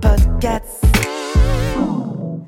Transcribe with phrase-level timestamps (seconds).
[0.00, 0.84] Podcast.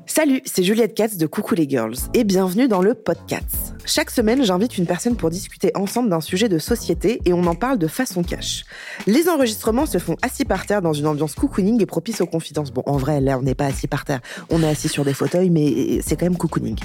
[0.05, 3.68] Salut, c'est Juliette Katz de Coucou les Girls et bienvenue dans le podcast.
[3.85, 7.55] Chaque semaine, j'invite une personne pour discuter ensemble d'un sujet de société et on en
[7.55, 8.65] parle de façon cash.
[9.07, 12.71] Les enregistrements se font assis par terre dans une ambiance cocooning et propice aux confidences.
[12.71, 14.21] Bon, en vrai, là, on n'est pas assis par terre.
[14.49, 16.77] On est assis sur des fauteuils, mais c'est quand même cocooning.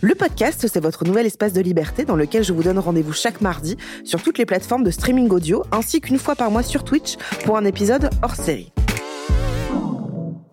[0.00, 3.40] Le podcast, c'est votre nouvel espace de liberté dans lequel je vous donne rendez-vous chaque
[3.40, 7.16] mardi sur toutes les plateformes de streaming audio ainsi qu'une fois par mois sur Twitch
[7.44, 8.72] pour un épisode hors série.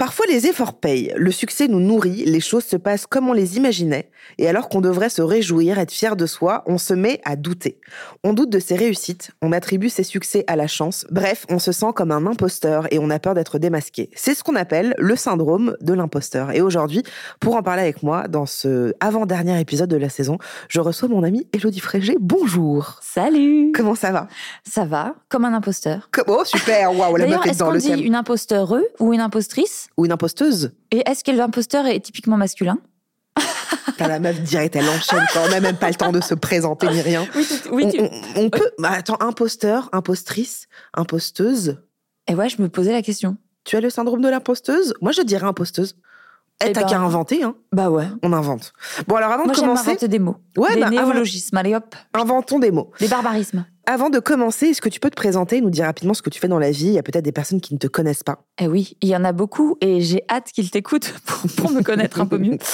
[0.02, 3.58] Parfois les efforts payent, le succès nous nourrit, les choses se passent comme on les
[3.58, 7.36] imaginait, et alors qu'on devrait se réjouir, être fier de soi, on se met à
[7.36, 7.80] douter.
[8.24, 11.72] On doute de ses réussites, on attribue ses succès à la chance, bref, on se
[11.72, 14.10] sent comme un imposteur et on a peur d'être démasqué.
[14.16, 16.50] C'est ce qu'on appelle le syndrome de l'imposteur.
[16.50, 17.04] Et aujourd'hui,
[17.40, 21.22] pour en parler avec moi, dans ce avant-dernier épisode de la saison, je reçois mon
[21.22, 22.16] amie Elodie Frégé.
[22.20, 24.28] Bonjour Salut Comment ça va?
[24.68, 26.10] Ça va, comme un imposteur.
[26.12, 28.00] Comme- Oh super, waouh, la meuf D'ailleurs, est est-ce dans qu'on le dit thème.
[28.00, 29.90] une imposteure ou une impostrice?
[30.02, 32.80] Ou une imposteuse Et est-ce que l'imposteur est typiquement masculin?
[34.00, 36.88] T'as la meuf direct, elle enchaîne quand même, même pas le temps de se présenter
[36.90, 37.28] ni rien.
[37.72, 38.72] Oui, on, on- on peut.
[38.80, 41.78] bah, attends, imposteur, impostrice, imposteuse.
[42.28, 43.38] Et ouais, je me posais la question.
[43.64, 44.96] Tu as le syndrome de l'imposteuse?
[45.02, 45.96] Moi, je dirais imposteuse.
[46.64, 47.56] Eh, Eh t'as ben- qu'à inventer, hein.
[47.72, 48.08] Bah ouais.
[48.24, 48.74] On invente.
[49.08, 50.38] Bon, alors avant Moi, de commencer, inventer des mots.
[50.58, 51.96] Ouais, des bah, néologismes, allez hop.
[52.14, 52.92] inventons des mots.
[53.00, 53.66] Des barbarismes.
[53.92, 56.40] Avant de commencer, est-ce que tu peux te présenter, nous dire rapidement ce que tu
[56.40, 56.86] fais dans la vie?
[56.86, 58.46] Il y a peut-être des personnes qui ne te connaissent pas.
[58.58, 61.82] Eh oui, il y en a beaucoup et j'ai hâte qu'ils t'écoutent pour, pour me
[61.84, 62.58] connaître un peu mieux.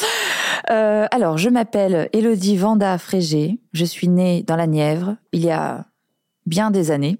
[0.71, 3.59] Euh, alors, je m'appelle Élodie Vanda Frégé.
[3.71, 5.85] Je suis née dans la Nièvre il y a
[6.45, 7.17] bien des années.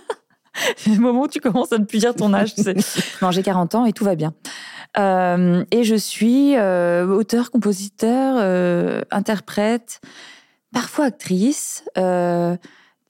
[0.76, 2.54] C'est le moment où tu commences à ne plus dire ton âge.
[2.54, 2.74] Tu sais.
[3.20, 4.32] Non, j'ai 40 ans et tout va bien.
[4.98, 10.00] Euh, et je suis euh, auteur, compositeur, euh, interprète,
[10.72, 11.84] parfois actrice,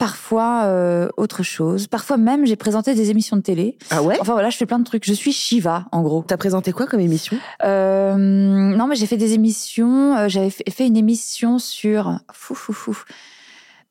[0.01, 1.85] parfois euh, autre chose.
[1.85, 3.77] Parfois même, j'ai présenté des émissions de télé.
[3.91, 4.17] Ah ouais?
[4.19, 5.05] Enfin voilà, je fais plein de trucs.
[5.05, 6.25] Je suis Shiva, en gros.
[6.27, 7.37] T'as présenté quoi comme émission?
[7.63, 10.17] Euh, non, mais j'ai fait des émissions.
[10.17, 12.97] euh, J'avais fait fait une émission sur fou, fou, fou.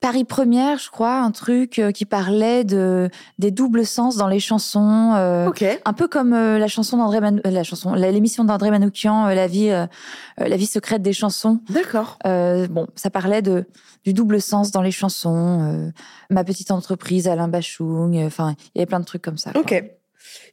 [0.01, 4.41] Paris Première, je crois, un truc euh, qui parlait de des doubles sens dans les
[4.41, 5.13] chansons.
[5.15, 5.63] euh, Ok.
[5.85, 9.35] Un peu comme euh, la chanson d'André Manou- euh, la chanson, l'émission d'André Manoukian, euh,
[9.35, 9.87] la vie, euh,
[10.39, 11.61] la vie secrète des chansons.
[11.69, 12.19] D'accord.
[12.27, 13.67] Euh, bon, ça parlait de
[14.05, 15.61] du double sens dans les chansons.
[15.63, 15.91] euh,
[16.31, 18.17] ma petite entreprise, Alain Bachung.
[18.25, 19.53] Enfin, il y avait plein de trucs comme ça.
[19.53, 19.61] quoi.
[19.61, 19.85] Ok.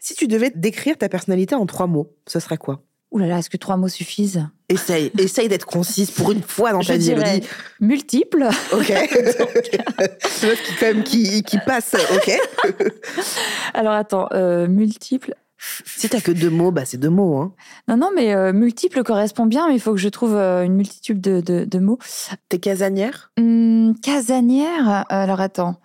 [0.01, 2.81] Si tu devais décrire ta personnalité en trois mots, ce serait quoi?
[3.12, 4.45] Ouh là là, est-ce que trois mots suffisent?
[4.69, 7.47] Essaye, essaye d'être concise pour une fois dans Je ta vie, Elodie.
[7.79, 8.47] multiple.
[8.73, 8.88] Ok.
[10.29, 11.95] C'est qui, quand même, qui, qui passe.
[12.16, 12.31] Ok.
[13.73, 15.34] Alors attends, euh, multiple.
[15.85, 17.38] Si t'as que deux mots, bah c'est deux mots.
[17.38, 17.53] Hein.
[17.88, 20.75] Non, non, mais euh, multiple correspond bien, mais il faut que je trouve euh, une
[20.75, 21.97] multitude de, de, de mots.
[22.50, 23.31] T'es casanière?
[23.39, 25.79] Hum, casanière, alors attends.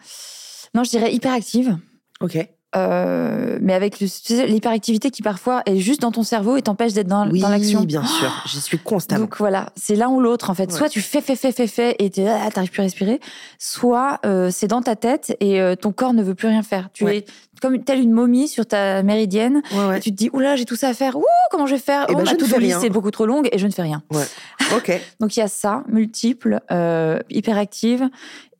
[0.75, 1.79] Non, je dirais hyperactive.
[2.21, 2.37] Ok.
[2.77, 7.29] Euh, mais avec l'hyperactivité qui parfois est juste dans ton cerveau et t'empêche d'être dans,
[7.31, 7.83] oui, dans l'action.
[7.83, 8.33] bien sûr.
[8.47, 9.21] J'y suis constamment.
[9.25, 10.71] Donc voilà, c'est l'un ou l'autre en fait.
[10.73, 10.79] Ouais.
[10.79, 13.21] Soit tu fais, fais, fais, fais, fais et là, t'arrives plus à respirer.
[13.59, 16.89] Soit euh, c'est dans ta tête et euh, ton corps ne veut plus rien faire.
[16.93, 17.19] Tu Ouais.
[17.19, 17.25] es
[17.61, 19.99] comme telle une momie sur ta méridienne ouais.
[19.99, 21.17] Et tu te dis, oula, j'ai tout ça à faire.
[21.17, 22.07] Ouh, comment je vais faire?
[22.09, 23.73] Eh Oh, ben, ma je ne to-do list est beaucoup trop longue et je ne
[23.73, 24.03] fais rien.
[24.77, 24.91] Ok.
[25.21, 28.09] Donc il y a ça, multiple, euh, hyperactive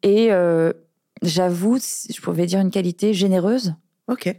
[0.03, 0.73] et euh,
[1.23, 3.75] j'avoue, je pouvais dire une qualité généreuse.
[4.09, 4.35] Ok.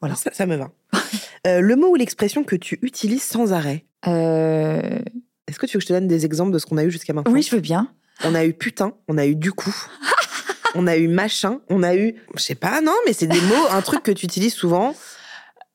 [0.00, 0.14] Voilà.
[0.14, 0.70] Ça, ça me va.
[1.46, 3.84] Euh, le mot ou l'expression que tu utilises sans arrêt?
[4.06, 4.98] Euh,
[5.48, 6.90] Est-ce que tu veux que je te donne des exemples de ce qu'on a eu
[6.90, 7.32] jusqu'à maintenant?
[7.32, 7.92] Oui, je veux bien.
[8.24, 9.74] On a eu putain, on a eu du coup,
[10.74, 13.66] on a eu machin, on a eu, je sais pas, non, mais c'est des mots,
[13.70, 14.94] un truc que tu utilises souvent.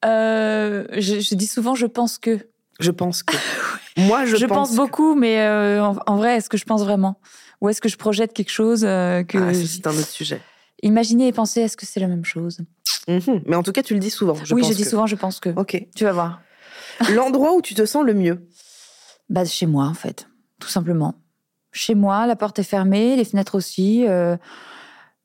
[0.06, 2.40] Euh, je, je dis souvent, je pense que.
[2.80, 3.36] Je pense que.
[3.98, 6.84] Moi, je, Je, pense, que- beaucoup, mais euh, en, en vrai, est-ce que je pense
[6.84, 7.20] vraiment?
[7.62, 10.42] Ou est-ce que je projette quelque chose euh, que Ah, c'est un autre sujet.
[10.82, 12.58] Imaginer et penser, est-ce que c'est la même chose?
[13.08, 13.42] Mhm.
[13.46, 14.36] Mais en tout cas, tu le dis souvent.
[14.36, 14.90] Je Oui, pense je dis que.
[14.90, 15.50] souvent, je pense que.
[15.50, 15.86] Ok.
[15.96, 16.42] Tu vas voir.
[17.14, 18.48] L'endroit où tu te sens le mieux.
[19.30, 20.28] Bah, chez moi, en fait,
[20.60, 21.16] tout simplement.
[21.72, 24.06] Chez moi, la porte est fermée, les fenêtres aussi.
[24.08, 24.38] euh,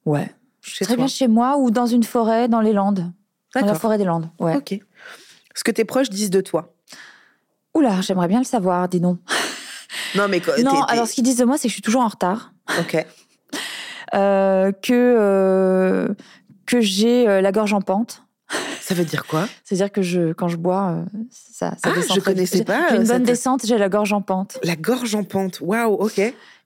[0.06, 0.32] Ouais.
[0.62, 0.96] Très toi.
[0.96, 3.12] bien chez moi ou dans une forêt, dans les Landes.
[3.54, 4.56] Dans la forêt des Landes, ouais.
[4.56, 4.78] Ok.
[5.54, 6.75] Ce que tes proches disent de toi.
[7.75, 9.19] Oula, j'aimerais bien le savoir, dis donc.
[10.14, 12.02] Non, mais quoi, non, alors ce qu'ils disent de moi, c'est que je suis toujours
[12.02, 12.52] en retard.
[12.80, 13.04] Ok.
[14.14, 16.08] euh, que, euh,
[16.69, 18.23] que j'ai euh, la gorge en pente.
[18.81, 19.47] Ça veut dire quoi?
[19.65, 22.94] C'est-à-dire que je, quand je bois, euh, ça, ça Ah, descend je connaissais pas, J'ai
[22.97, 24.59] euh, une bonne cette- descente, j'ai la gorge en pente.
[24.62, 25.61] La gorge en pente.
[25.61, 26.20] Waouh, ok.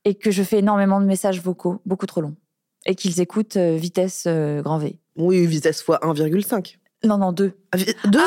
[0.04, 2.36] Et que je fais énormément de messages vocaux, beaucoup trop longs.
[2.86, 4.98] Et qu'ils écoutent euh, vitesse euh, grand V.
[5.16, 6.76] Oui, vitesse fois 1,5.
[7.04, 7.52] Non, non, deux.
[7.72, 8.20] Ah, Deux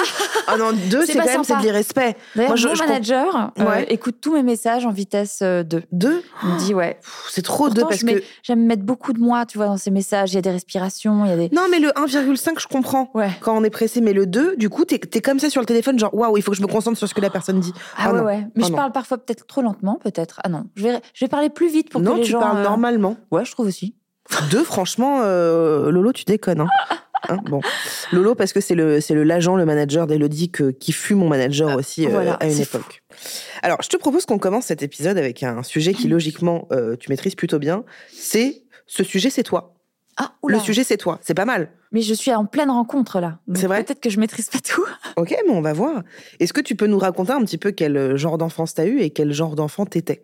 [0.48, 2.16] Ah non, deux, C'est quand même c'est de l'irrespect.
[2.36, 3.86] Moi, je- mon je manager euh, Ouais.
[3.90, 5.84] écoute tous mes messages en vitesse euh, 2.
[5.92, 7.00] Deux Il me dit, ouais.
[7.30, 8.24] C'est trop deux Pourtant, parce je mets- que.
[8.44, 10.34] J'aime mettre beaucoup de moi, tu vois, dans ces messages.
[10.34, 11.50] Il y a des respirations, il y a des.
[11.56, 13.12] Non, mais le 1,5, je comprends.
[13.14, 13.30] Ouais.
[13.42, 15.66] Quand on est pressé, mais le 2, du coup, t'es es comme ça sur le
[15.68, 17.74] téléphone, genre, waouh, il faut que je me concentre sur ce que la personne dit.
[17.98, 18.26] Ah, Ah ouais, non.
[18.26, 18.38] ouais.
[18.56, 18.78] Mais Ah je non.
[18.78, 20.40] parle parfois peut-être trop lentement, peut-être.
[20.44, 22.40] Ah non, je vais, je vais parler plus vite pour non, que les tu gens.
[22.40, 23.16] parles euh, normalement.
[23.32, 23.96] Ouais, je trouve aussi.
[24.50, 26.62] Deux, franchement, euh, Lolo, tu déconnes.
[26.62, 26.68] Hein.
[27.30, 27.62] Hein, bon.
[28.12, 31.76] Lolo, parce que c'est le, c'est le l'agent, le manager d'Elodie qui fut mon manager
[31.76, 33.04] aussi euh, à une époque.
[33.62, 37.10] Alors, je te propose qu'on commence cet épisode avec un sujet qui, logiquement, euh, tu
[37.10, 37.84] maîtrises plutôt bien.
[38.12, 39.76] C'est ce sujet, c'est toi.
[40.18, 40.58] Ah, oula.
[40.58, 41.20] Le sujet, c'est toi.
[41.22, 41.72] C'est pas mal.
[41.92, 43.40] Mais je suis en pleine rencontre là.
[43.54, 44.86] C'est vrai Peut-être que je maîtrise pas tout.
[45.18, 46.04] Ok, mais on va voir.
[46.42, 49.12] Est-ce que tu peux nous raconter un petit peu quel genre d'enfance t'as eu et
[49.12, 50.24] quel genre d'enfant t'étais?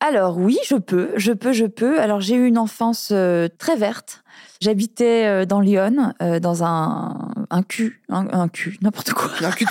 [0.00, 2.00] Alors oui, je peux, je peux, je peux.
[2.00, 4.22] Alors j'ai eu une enfance euh, très verte.
[4.60, 9.30] J'habitais euh, dans Lyon, euh, dans un, un cul, un, un cul, n'importe quoi.
[9.40, 9.70] Un cul de.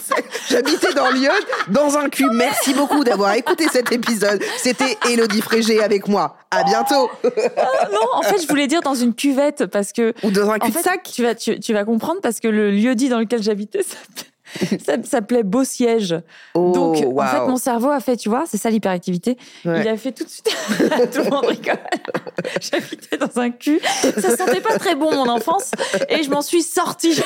[0.50, 1.31] J'habitais dans Lyon,
[1.69, 2.27] dans un cul.
[2.33, 4.41] Merci beaucoup d'avoir écouté cet épisode.
[4.57, 6.38] C'était Elodie Frégé avec moi.
[6.51, 7.09] À bientôt.
[7.24, 10.59] non, en fait, je voulais dire dans une cuvette parce que Ou dans un en
[10.59, 11.03] cul de fait, sac.
[11.03, 14.31] tu vas, tu, tu vas comprendre parce que le lieu dit dans lequel j'habitais s'appelait-
[14.86, 16.16] ça s'appelait Beau Siège.
[16.54, 19.38] Oh, Donc, en fait, mon cerveau a fait, tu vois, c'est ça l'hyperactivité.
[19.66, 19.82] Ouais.
[19.82, 20.46] Il a fait tout de suite.
[21.14, 21.78] tout le monde rigole.
[22.62, 23.80] J'habitais dans un cul.
[23.82, 25.72] Ça sentait pas très bon mon enfance
[26.10, 27.20] et je m'en suis sortie.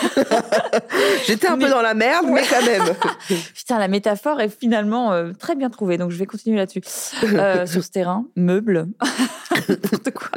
[1.25, 2.83] J'étais un Mais- peu dans la merde, mais quand même.
[3.53, 5.97] Putain, la métaphore est finalement euh, très bien trouvée.
[5.97, 6.81] Donc, je vais continuer là-dessus.
[7.23, 8.87] Euh, sur ce terrain, meubles,
[9.69, 10.29] n'importe quoi.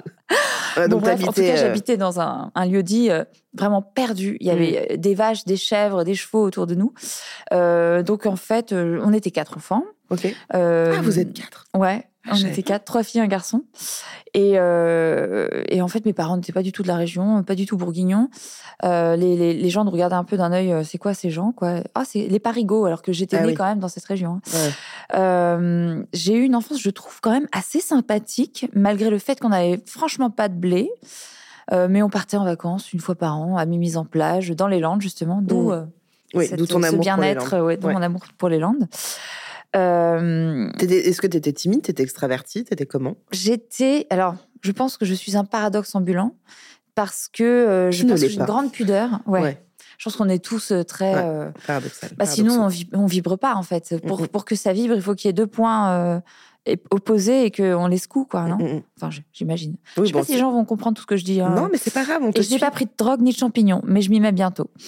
[0.76, 3.24] Ouais, Bon, donc bref, en tout cas, euh, j'habitais dans un, un lieu dit euh,
[3.54, 4.36] vraiment perdu.
[4.40, 6.92] Il y avait euh, des vaches, des chèvres, des chevaux autour de nous.
[7.52, 9.84] Euh, donc, en fait, euh, on était quatre enfants.
[10.10, 10.32] Ok.
[10.54, 11.66] Euh, Ah, vous êtes quatre.
[11.74, 13.62] Ouais, on j'avais était quatre, trois filles, un garçon.
[14.34, 17.54] Et, euh, et en fait, mes parents n'étaient pas du tout de la région, pas
[17.54, 18.28] du tout bourguignons.
[18.84, 21.30] Euh, les, les, les gens nous regardaient un peu d'un œil, euh, c'est quoi ces
[21.30, 21.76] gens quoi?
[21.94, 23.54] Ah, c'est les parigots, alors que j'étais Ah née oui.
[23.54, 24.40] quand même dans cette région.
[24.54, 24.58] hein.
[24.58, 24.70] Ouais.
[25.18, 29.50] Euh, j'ai eu une enfance, je trouve, quand même assez sympathique, malgré le fait qu'on
[29.50, 30.90] n'avait franchement pas de blé.
[31.72, 34.66] Euh, mais on partait en vacances une fois par an à Mimi's en plage, dans
[34.68, 35.72] les Landes, justement, d'où Mmh.
[35.72, 35.84] euh,
[36.34, 37.92] Oui, ton amour bien-être, ouais, Ouais.
[37.94, 38.86] mon amour pour les Landes.
[39.76, 43.16] Euh, Est-ce que t'étais timide, t'étais extravertie, t'étais comment?
[43.32, 44.06] J'étais.
[44.10, 46.34] Alors, je pense que je suis un paradoxe ambulant
[46.94, 49.20] parce que euh, je pense que j'ai une grande pudeur.
[49.26, 49.40] Ouais.
[49.42, 49.60] Ouais.
[49.98, 51.14] Je pense qu'on est tous euh, très.
[51.14, 51.22] Ouais.
[51.24, 52.10] euh, Paradoxal.
[52.16, 52.86] bah, sinon, on, paradoxal.
[52.86, 53.94] vib- on vibre pas en fait.
[54.06, 56.22] Pour, pour que ça vibre, il faut qu'il y ait deux points
[56.90, 58.44] opposés et qu'on les secoue, quoi.
[58.44, 58.82] Non Mm, mm.
[58.96, 59.76] Enfin, j- j'imagine.
[59.96, 61.40] Oui, je sais bon, pas si les gens vont comprendre tout ce que je dis.
[61.40, 61.50] hein.
[61.54, 63.32] Non, mais c'est pas grave, on te Et je n'ai pas pris de drogue ni
[63.32, 64.70] de champignons, mais je m'y mets bientôt.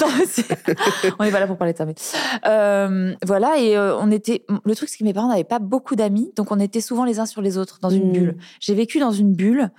[0.00, 0.08] Non,
[1.18, 1.86] on est pas là pour parler de ça.
[1.86, 1.94] Mais...
[2.46, 4.44] Euh, voilà, et euh, on était.
[4.64, 7.18] Le truc, c'est que mes parents n'avaient pas beaucoup d'amis, donc on était souvent les
[7.18, 8.12] uns sur les autres dans une Mm.
[8.12, 8.36] bulle.
[8.60, 9.70] J'ai vécu dans une bulle,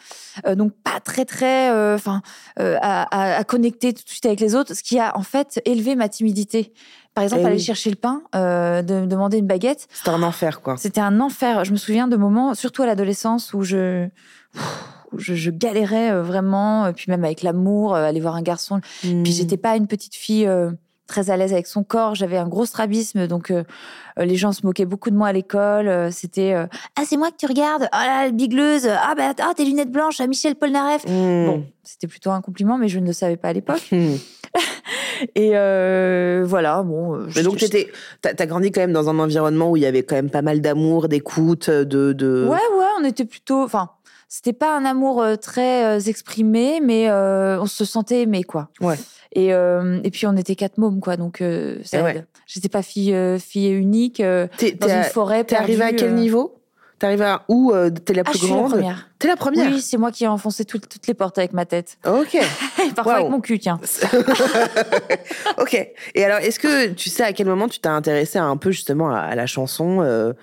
[0.48, 2.22] euh, donc pas très très, enfin,
[2.58, 5.62] à, à- à connecter tout de suite avec les autres, ce qui a en fait
[5.66, 6.74] élevé ma timidité.
[7.16, 7.62] Par exemple, Eh aller oui.
[7.62, 10.76] chercher le pain, euh, de me demander une baguette, C'était un enfer, quoi.
[10.78, 11.64] c'était un enfer.
[11.66, 14.06] Je me souviens de moments, surtout à l'adolescence, où je,
[15.14, 18.42] où je, je galérais euh, vraiment, euh, puis même avec l'amour, euh, aller voir un
[18.42, 18.82] garçon.
[19.04, 19.24] Hmm.
[19.24, 20.72] Puis j'étais pas une petite fille euh,
[21.08, 22.16] très à l'aise avec son corps.
[22.16, 23.64] J'avais un gros strabisme, donc euh,
[24.18, 25.88] les gens se moquaient beaucoup de moi à l'école.
[25.88, 26.66] Euh, C'était euh,
[26.98, 30.20] ah c'est moi que tu regardes, ah la bigleuse, ah bah ah tes lunettes blanches,
[30.20, 31.06] ah Michel Polnareff.
[31.06, 31.46] Hmm.
[31.46, 33.88] Bon, c'était plutôt un compliment, mais je ne le savais pas à l'époque.
[33.92, 34.16] Hmm.
[35.36, 37.16] Et euh, voilà, bon.
[37.16, 37.64] euh, Mais je- donc,
[38.22, 40.42] t'as, t'as grandi quand même dans un environnement où il y avait quand même pas
[40.42, 42.14] mal d'amour, d'écoute, de.
[42.14, 42.46] de...
[42.50, 43.62] Ouais, ouais, on était plutôt.
[43.64, 43.90] Enfin,
[44.28, 48.70] c'était pas un amour euh, très euh, exprimé, mais euh, on se sentait aimé, quoi.
[48.82, 48.96] Ouais.
[49.34, 52.26] Et, euh, et puis on était quatre mômes, quoi, donc euh, ça ouais.
[52.48, 54.48] J'étais pas fille, euh, fille unique euh,
[54.80, 55.44] dans une forêt.
[55.44, 56.14] t'es arrivée à quel euh.
[56.14, 56.56] niveau?
[57.00, 59.10] T'es arrivée à où euh, T'es la Ah, plus je suis la première.
[59.20, 61.66] T'es la première Oui, c'est moi qui ai enfoncé toutes- toutes les portes avec ma
[61.66, 61.98] tête.
[62.08, 62.36] Ok.
[62.36, 63.80] Et parfois avec mon cul, tiens.
[65.58, 65.88] ok.
[66.16, 69.10] Et alors, est-ce que tu sais à quel moment tu t'es intéressée un peu justement
[69.12, 70.34] à, à la chanson, euh,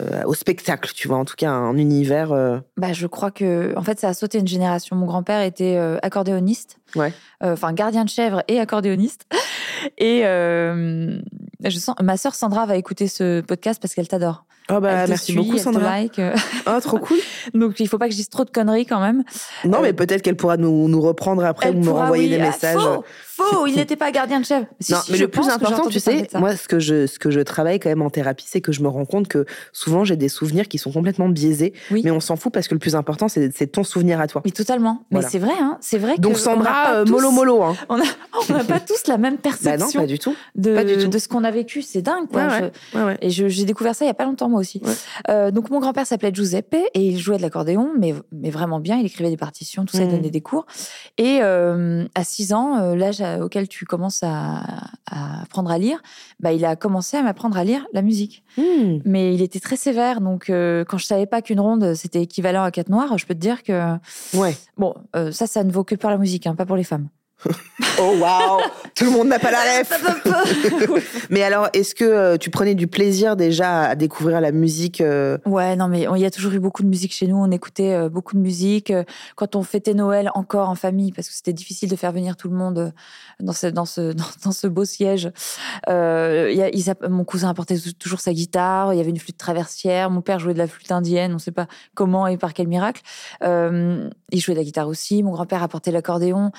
[0.00, 2.30] euh, au spectacle, tu vois, en tout cas un univers.
[2.76, 4.96] Bah, je crois que, en fait, ça a sauté une génération.
[4.96, 7.12] Mon grand-père était accordéoniste, Ouais.
[7.42, 9.26] Enfin gardien de chèvre et accordéoniste.
[9.98, 14.44] Et je sens, ma sœur Sandra va écouter ce podcast parce qu'elle t'adore.
[14.70, 15.98] Oh bah Elle merci suit, beaucoup elle Sandra.
[16.00, 16.34] like, euh.
[16.66, 17.16] Oh trop cool.
[17.54, 19.24] Donc il faut pas que je dise trop de conneries quand même.
[19.64, 22.30] Non Euh, mais peut-être qu'elle pourra nous, nous reprendre après ou me pourra, renvoyer oui,
[22.30, 22.76] des ah, messages.
[22.80, 23.04] Faux,
[23.44, 24.64] faux, il n'était pas gardien de chef.
[24.80, 27.30] Si, non, si, mais le plus important, tu sais, moi, ce que je, ce que
[27.30, 30.16] je travaille quand même en thérapie, c'est que je me rends compte que souvent j'ai
[30.16, 32.02] des souvenirs qui sont complètement biaisés, Oui.
[32.04, 34.42] mais on s'en fout parce que le plus important, c'est ton souvenir à toi.
[34.44, 35.04] Mais totalement.
[35.10, 35.78] Mais c'est vrai, hein.
[35.80, 37.74] C'est vrai Donc que Sandra, euh, tous- mollo mollo, hein.
[37.88, 40.34] On n'a pas tous la même Bah non, perception pas du tout.
[40.56, 41.08] de, pas du tout.
[41.08, 41.80] de ce qu'on a vécu.
[41.80, 42.48] C'est dingue, quoi.
[43.22, 44.80] Et j'ai découvert ça il y a pas longtemps moi aussi.
[44.84, 44.92] Ouais.
[45.30, 48.96] Euh, donc mon grand-père s'appelait Giuseppe et il jouait de l'accordéon, mais, mais vraiment bien.
[48.98, 50.16] Il écrivait des partitions, tout ça, il Mhm.
[50.16, 50.66] donnait des cours.
[51.16, 54.62] Et euh, à 6 ans, euh, l'âge auquel tu commences à,
[55.10, 56.02] à apprendre à lire,
[56.40, 58.44] bah, il a commencé à m'apprendre à lire la musique.
[58.56, 58.98] Hmm.
[59.04, 62.62] Mais il était très sévère, donc euh, quand je savais pas qu'une ronde c'était équivalent
[62.64, 63.92] à quatre noirs, je peux te dire que
[64.34, 64.56] Ouais.
[64.76, 64.94] bon,
[65.32, 67.08] ça, ça ne vaut que pour la musique, hein, pas pour les femmes.
[68.00, 68.60] Oh waouh
[68.96, 71.26] Tout le monde n'a pas la ref.
[71.30, 75.38] Mais alors, est-ce que euh, tu prenais du plaisir déjà à découvrir la musique euh,
[75.46, 77.36] Ouais, non, mais il y a toujours eu beaucoup de musique chez nous.
[77.36, 78.92] On écoutait euh, beaucoup de musique.
[79.36, 82.48] Quand on fêtait Noël encore en famille, parce que c'était difficile de faire venir tout
[82.48, 82.92] le monde
[83.40, 85.30] dans ce, dans ce, dans, dans ce beau siège.
[85.88, 85.92] Y
[86.90, 88.94] a- mon cousin apportait tou- toujours sa guitare.
[88.94, 90.10] Il y avait une flûte traversière.
[90.10, 91.30] Mon père jouait de la flûte indienne.
[91.32, 93.02] On ne sait pas comment et par quel miracle.
[93.42, 95.22] Il jouait de la guitare aussi.
[95.22, 96.50] Mon grand-père apportait l'accordéon.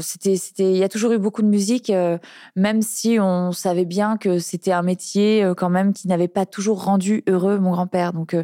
[0.00, 2.18] C'était, c'était, il y a toujours eu beaucoup de musique, euh,
[2.56, 6.46] même si on savait bien que c'était un métier euh, quand même qui n'avait pas
[6.46, 8.12] toujours rendu heureux mon grand-père.
[8.12, 8.42] Donc, euh,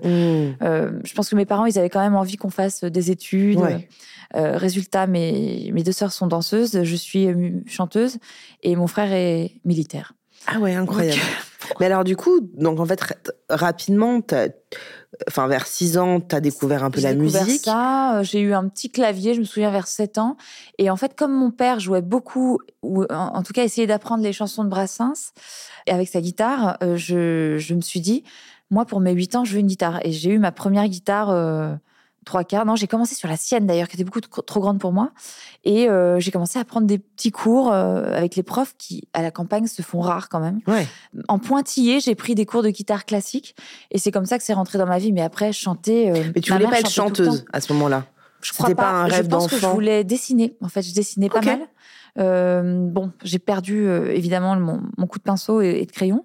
[0.63, 3.59] euh, je pense que mes parents, ils avaient quand même envie qu'on fasse des études.
[3.59, 3.89] Ouais.
[4.35, 7.29] Résultat, mes, mes deux sœurs sont danseuses, je suis
[7.67, 8.19] chanteuse
[8.63, 10.13] et mon frère est militaire.
[10.47, 11.21] Ah ouais, incroyable.
[11.81, 13.15] Mais alors, du coup, donc en fait, ra-
[13.49, 14.21] rapidement,
[15.29, 17.65] enfin, vers 6 ans, tu as découvert un peu la découvert musique.
[17.65, 20.37] ça, euh, j'ai eu un petit clavier, je me souviens vers 7 ans.
[20.79, 24.23] Et en fait, comme mon père jouait beaucoup, ou en, en tout cas essayait d'apprendre
[24.23, 25.33] les chansons de Brassens
[25.87, 28.25] et avec sa guitare, euh, je, je me suis dit,
[28.71, 30.01] moi pour mes 8 ans, je veux une guitare.
[30.05, 31.75] Et j'ai eu ma première guitare euh,
[32.27, 32.67] trois quarts.
[32.67, 35.13] Non, j'ai commencé sur la sienne d'ailleurs, qui était beaucoup trop grande pour moi.
[35.65, 39.23] Et euh, j'ai commencé à prendre des petits cours euh, avec les profs qui, à
[39.23, 40.61] la campagne, se font rares quand même.
[40.67, 40.87] Ouais.
[41.29, 43.57] En pointillé, j'ai pris des cours de guitare classique.
[43.91, 45.13] Et c'est comme ça que c'est rentré dans ma vie.
[45.13, 46.11] Mais après, chanter.
[46.11, 48.05] euh, Mais tu voulais pas être chanteuse à ce moment-là?
[48.43, 50.57] Je crois C'était pas un rêve Je pense que je voulais dessiner.
[50.61, 51.47] En fait, je dessinais pas Ok.
[51.47, 51.61] mal.
[52.19, 56.25] Euh, bon, j'ai perdu euh, évidemment mon, mon coup de pinceau et, et de crayon.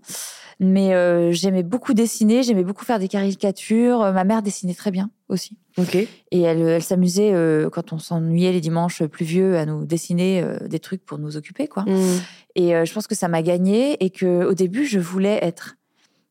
[0.63, 4.01] Mais euh, j'aimais beaucoup dessiner, j'aimais beaucoup faire des caricatures.
[4.03, 5.58] Euh, Ma mère dessinait très bien aussi.
[5.80, 5.96] Ok.
[5.96, 6.08] Et
[6.41, 10.77] elle, elle s'amusait, euh, quand on s'ennuyait les dimanches pluvieux, à nous dessiner euh, des
[10.80, 11.68] trucs pour nous occuper.
[11.68, 11.84] quoi.
[11.84, 12.20] Hmm.
[12.53, 15.77] Et euh, je pense que ça m'a gagnée et que au début, je voulais être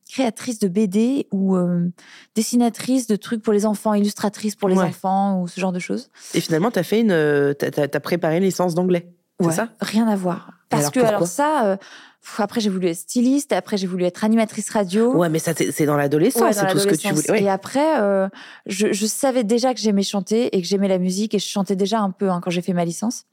[0.09, 1.89] créatrice de BD ou euh,
[2.35, 4.85] dessinatrice de trucs pour les enfants, illustratrice pour les Ouais.
[4.85, 6.09] enfants ou ce genre de choses.
[6.33, 9.09] Et finalement, tu as fait une, euh, t'as, préparé une licence d'anglais.
[9.41, 9.69] C'est ça?
[9.81, 10.51] Rien à voir.
[10.71, 14.05] Parce alors, que alors ça, euh, pff, après j'ai voulu être styliste, après j'ai voulu
[14.05, 15.13] être animatrice radio.
[15.15, 17.31] Ouais, mais ça, c'est, dans l'adolescence, Ouais, c'est tout ce que tu voulais.
[17.31, 17.43] Ouais.
[17.43, 18.27] Et après, euh,
[18.65, 21.75] je, je savais déjà que j'aimais chanter et que j'aimais la musique et je chantais
[21.75, 23.25] déjà un peu hein, quand j'ai fait ma licence.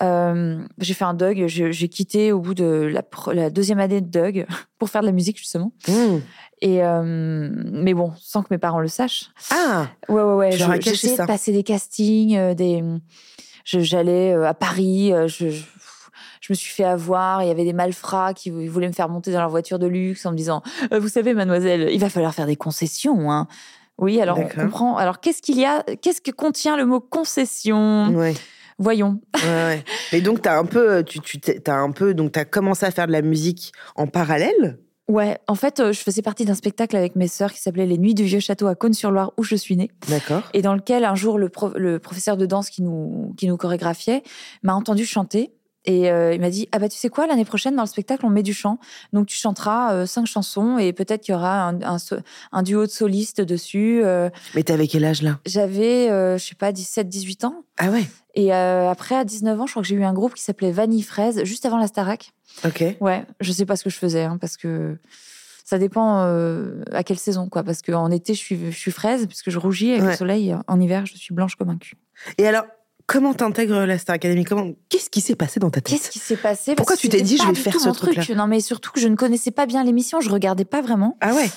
[0.00, 4.06] Euh, j'ai fait un Doug, j'ai quitté au bout de la, la deuxième année de
[4.06, 4.46] Doug
[4.78, 5.72] pour faire de la musique justement.
[5.88, 6.18] Hmm.
[6.60, 7.02] Et euh,
[7.72, 9.30] mais bon, sans que mes parents le sachent.
[9.50, 10.52] Ah, Ouais, ouais, ouais.
[10.80, 12.82] J'essayais de passer des castings, euh, des.
[13.64, 15.62] J'allais euh, à Paris, euh, je, je,
[16.48, 17.42] je me suis fait avoir.
[17.42, 19.86] Il y avait des malfrats qui vou- voulaient me faire monter dans leur voiture de
[19.86, 20.62] luxe en me disant
[20.94, 23.30] Euh, Vous savez, mademoiselle, il va falloir faire des concessions.
[23.30, 23.46] Hein.
[23.98, 24.96] Oui, alors on comprend.
[24.96, 28.08] Alors qu'est-ce qu'il y a Qu'est-ce que contient le mot concession?
[28.14, 28.34] Ouais.
[28.78, 29.20] Voyons.
[29.34, 29.84] ouais, ouais.
[30.12, 33.12] Mais donc, t'as un peu, tu, t'as un peu, donc, t'as commencé à faire de
[33.12, 34.78] la musique en parallèle?
[35.08, 37.96] Ouais, en fait, euh, je faisais partie d'un spectacle avec mes sœurs qui s'appelait Les
[37.96, 39.90] Nuits du Vieux Château à Cône-sur-Loire, où je suis née.
[40.08, 40.42] D'accord.
[40.52, 43.56] et dans lequel un jour le, prof- le professeur de danse qui nous, qui nous
[43.56, 44.22] chorégraphiait
[44.62, 45.50] m'a entendu chanter.
[45.88, 48.26] Et euh, il m'a dit ah bah tu sais quoi l'année prochaine dans le spectacle
[48.26, 48.78] on met du chant.
[49.14, 52.18] Donc tu chanteras euh, cinq chansons et peut-être qu'il y aura un, un, so-
[52.52, 55.38] un duo de solistes dessus Euh, Mais t'avais quel âge là?
[55.46, 57.64] J'avais euh, je sais pas 17 18 ans.
[57.78, 58.04] Ah ouais?
[58.34, 61.02] et après à 19 ans je crois que j'ai eu un groupe qui s'appelait Vanille
[61.02, 62.32] Fraise juste avant la Starac.
[62.64, 62.84] Ok.
[63.00, 64.96] ouais je sais pas ce que je faisais hein, parce que
[65.64, 67.62] ça dépend euh, à quelle saison quoi.
[67.62, 70.10] Parce qu'en été je suis je suis fraise puisque je rougis avec Ouais.
[70.10, 70.54] le soleil.
[70.66, 71.96] En hiver je suis blanche comme un cul.
[72.36, 72.64] Et alors,
[73.08, 74.44] comment t'intègres la Star Academy?
[74.44, 75.92] Comment Qu'est-ce qui s'est passé dans ta tête?
[75.98, 76.76] Qu'est-ce qui s'est passé?
[76.76, 78.28] Pourquoi tu t'es dit, je vais faire ce truc.
[78.30, 81.16] Non, mais surtout que je ne connaissais pas bien l'émission, je regardais pas vraiment.
[81.20, 81.50] Ah ouais.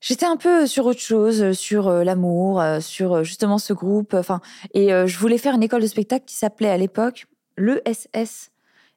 [0.00, 3.72] J'étais un peu sur autre chose, euh, sur euh, l'amour, euh, sur euh, justement ce
[3.72, 4.12] groupe.
[4.14, 4.40] Enfin,
[4.74, 8.50] et euh, je voulais faire une école de spectacle qui s'appelait à l'époque l'ESS,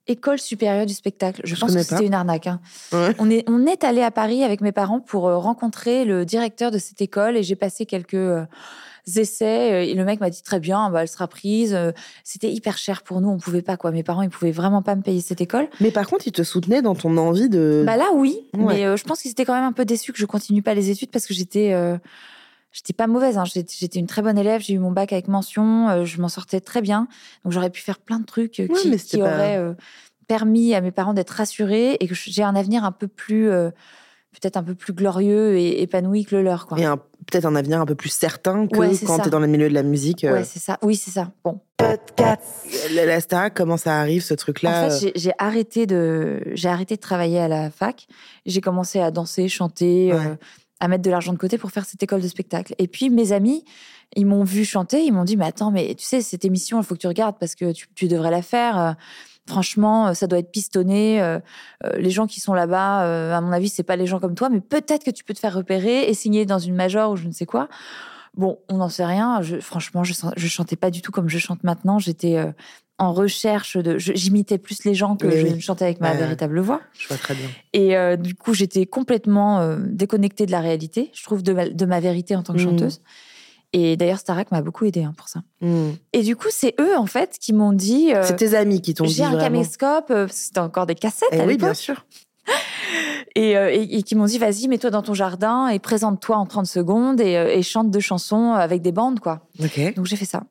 [0.08, 1.42] École supérieure du spectacle.
[1.44, 2.48] Je, Je pense que c'était une arnaque.
[2.48, 2.60] hein.
[2.92, 3.16] Ouais.
[3.20, 6.72] On est on est allé à Paris avec mes parents pour euh, rencontrer le directeur
[6.72, 8.44] de cette école et j'ai passé quelques euh,
[9.18, 9.72] essais.
[9.72, 11.74] euh, Et le mec m'a dit très bien, bah, elle sera prise.
[11.74, 11.92] Euh,
[12.24, 13.92] C'était hyper cher pour nous, on pouvait pas quoi.
[13.92, 15.68] Mes parents, ils pouvaient vraiment pas me payer cette école.
[15.80, 17.84] Mais par contre, il te soutenait dans ton envie de.
[17.86, 18.38] Bah là, oui.
[18.54, 18.76] Ouais.
[18.76, 20.74] Mais euh, je pense qu'ils étaient quand même un peu déçus que je continue pas
[20.74, 21.74] les études parce que j'étais.
[21.74, 21.98] euh,
[22.72, 23.46] J'étais pas mauvaise, hein.
[23.46, 26.60] j'étais une très bonne élève, j'ai eu mon bac avec mention, euh, je m'en sortais
[26.62, 27.08] très bien.
[27.44, 29.60] Donc j'aurais pu faire plein de trucs qui, auraient
[30.28, 33.50] permis à mes parents d'être rassurés et que j'ai un avenir un peu plus,
[34.32, 36.68] peut-être un peu plus glorieux et épanoui que le leur.
[36.68, 36.80] Quoi.
[36.80, 39.24] Et un- peut-être un avenir un peu plus certain que Ouais, quand ça.
[39.24, 40.24] t'es dans le milieu de la musique.
[40.24, 40.34] euh.
[40.34, 40.78] Ouais, c'est ça.
[40.82, 41.32] Oui, c'est ça.
[41.44, 41.60] Bon.
[42.94, 46.70] La, la Starac, comment ça arrive, ce truc-là En fait, j'ai- j'ai arrêté de, j'ai
[46.70, 48.08] arrêté de travailler à la fac.
[48.46, 50.20] J'ai commencé à danser, chanter, Ouais.
[50.20, 50.36] euh,
[50.80, 52.74] à mettre de l'argent de côté pour faire cette école de spectacle.
[52.78, 53.64] Et puis mes amis,
[54.16, 56.86] ils m'ont vu chanter, ils m'ont dit, mais attends, mais tu sais, cette émission, il
[56.86, 58.96] faut que tu regardes parce que tu, tu devrais la faire.
[59.50, 61.22] Franchement, euh, ça doit être pistonné.
[61.22, 61.40] Euh,
[61.86, 64.36] euh, les gens qui sont là-bas, euh, à mon avis, c'est pas les gens comme
[64.36, 67.16] toi, mais peut-être que tu peux te faire repérer et signer dans une major ou
[67.18, 67.68] je ne sais quoi.
[68.38, 69.42] Bon, on n'en sait rien.
[69.42, 71.98] Je, franchement, je, je chantais pas du tout comme je chante maintenant.
[72.00, 72.52] J'étais euh,
[73.00, 73.98] en recherche de.
[73.98, 75.54] J'imitais plus les gens que Oui, je oui.
[75.56, 76.82] ne chantais avec ma Ouais, véritable voix.
[76.98, 77.48] Je vois très bien.
[77.74, 82.00] Et du coup, j'étais complètement déconnectée de la réalité, je trouve, de ma, de ma
[82.00, 82.66] vérité en tant que Mhm.
[82.66, 83.02] chanteuse.
[83.74, 85.42] Et d'ailleurs, Starak m'a beaucoup aidée hein, pour ça.
[85.62, 85.92] Hmm.
[86.14, 88.14] Et du coup, c'est eux, en fait, qui m'ont dit.
[88.14, 91.30] euh, C'est tes amis qui t'ont dit j'ai un caméscope, euh, c'était encore des cassettes
[91.32, 92.06] Eh à oui, bien sûr.
[93.36, 96.46] et, euh, et- et qui m'ont dit vas-y, mets-toi dans ton jardin et présente-toi en
[96.48, 99.42] 30 secondes et, euh, et chante deux chansons avec des bandes, quoi.
[99.64, 99.94] Ok.
[99.96, 100.44] Donc j'ai fait ça.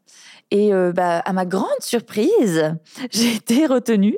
[0.51, 2.75] Et euh, bah, à ma grande surprise,
[3.11, 4.17] j'ai été retenue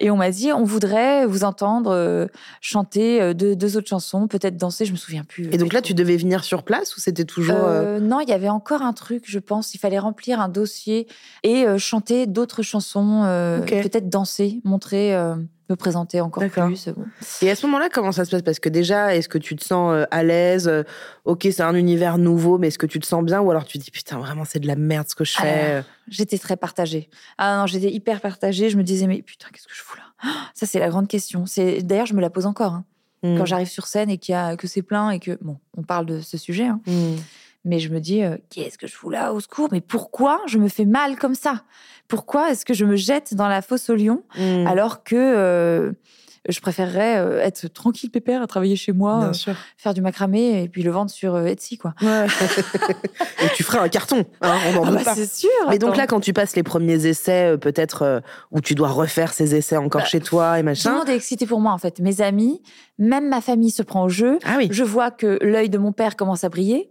[0.00, 2.26] et on m'a dit on voudrait vous entendre euh,
[2.60, 5.48] chanter euh, deux, deux autres chansons, peut-être danser, je me souviens plus.
[5.52, 7.56] Et donc là, tu devais venir sur place ou c'était toujours.
[7.56, 9.74] euh, Euh, non, il y avait encore un truc, je pense.
[9.74, 11.06] Il fallait remplir un dossier
[11.44, 13.68] et euh, chanter d'autres chansons, euh, Ok.
[13.82, 15.36] peut-être danser, montrer, euh,
[15.68, 16.88] me présenter encore plus.
[16.88, 17.04] Bon.
[17.42, 18.42] Et à ce moment-là, comment ça se passe?
[18.42, 20.82] Parce que déjà, est-ce que tu te sens euh, à l'aise euh,
[21.24, 23.40] Ok, c'est un univers nouveau, mais est-ce que tu te sens bien?
[23.40, 25.82] Ou alors tu te dis, putain, vraiment, c'est de la merde ce que je fais?
[26.08, 27.10] J'étais très partagée.
[27.36, 28.70] Ah non, j'étais hyper partagée.
[28.70, 30.04] Je me disais, mais putain, qu'est-ce que je fous là?
[30.22, 31.44] Ah, Ça, c'est la grande question.
[31.46, 32.72] C'est D'ailleurs, je me la pose encore.
[32.74, 32.84] hein.
[33.22, 33.36] Hmm.
[33.36, 35.36] Quand j'arrive sur scène et qu'il y a, que c'est plein et que.
[35.42, 37.16] Bon, on parle de ce sujet, hein, Hmm.
[37.64, 39.68] Mais je me dis, euh, qu'est-ce que je fous là Au secours?
[39.72, 41.62] Mais pourquoi je me fais mal comme ça?
[42.08, 44.66] Pourquoi est-ce que je me jette dans la fosse au lion Hmm.
[44.66, 45.92] alors que euh,
[46.48, 50.68] je préférerais euh, être tranquille, pépère, à travailler chez moi, euh, faire du macramé et
[50.68, 51.92] puis le vendre sur Etsy, quoi.
[52.00, 52.26] Ouais.
[53.44, 55.14] Et tu ferais un carton, hein, on n'en Ah bah, pas.
[55.14, 55.50] c'est sûr.
[55.68, 59.54] Mais donc là, quand tu passes les premiers essais, peut-être où tu dois refaire ces
[59.54, 60.92] essais encore Bah, chez toi et tout le machin.
[60.98, 61.98] monde est excité pour moi, en fait.
[62.00, 62.62] Mes amis,
[62.98, 64.38] même ma famille se prend au jeu.
[64.44, 64.68] Ah oui.
[64.70, 66.90] Je vois que l'œil de mon père commence à briller.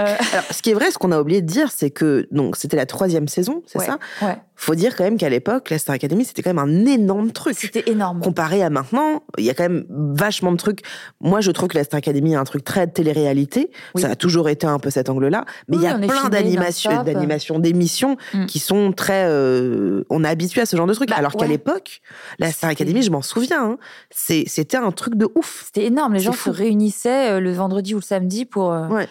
[0.00, 2.56] Euh, Alors, ce qui est vrai, ce qu'on a oublié de dire, c'est que donc
[2.56, 3.98] c'était la troisième saison, c'est ouais, ça?
[4.22, 4.36] Ouais.
[4.56, 7.56] Faut dire quand même qu'à l'époque, la Star Academy, c'était quand même un énorme truc.
[7.58, 8.20] C'était énorme.
[8.20, 10.80] Comparé à maintenant, il y a quand même vachement de trucs.
[11.20, 13.70] Moi, je trouve que la Star Academy est un truc très télé-réalité.
[13.96, 14.02] Oui.
[14.02, 15.44] Ça a toujours été un peu cet angle-là.
[15.68, 18.46] Mais il Oui, y a plein d'animations, d'émissions Mm.
[18.46, 19.24] qui sont très.
[19.28, 21.10] euh, on est habitué à ce genre de trucs.
[21.10, 22.00] Bah, Alors qu'à l'époque,
[22.38, 23.78] la Star Academy, je m'en souviens, hein,
[24.10, 25.64] c'était un truc de ouf.
[25.66, 26.14] C'était énorme.
[26.14, 26.50] Les gens fou.
[26.52, 29.04] se réunissaient euh, le vendredi ou le samedi pour, euh.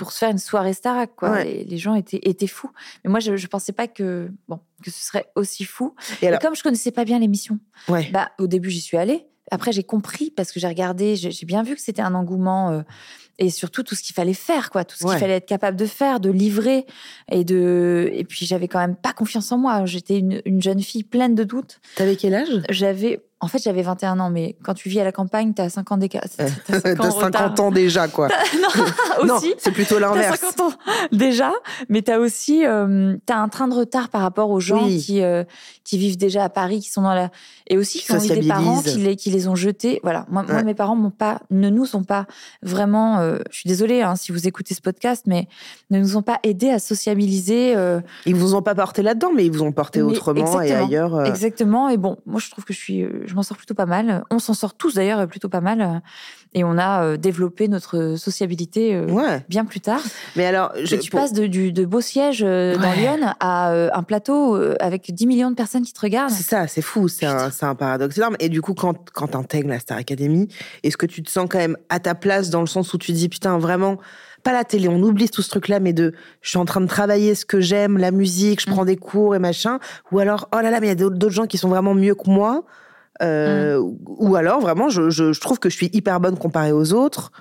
[0.00, 1.10] Pour se faire une soirée Starac.
[1.14, 1.30] Quoi.
[1.32, 1.44] Ouais.
[1.44, 2.70] Les, les gens étaient, étaient fous.
[3.04, 5.94] Mais moi, je ne pensais pas que, bon, que ce serait aussi fou.
[6.22, 7.58] Et comme je connaissais pas bien l'émission,
[7.88, 8.08] Ouais.
[8.10, 9.26] bah, au début, j'y suis allée.
[9.50, 12.70] Après, j'ai compris parce que j'ai regardé, j'ai j'ai bien vu que c'était un engouement
[12.70, 12.82] euh,
[13.38, 15.10] et surtout tout ce qu'il fallait faire, quoi, tout ce Ouais.
[15.12, 16.86] qu'il fallait être capable de faire, de livrer
[17.30, 18.08] et de.
[18.14, 19.84] Et puis, j'avais quand même pas confiance en moi.
[19.86, 21.80] J'étais une, une jeune fille pleine de doutes.
[21.96, 22.62] T'avais quel âge?
[22.70, 25.92] J'avais, en fait, j'avais 21 ans, mais quand tu vis à la campagne, t'as 5
[25.92, 26.22] ans d'écart.
[26.36, 27.60] T'as T'as 5 ans, de 50 retard.
[27.64, 28.28] ans déjà, quoi.
[29.26, 29.54] non, aussi.
[29.58, 30.40] c'est plutôt T'as l'inverse.
[30.40, 30.76] 50 ans
[31.12, 31.52] déjà,
[31.88, 34.98] mais t'as aussi euh, t'as un train de retard par rapport aux gens Oui.
[34.98, 35.44] qui euh,
[35.84, 37.30] qui vivent déjà à Paris, qui sont dans la
[37.66, 40.00] et aussi Qui qui, ont eu des parents qui les qui les ont jetés.
[40.02, 42.26] Voilà, moi, mes parents m'ont pas ne nous ont pas
[42.62, 43.18] vraiment.
[43.20, 45.48] euh, je suis désolée hein, si vous écoutez ce podcast, mais
[45.90, 47.74] ne nous ont pas aidés à sociabiliser.
[48.26, 51.24] Ils vous ont pas porté là-dedans, mais ils vous ont porté Mais autrement et ailleurs.
[51.24, 51.88] Exactement.
[51.88, 54.24] Et bon, moi, je trouve que je suis, je m'en sors plutôt pas mal.
[54.30, 56.02] On s'en sort tous d'ailleurs plutôt pas mal.
[56.52, 59.44] Et on a euh, développé notre sociabilité euh, Ouais.
[59.48, 60.00] bien plus tard.
[60.34, 62.92] Mais alors, je, Et tu pour- passes de, du, de beaux sièges euh, dans.
[62.92, 66.32] Lyon à un plateau avec 10 millions de personnes qui te regardent.
[66.32, 68.36] C'est ça, c'est fou, c'est un, paradoxe énorme.
[68.40, 70.48] Et du coup, quand, quand t'intègres la Star Academy,
[70.82, 73.12] est-ce que tu te sens quand même à ta place dans le sens où tu
[73.12, 73.98] dis, putain, vraiment,
[74.42, 76.86] pas la télé, on oublie tout ce truc-là, mais de, je suis en train de
[76.86, 78.72] travailler ce que j'aime, la musique, je Mm.
[78.74, 79.78] prends des cours et machin.
[80.10, 82.14] Ou alors, oh là là, mais il y a d'autres gens qui sont vraiment mieux
[82.16, 82.64] que moi.
[83.22, 83.96] Euh, Mm.
[84.06, 87.32] Ou alors, vraiment, je, je, je trouve que je suis hyper bonne comparée aux autres.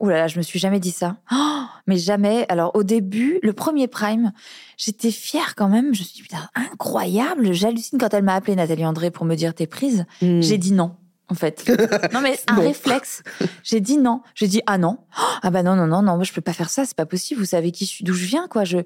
[0.00, 1.16] Ouh là là, je me suis jamais dit ça.
[1.32, 2.44] Oh, mais jamais.
[2.48, 4.32] Alors au début, le premier prime,
[4.76, 5.94] j'étais fière quand même.
[5.94, 7.52] Je me suis dit, putain, incroyable.
[7.52, 10.04] J'hallucine quand elle m'a appelé Nathalie André pour me dire t'es prise.
[10.20, 10.40] Mm.
[10.40, 10.92] J'ai dit non.
[11.32, 11.64] En fait.
[12.12, 12.62] Non, mais un Non.
[12.62, 13.22] réflexe.
[13.64, 14.20] J'ai dit non.
[14.34, 14.98] J'ai dit ah non.
[15.42, 17.40] Ah bah non, non, non, non, moi je peux pas faire ça, c'est pas possible.
[17.40, 18.64] Vous savez qui je suis, d'où je viens, quoi.
[18.64, 18.78] Je,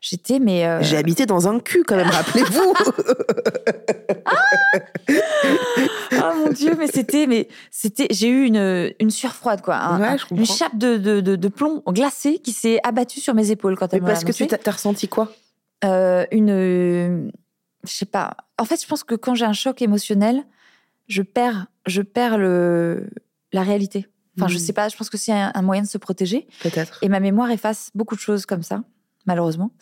[0.00, 0.66] j'étais, mais.
[0.66, 2.74] euh, J'ai habité dans un cul quand même, rappelez-vous.
[5.08, 9.76] Oh mon dieu, mais c'était, mais c'était, j'ai eu une, une sueur froide, quoi.
[9.76, 13.20] Un- Ouais, un- je une chape de, de, de, de plomb glacé qui s'est abattue
[13.20, 15.32] sur mes épaules quand elle m'a parce que tu t'as t'as ressenti quoi?
[15.84, 17.28] Euh, une, euh,
[17.84, 18.36] je sais pas.
[18.58, 20.44] En fait, je pense que quand j'ai un choc émotionnel,
[21.08, 23.08] je perds, je perds le,
[23.52, 24.06] la réalité.
[24.38, 24.60] Enfin, je Mhm.
[24.60, 24.88] sais pas.
[24.88, 26.46] Je pense que c'est un, un moyen de se protéger.
[26.62, 26.98] Peut-être.
[27.02, 28.82] Et ma mémoire efface beaucoup de choses comme ça,
[29.26, 29.72] malheureusement.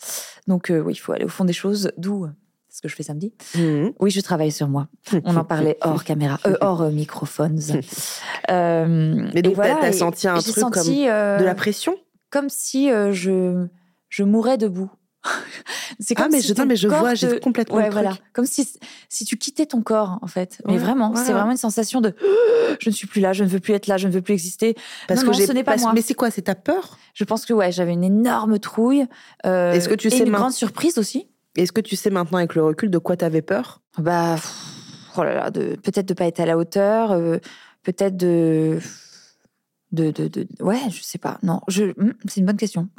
[0.48, 1.92] Donc euh, oui, il faut aller au fond des choses.
[1.96, 2.30] D'où euh,
[2.68, 3.32] ce que je fais samedi.
[3.54, 3.92] Mhm.
[4.00, 4.88] Oui, je travaille sur moi.
[5.24, 7.60] On en parlait hors caméra, euh, hors euh, microphones.
[8.48, 11.96] Mais donc, voilà, t'as- senti un truc senti, De la pression?
[12.30, 13.66] comme si je
[14.08, 14.90] je mourais debout.
[16.00, 17.90] c'est Ah, comme mais si je- non, mais je vois, j'ai te- complètement Ouais, le
[17.90, 18.02] truc.
[18.02, 18.16] voilà.
[18.32, 18.68] Comme si
[19.08, 20.62] si tu quittais ton corps en fait.
[20.66, 22.14] Mais Ouais, vraiment, c'est vraiment une sensation de
[22.80, 24.34] je ne suis plus là, je ne veux plus être là, je ne veux plus
[24.34, 24.74] exister.
[25.08, 25.92] Parce Non, que non, ce n'est pas parce- moi.
[25.94, 26.98] Mais c'est quoi C'est ta peur?
[27.14, 29.06] Je pense que ouais, j'avais une énorme trouille.
[29.46, 32.38] euh, Est-ce que tu et sais une grande surprise aussi Est-ce que tu sais maintenant
[32.38, 33.82] avec le recul de quoi t'avais peur?
[33.98, 34.36] Bah,
[35.16, 37.38] oh là là, de, peut-être de pas être à la hauteur, euh,
[37.82, 38.78] peut-être de,
[39.92, 41.38] de, de, de- ouais, je sais pas.
[41.42, 42.88] Non, je, hmm, c'est une bonne question.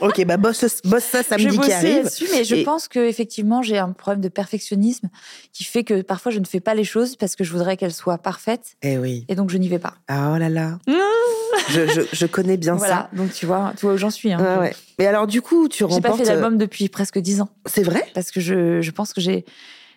[0.00, 1.96] Ok, bah bosse, bosse ça samedi qui arrive.
[2.04, 5.08] là-dessus, mais je Et- pense que effectivement j'ai un problème de perfectionnisme
[5.52, 7.92] qui fait que parfois je ne fais pas les choses parce que je voudrais qu'elles
[7.92, 9.24] soient parfaites Eh oui.
[9.28, 9.94] et donc je n'y vais pas.
[10.06, 10.78] Ah oh là là.
[11.70, 14.32] je, je, je connais bien voilà, donc tu vois, tu vois où j'en suis.
[14.32, 14.38] Hein.
[14.38, 14.54] ça.
[14.60, 14.76] Ouais, ouais.
[15.00, 16.18] Mais alors du coup, tu J'ai pas remportes.
[16.18, 17.48] fait d'album depuis presque dix ans.
[17.66, 18.06] C'est vrai?
[18.14, 19.44] Parce que je, je pense que j'ai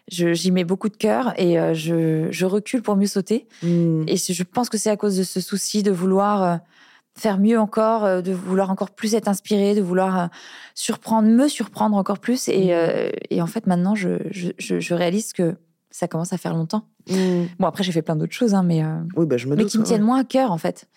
[0.10, 3.48] j'y mets beaucoup de cœur et euh, je, je recule pour mieux sauter.
[3.62, 4.04] Hmm.
[4.08, 6.56] Et je pense que c'est à cause de ce souci de vouloir euh,
[7.18, 10.30] faire mieux encore, euh, de vouloir encore plus être inspiré, de vouloir
[10.76, 12.48] surprendre, me surprendre encore plus.
[12.50, 15.56] Et, euh, et en fait, maintenant, je, je, je- je réalise que
[15.92, 16.88] ça commence à faire longtemps.
[17.10, 17.44] Hmm.
[17.60, 19.62] Bon, après, j'ai fait plein d'autres choses, hein, mais, euh, Oui, bah je me mais
[19.64, 19.72] doute.
[19.72, 19.88] qui me ouais.
[19.88, 20.88] tiennent moins à cœur, en fait.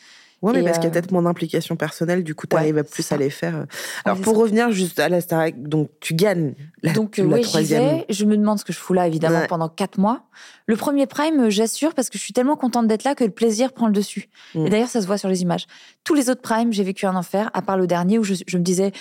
[0.43, 2.75] Ouais, mais parce qu'il y a euh, peut-être mon implication personnelle, du coup, tu arrives
[2.75, 3.65] Ouais, à plus à les faire.
[4.05, 4.41] Alors, c'est pour ça.
[4.41, 7.83] revenir juste à la Starac, donc tu gagnes la, Donc, euh, la oui, j'y troisième.
[7.83, 8.05] vais.
[8.11, 9.47] Je me demande ce que je fous là, évidemment, Ouais.
[9.47, 10.23] pendant quatre mois.
[10.67, 13.31] Le premier prime, euh, j'assure, parce que je suis tellement contente d'être là que le
[13.31, 14.29] plaisir prend le dessus.
[14.55, 14.67] Mm.
[14.67, 15.67] Et d'ailleurs, ça se voit sur les images.
[16.05, 18.59] Tous les autres primes, j'ai vécu un enfer, à part le dernier où je, je
[18.59, 18.93] me disais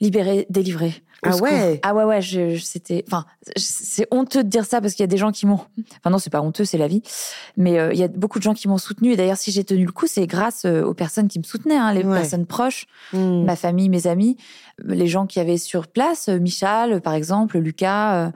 [0.00, 0.94] libéré, délivré.
[1.24, 1.48] Au Ah secours.
[1.48, 1.80] ouais.
[1.82, 3.02] Ah ouais, ouais, je, je- c'était.
[3.06, 3.24] Enfin,
[3.56, 5.54] c'est honteux de dire ça parce qu'il y a des gens qui m'ont.
[5.98, 7.02] Enfin, non, c'est pas honteux, c'est la vie.
[7.56, 9.12] Mais euh, il y a beaucoup de gens qui m'ont soutenu.
[9.12, 11.76] Et d'ailleurs, si j'ai tenu le coup, c'est grâce euh, aux personnes qui me soutenaient,
[11.76, 12.14] hein, les Ouais.
[12.20, 13.44] personnes proches Hmm.
[13.44, 14.36] ma famille, mes amis,
[14.88, 18.30] euh, les gens qui avaient sur place, euh, Michal, euh, par exemple, Lucas,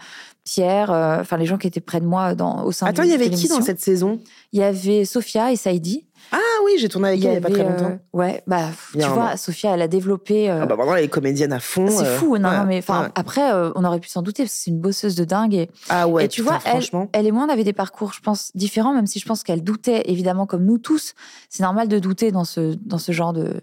[0.59, 3.09] euh, euh, enfin les gens qui étaient près de moi dans, au sein Attends, de-
[3.09, 4.21] il y avait qui dans cette saison?
[4.53, 6.07] Il y avait Sophia et Saïdi.
[6.33, 7.91] Ah oui, j'ai tourné avec elle il n'y a pas très longtemps.
[7.93, 9.37] euh, ouais, bah tu vois.
[9.37, 10.49] Sophia, elle a développé.
[10.51, 11.89] euh, Ah bah maintenant, elle est comédienne à fond.
[11.89, 13.09] c'est euh, fou, non, ouais, non, mais enfin, ouais.
[13.17, 15.55] après, euh, on aurait pu s'en douter parce que c'est une bosseuse de dingue.
[15.55, 17.09] Et, Ah ouais, et tu putain, vois, elle, franchement.
[17.13, 19.65] elle et moi, on avait des parcours, je pense, différents, même si je pense qu'elle
[19.65, 21.15] doutait, évidemment, comme nous tous.
[21.49, 23.61] C'est normal de douter dans ce, dans ce genre de.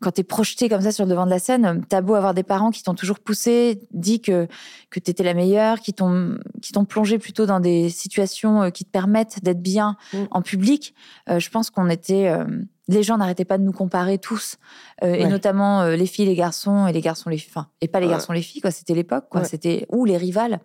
[0.00, 2.42] Quand t'es projeté comme ça sur le devant de la scène, t'as beau avoir des
[2.42, 4.46] parents qui t'ont toujours poussé, dit que,
[4.90, 8.84] que t'étais la meilleure, qui t'ont, qui t'ont plongé plutôt dans des situations euh, qui
[8.84, 10.18] te permettent d'être bien Mm.
[10.30, 10.94] en public.
[11.30, 12.28] Euh, je pense qu'on était.
[12.28, 12.44] euh,
[12.88, 14.58] les gens n'arrêtaient pas de nous comparer tous,
[15.02, 17.50] euh, et notamment euh, les filles, les garçons, et les garçons, les filles.
[17.50, 18.12] Enfin, et pas les Ouais.
[18.12, 18.70] garçons, les filles, quoi.
[18.70, 19.40] C'était l'époque, quoi.
[19.40, 19.46] Ouais.
[19.48, 19.86] C'était.
[19.90, 20.60] Ou les rivales.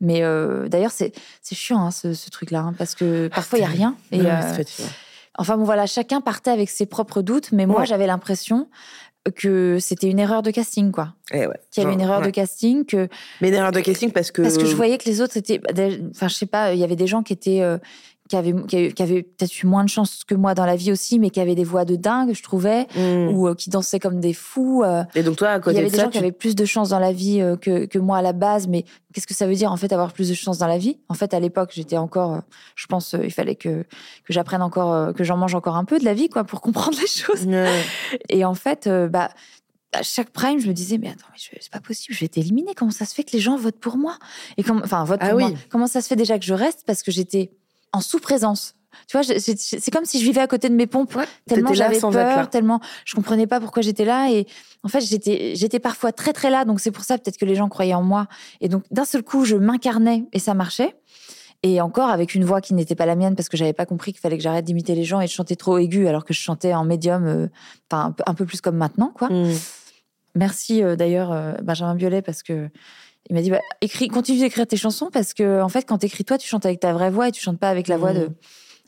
[0.00, 1.12] Mais euh, d'ailleurs, c'est
[1.42, 3.96] c'est chiant hein, ce, ce truc-là, hein, parce que parfois il y a rien.
[4.10, 4.40] Et, euh.
[5.38, 7.86] Enfin bon, voilà, chacun partait avec ses propres doutes, mais moi Ouais.
[7.86, 8.68] j'avais l'impression
[9.36, 11.14] que c'était une erreur de casting, quoi.
[11.32, 12.26] Eh ouais, Qu'il y avait une erreur ouais.
[12.26, 13.08] de casting, que
[13.40, 14.42] Mais une erreur de casting parce que.
[14.42, 15.70] parce que je voyais que les autres étaient, bah,
[16.10, 17.78] enfin je sais pas, il y avait des gens qui étaient euh,
[18.34, 20.74] qui avaient, qui avaient, qui avaient peut-être eu moins de chance que moi dans la
[20.74, 23.28] vie aussi, mais qui avaient des voix de dingue, je trouvais, Hmm.
[23.34, 24.82] ou euh, qui dansaient comme des fous.
[24.84, 26.32] euh, Et donc toi, à il côté y avait de des ça, gens qui avaient
[26.32, 29.26] plus de chance dans la vie euh, que, que moi à la base, mais qu'est-ce
[29.26, 30.98] que ça veut dire en fait avoir plus de chance dans la vie?
[31.08, 32.42] En fait, à l'époque, j'étais encore,
[32.74, 33.82] je pense, il fallait que
[34.24, 36.98] que j'apprenne encore, que j'en mange encore un peu de la vie, quoi, pour comprendre
[37.00, 37.46] les choses.
[38.28, 39.28] Et en fait, bah
[39.96, 42.36] à chaque prime, je me disais mais attends, mais c'est pas possible, je vais être
[42.38, 42.72] éliminée.
[42.76, 44.16] Comment ça se fait que les gens votent pour moi?
[44.56, 45.44] Et enfin, votent Ah pour oui.
[45.44, 45.52] moi.
[45.70, 46.80] Comment ça se fait déjà que je reste?
[46.84, 47.52] Parce que j'étais
[47.94, 48.74] en sous-présence
[49.08, 51.14] tu vois, c'est comme si je vivais à côté de mes pompes.
[51.14, 54.30] Ouais, tellement j'avais peur, tellement je comprenais pas pourquoi j'étais là.
[54.30, 54.46] Et
[54.82, 56.64] en fait, j'étais, j'étais parfois très très là.
[56.64, 58.26] Donc c'est pour ça peut-être que les gens croyaient en moi.
[58.60, 60.96] Et donc d'un seul coup, je m'incarnais et ça marchait.
[61.62, 64.12] Et encore avec une voix qui n'était pas la mienne parce que j'avais pas compris
[64.12, 66.40] qu'il fallait que j'arrête d'imiter les gens et de chanter trop aigu alors que je
[66.40, 67.46] chantais en médium, euh,
[67.90, 69.28] enfin un, peu, un peu plus comme maintenant, quoi.
[69.28, 69.54] Hmm.
[70.34, 72.68] Merci euh, d'ailleurs euh, Benjamin Biolay parce que
[73.30, 76.24] il m'a dit bah, écris, continue d'écrire tes chansons parce que en fait quand t'écris
[76.24, 78.30] toi tu chantes avec ta vraie voix et tu chantes pas avec la voix de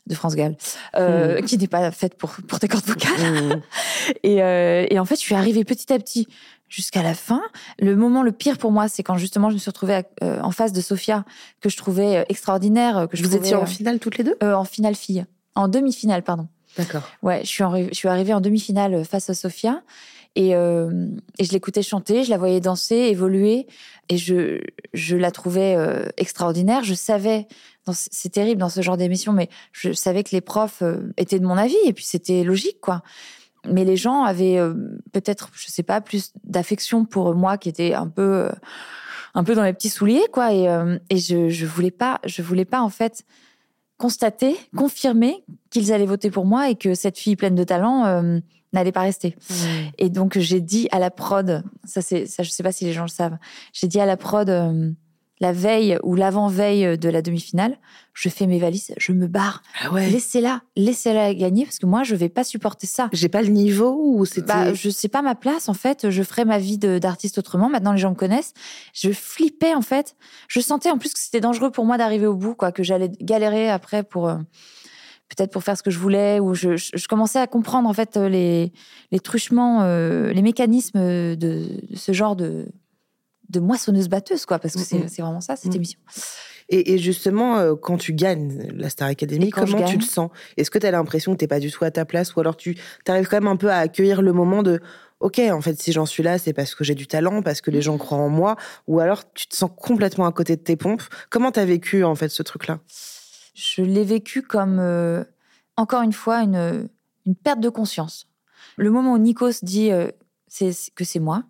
[0.07, 0.57] de France Gall
[0.97, 3.61] euh, qui n'est pas faite pour pour tes cordes vocales
[4.23, 6.29] et, euh, et en fait je suis arrivée petit à petit
[6.69, 7.43] jusqu'à la fin.
[7.81, 10.51] Le moment le pire pour moi, c'est quand justement je me suis retrouvée euh, en
[10.51, 11.25] face de Sophia,
[11.61, 13.07] que je trouvais extraordinaire.
[13.11, 14.37] Que je Vous trouvais, étiez en finale toutes les deux?
[14.43, 15.25] En finale fille.
[15.55, 16.49] En demi-finale, pardon.
[16.77, 17.03] D'accord.
[17.23, 19.81] Ouais, je suis, en- je suis arrivée en demi-finale face à Sophia.
[20.37, 23.67] Et, euh, et je l'écoutais chanter, je la voyais danser, évoluer.
[24.11, 24.61] Et je,
[24.93, 26.85] je la trouvais euh, extraordinaire.
[26.85, 27.49] Je savais,
[27.91, 31.47] c'est terrible dans ce genre d'émission, mais je savais que les profs euh, étaient de
[31.47, 31.79] mon avis.
[31.87, 33.03] Et puis c'était logique, quoi.
[33.69, 34.61] Mais les gens avaient
[35.11, 38.49] peut-être, je sais pas, plus d'affection pour moi qui était un peu,
[39.35, 40.53] un peu dans les petits souliers, quoi.
[40.53, 40.67] Et,
[41.11, 43.25] et je, je voulais pas, je voulais pas en fait
[43.99, 48.41] constater, confirmer qu'ils allaient voter pour moi et que cette fille pleine de talent
[48.77, 49.37] n'allait pas rester.
[49.99, 52.93] Et donc j'ai dit à la prod, ça c'est, ça je sais pas si les
[52.93, 53.39] gens le savent,
[53.73, 54.91] j'ai dit à la prod euh,
[55.41, 57.77] la veille ou l'avant-veille de la demi-finale,
[58.15, 59.63] je fais mes valises, je me barre.
[59.83, 60.09] Ah ouais.
[60.09, 63.11] Laissez-la, laissez-la gagner parce que moi je vais pas supporter ça.
[63.13, 64.47] J'ai pas le niveau ou c'était.
[64.47, 66.09] Bah, je sais pas ma place en fait.
[66.09, 67.69] Je ferai ma vie d'artiste autrement.
[67.69, 68.55] Maintenant, les gens me connaissent.
[68.95, 70.17] Je flippais en fait.
[70.49, 73.11] Je sentais en plus que c'était dangereux pour moi d'arriver au bout, quoi, que j'allais
[73.21, 74.39] galérer après pour euh,
[75.29, 76.41] peut-être pour faire ce que je voulais.
[76.41, 78.73] Ou je, je- je commençais à comprendre en fait euh, les
[79.11, 82.67] les truchements, euh, les mécanismes de, de ce genre de
[83.49, 85.09] de moissonneuse batteuse, quoi, parce que c'est Mhm.
[85.09, 85.77] c'est vraiment ça cette Mhm.
[85.77, 86.01] émission.
[86.69, 90.31] Et, et justement, euh, quand tu gagnes la Star Academy, comment tu le sens?
[90.57, 92.57] Est-ce que tu as l'impression que t'es pas du tout à ta place ou alors
[92.57, 94.81] tu arrives quand même un peu à accueillir le moment de
[95.21, 97.71] OK, en fait, si j'en suis là, c'est parce que j'ai du talent, parce que
[97.71, 98.57] les gens croient en moi,
[98.89, 101.03] ou alors tu te sens complètement à côté de tes pompes?
[101.31, 102.81] Comment t'as vécu en fait ce truc-là?
[103.57, 105.25] Je l'ai vécu comme, euh,
[105.77, 106.89] encore une fois, une,
[107.43, 108.29] perte de conscience.
[108.77, 110.11] Le moment où Nikos dit euh,
[110.95, 111.45] que c'est moi,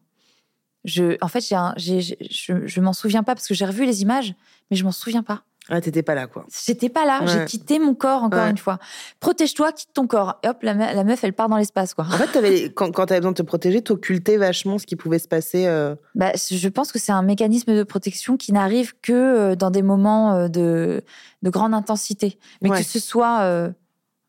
[0.85, 1.41] je, en fait,
[1.77, 4.35] j'ai- je, je m'en souviens pas parce que j'ai revu les images,
[4.71, 5.43] mais je m'en souviens pas.
[5.69, 6.45] Ah, t'étais pas là, quoi.
[6.65, 8.51] J'étais pas là, j'ai quitté mon corps encore Ouais.
[8.51, 8.79] une fois.
[9.21, 10.39] Protège-toi, quitte ton corps.
[10.45, 12.05] Et hop, la, me- la meuf, elle part dans l'espace, quoi.
[12.07, 15.27] En fait, quand, quand t'avais besoin de te protéger, t'occultais vachement ce qui pouvait se
[15.29, 15.67] passer.
[15.67, 19.71] euh, Bah, je pense que c'est un mécanisme de protection qui n'arrive que euh, dans
[19.71, 21.03] des moments euh, de,
[21.43, 22.39] de grande intensité.
[22.63, 22.79] Mais Ouais.
[22.79, 23.71] que ce soit euh,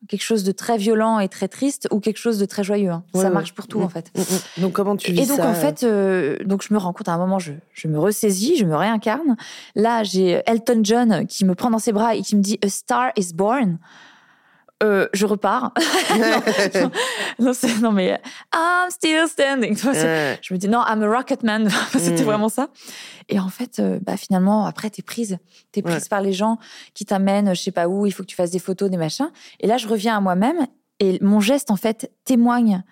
[0.08, 2.90] quelque chose de très violent et très triste ou quelque chose de très joyeux.
[2.90, 3.02] hein.
[3.14, 3.82] Ouais, ça marche pour tout, Mm.
[3.82, 4.10] en fait.
[4.16, 4.62] mm, mm.
[4.62, 7.08] Donc, comment tu vis Et donc, ça en fait, euh, donc je me rends compte
[7.08, 9.36] à un moment, je, je me ressaisis, je me réincarne.
[9.74, 12.68] Là, j'ai Elton John qui me prend dans ses bras et qui me dit A
[12.68, 13.78] star is born.
[14.82, 15.72] Euh, je repars.
[16.18, 18.20] non, non, non, mais
[18.54, 19.76] I'm still standing.
[19.76, 21.68] Je me dis non, I'm a rocket man.
[21.98, 22.26] C'était Mm.
[22.26, 22.68] vraiment ça.
[23.28, 25.38] Et en fait, euh, bah, finalement, après, t'es prise.
[25.72, 26.08] T'es prise Ouais.
[26.08, 26.58] par les gens
[26.94, 29.30] qui t'amènent, je sais pas où, il faut que tu fasses des photos, des machins.
[29.60, 30.66] Et là, je reviens à moi-même.
[31.00, 32.82] Et mon geste, en fait, témoigne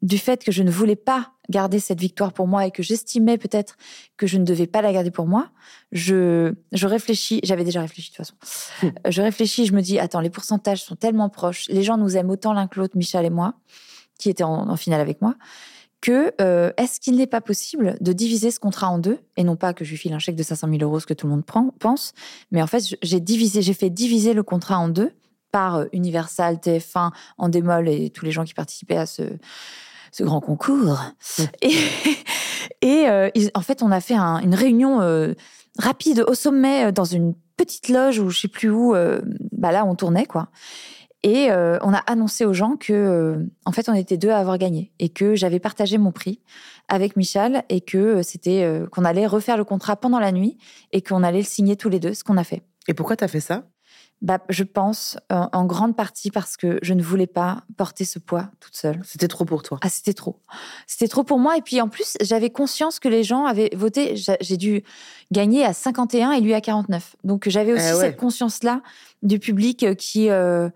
[0.00, 3.38] du fait que je ne voulais pas garder cette victoire pour moi et que j'estimais
[3.38, 3.76] peut-être
[4.16, 5.50] que je ne devais pas la garder pour moi.
[5.92, 8.34] Je, je réfléchis, j'avais déjà réfléchi de toute façon.
[8.82, 9.10] Hmm.
[9.10, 11.66] Je réfléchis, je me dis, attends, les pourcentages sont tellement proches.
[11.68, 13.54] Les gens nous aiment autant l'un que l'autre, Michel et moi,
[14.18, 15.36] qui étaient en, en finale avec moi,
[16.02, 19.56] que euh, est-ce qu'il n'est pas possible de diviser ce contrat en deux et non
[19.56, 21.32] pas que je lui file un chèque de 500 000 euros, ce que tout le
[21.32, 22.12] monde prend, pense,
[22.50, 25.12] mais en fait, j'ai divisé, j'ai fait diviser le contrat en deux
[25.52, 29.22] par euh, Universal, TF1, Endemol et tous les gens qui participaient à ce,
[30.12, 30.98] ce grand concours.
[31.38, 31.42] Mm.
[31.62, 31.74] Et,
[32.82, 35.32] et euh, ils- en fait, on a fait un- une réunion euh,
[35.78, 38.94] rapide au sommet euh, dans une petite loge ou je sais plus où.
[38.94, 39.20] euh,
[39.50, 40.48] bah là, on tournait quoi.
[41.24, 44.90] Et on a annoncé aux gens que, en fait, on était deux à avoir gagné
[44.98, 46.40] et que j'avais partagé mon prix
[46.88, 50.58] avec Michel et que c'était qu'on allait refaire le contrat pendant la nuit
[50.90, 52.62] et qu'on allait le signer tous les deux, ce qu'on a fait.
[52.88, 53.62] Et pourquoi t'as fait ça?
[54.22, 58.20] Bah, je pense en, en grande partie parce que je ne voulais pas porter ce
[58.20, 59.00] poids toute seule.
[59.04, 59.78] C'était trop pour toi.
[59.82, 60.38] Ah, c'était trop.
[60.86, 61.56] C'était trop pour moi.
[61.56, 64.14] Et puis en plus, j'avais conscience que les gens avaient voté.
[64.16, 64.84] J'a- J'ai dû
[65.32, 67.16] gagner à 51 et lui à 49.
[67.24, 68.00] Donc j'avais aussi Ah ouais.
[68.02, 68.80] cette conscience-là
[69.24, 70.68] du public euh, qui euh,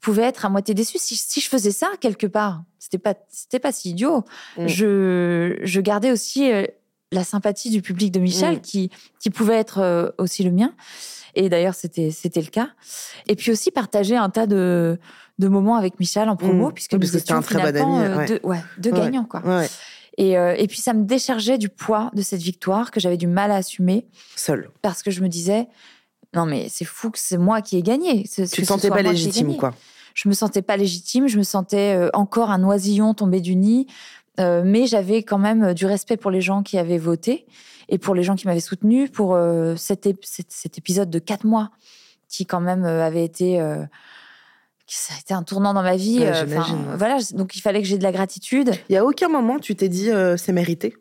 [0.00, 0.98] pouvait être à moitié déçu.
[0.98, 4.24] Si, si je faisais ça quelque part, c'était pas, c'était pas si idiot.
[4.58, 4.66] Mm.
[4.66, 6.64] Je, je gardais aussi euh,
[7.12, 8.60] la sympathie du public de Michel Mm.
[8.60, 10.72] qui, qui pouvait être euh, aussi le mien.
[11.34, 12.70] Et d'ailleurs, c'était, c'était le cas.
[13.28, 14.98] Et puis aussi partager un tas de,
[15.38, 16.72] de moments avec Michel en promo, Mm.
[16.72, 18.26] puisque Oui, nous parce c'était un étions très bon ami, euh, ouais.
[18.26, 18.98] deux, ouais, deux Ouais.
[19.00, 19.42] gagnants, quoi.
[20.18, 23.26] Et, euh, et puis ça me déchargeait du poids de cette victoire que j'avais du
[23.28, 24.68] mal à assumer Seul.
[24.82, 25.68] parce que je me disais
[26.34, 28.24] non mais c'est fou que c'est moi qui ai gagné.
[28.24, 29.72] Tu te sentais pas légitime, quoi.
[30.14, 33.86] Je me sentais pas légitime, je me sentais encore un oisillon tombé du nid,
[34.38, 37.46] euh, mais j'avais quand même euh, du respect pour les gens qui avaient voté
[37.88, 41.18] et pour les gens qui m'avaient soutenu pour euh, cet, ép- cet- cet épisode de
[41.18, 41.70] quatre mois
[42.28, 43.84] qui quand même avait été euh,
[44.86, 46.18] ça a été un tournant dans ma vie.
[46.20, 46.96] Ouais.
[46.96, 48.72] Voilà, donc il fallait que j'ai de la gratitude.
[48.88, 50.94] Il y a aucun moment tu t'es dit c'est mérité.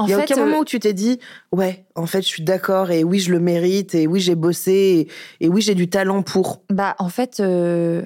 [0.00, 1.20] Il y a fait, aucun moment où tu t'es dit
[1.52, 5.08] ouais en fait je suis d'accord et oui je le mérite et oui j'ai bossé
[5.40, 6.62] et, et oui j'ai du talent pour.
[6.70, 8.04] bah en fait, il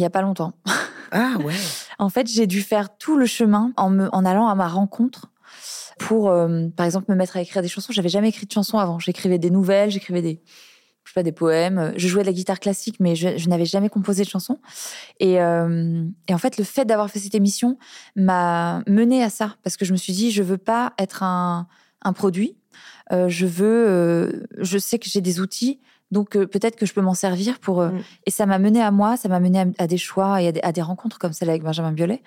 [0.00, 0.52] y a pas longtemps.
[1.12, 1.54] Ah ouais.
[1.98, 5.30] En fait, j'ai dû faire tout le chemin en, me, en allant à ma rencontre
[5.98, 7.92] pour, euh, par exemple, me mettre à écrire des chansons.
[7.92, 8.98] J'avais jamais écrit de chansons avant.
[8.98, 10.40] J'écrivais des nouvelles, j'écrivais des,
[11.04, 11.92] je sais pas, des poèmes.
[11.96, 14.58] Je jouais de la guitare classique, mais je, n'avais jamais composé de chansons.
[15.20, 17.78] Et, euh, et en fait, le fait d'avoir fait cette émission
[18.16, 21.68] m'a mené à ça, parce que je me suis dit, je veux pas être un,
[22.00, 22.56] un produit.
[23.12, 25.80] Euh, je veux, je sais que j'ai des outils
[26.12, 27.80] donc euh, peut-être que je peux m'en servir pour.
[27.80, 28.02] Euh, mm.
[28.26, 30.82] Et ça m'a mené à moi, ça m'a mené à, des choix et à des,
[30.82, 32.22] rencontres comme celle avec Benjamin Biolay,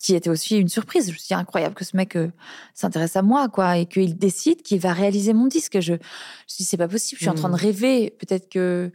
[0.00, 1.06] qui était aussi une surprise.
[1.06, 2.32] Je me suis dit incroyable que ce mec euh,
[2.74, 5.78] s'intéresse à moi, quoi, et qu'il décide qu'il va réaliser mon disque.
[5.78, 5.98] Je, je me
[6.46, 7.18] suis dit c'est pas possible.
[7.18, 7.58] Je suis en train de mm.
[7.58, 8.16] rêver.
[8.18, 8.90] Peut-être que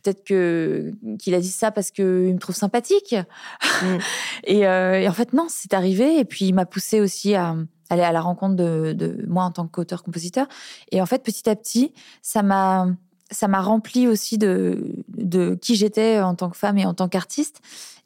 [0.00, 3.16] peut-être que qu'il a dit ça parce qu'il me trouve sympathique.
[3.82, 3.98] Mm.
[4.44, 4.68] et,
[5.08, 6.20] en fait non, c'est arrivé.
[6.20, 7.56] Et puis il m'a poussé aussi à
[7.90, 10.46] aller à la rencontre de, de moi en tant qu'auteur-compositeur.
[10.92, 11.92] Et en fait petit à petit,
[12.22, 12.86] ça m'a
[13.32, 17.08] ça m'a rempli aussi de, de qui j'étais en tant que femme et en tant
[17.08, 17.60] qu'artiste.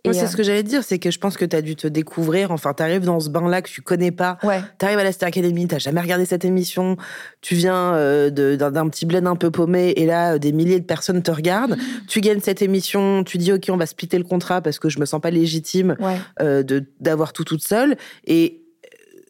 [0.05, 1.77] Et c'est ce euh, que j'allais dire, c'est que je pense que tu as dû
[1.77, 2.51] te découvrir.
[2.51, 4.39] Enfin, tu arrives dans ce bain-là que tu connais pas.
[4.43, 4.61] Ouais.
[4.79, 6.97] Tu arrives à la Star Academy, tu jamais regardé cette émission.
[7.41, 10.85] Tu viens euh, d'un petit bled un peu paumé et là, euh, des milliers de
[10.85, 11.77] personnes te regardent.
[12.09, 14.99] tu gagnes cette émission, tu dis, OK, on va splitter le contrat parce que je
[14.99, 15.97] me sens pas légitime
[16.41, 17.97] de d'avoir tout toute seule.
[18.27, 18.63] Et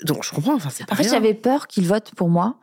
[0.05, 0.55] donc, je comprends.
[0.55, 2.59] Enfin, c'est pas En fait, j'avais peur qu'ils votent pour moi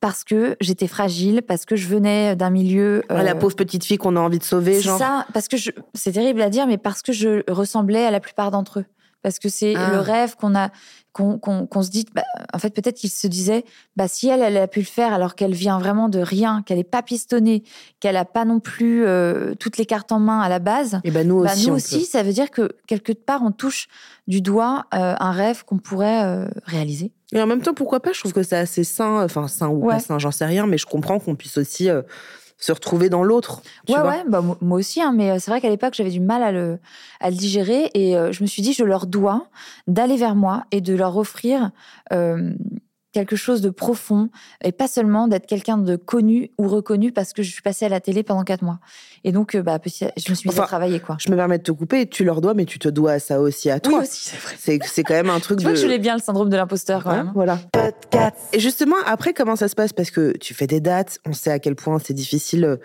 [0.00, 3.02] parce que j'étais fragile, parce que je venais d'un milieu.
[3.08, 4.98] Ah, la euh, pauvre petite fille qu'on a envie de sauver, genre.
[4.98, 5.56] ça, parce que
[5.94, 8.84] c'est terrible à dire, mais parce que je ressemblais à la plupart d'entre eux.
[9.22, 9.90] Parce que c'est ah.
[9.90, 10.70] le rêve qu'on a,
[11.12, 13.64] qu'on se dit, bah, en fait, peut-être qu'il se disait,
[13.96, 16.76] bah, si elle, elle a pu le faire alors qu'elle vient vraiment de rien, qu'elle
[16.76, 17.64] n'est pas pistonnée,
[17.98, 21.00] qu'elle n'a pas non plus euh, toutes les cartes en main à la base.
[21.02, 21.68] Et ben nous bah, aussi.
[21.68, 23.88] nous aussi, ça veut dire que quelque part, on touche
[24.28, 27.10] du doigt euh, un rêve qu'on pourrait réaliser.
[27.32, 28.12] Et en même temps, pourquoi pas?
[28.12, 30.78] Je trouve que c'est assez sain, enfin sain ou pas sain, j'en sais rien, mais
[30.78, 32.02] je comprends qu'on puisse aussi euh,
[32.58, 33.62] se retrouver dans l'autre.
[33.88, 36.42] Ouais, ouais, bah, moi aussi, hein, mais euh, c'est vrai qu'à l'époque, j'avais du mal
[36.42, 36.78] à le,
[37.20, 39.48] à le digérer et euh, je me suis dit, je leur dois
[39.88, 41.70] d'aller vers moi et de leur offrir
[43.16, 44.28] quelque chose de profond
[44.62, 47.88] et pas seulement d'être quelqu'un de connu ou reconnu parce que je suis passée à
[47.88, 48.78] la télé pendant quatre mois.
[49.24, 51.16] Et donc, euh, bah, je me suis mise à travailler, quoi.
[51.18, 53.70] Je me permets de te couper, tu leur dois, mais tu te dois ça aussi
[53.70, 54.00] à toi.
[54.00, 54.78] Oui, aussi, c'est vrai.
[54.86, 55.70] C'est quand même un truc tu de.
[55.70, 57.32] vois que je l'ai bien, le syndrome de l'imposteur, quand même.
[57.34, 57.58] Voilà.
[58.52, 59.94] Et justement, après, comment ça se passe?
[59.94, 62.76] Parce que tu fais des dates, on sait à quel point c'est difficile euh,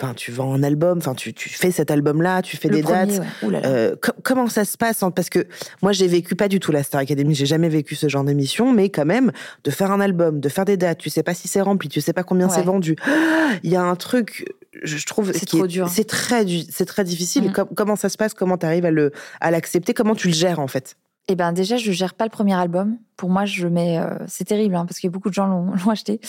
[0.00, 3.20] Enfin, tu vends un album, enfin, tu, tu fais cet album-là, tu fais des dates.
[3.44, 5.46] Euh, comment ça se passe Parce que
[5.80, 8.72] moi, j'ai vécu pas du tout la Star Academy, j'ai jamais vécu ce genre d'émission,
[8.72, 11.46] mais quand même, de faire un album, de faire des dates, tu sais pas si
[11.46, 12.96] c'est rempli, tu sais pas combien c'est vendu.
[13.62, 14.46] Il y a un truc,
[14.82, 15.88] je trouve, c'est trop dur.
[15.88, 17.50] C'est très, c'est très difficile.
[17.50, 17.66] Mm.
[17.76, 20.58] comment ça se passe Comment tu arrives à le, à l'accepter Comment tu le gères
[20.58, 20.96] en fait?
[21.28, 22.98] Eh ben déjà, je gère pas le premier album.
[23.16, 25.46] Pour moi, je mets, euh, c'est terrible hein, parce que beaucoup de gens
[25.84, 26.20] l'ont acheté.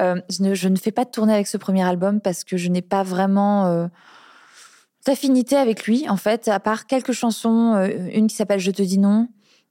[0.00, 2.56] Euh, je, ne, je, ne, fais pas de tournée avec ce premier album parce que
[2.56, 3.86] je n'ai pas vraiment euh,
[5.06, 7.74] d'affinité avec lui en fait, à part quelques chansons,
[8.12, 9.28] une qui s'appelle Je te dis non.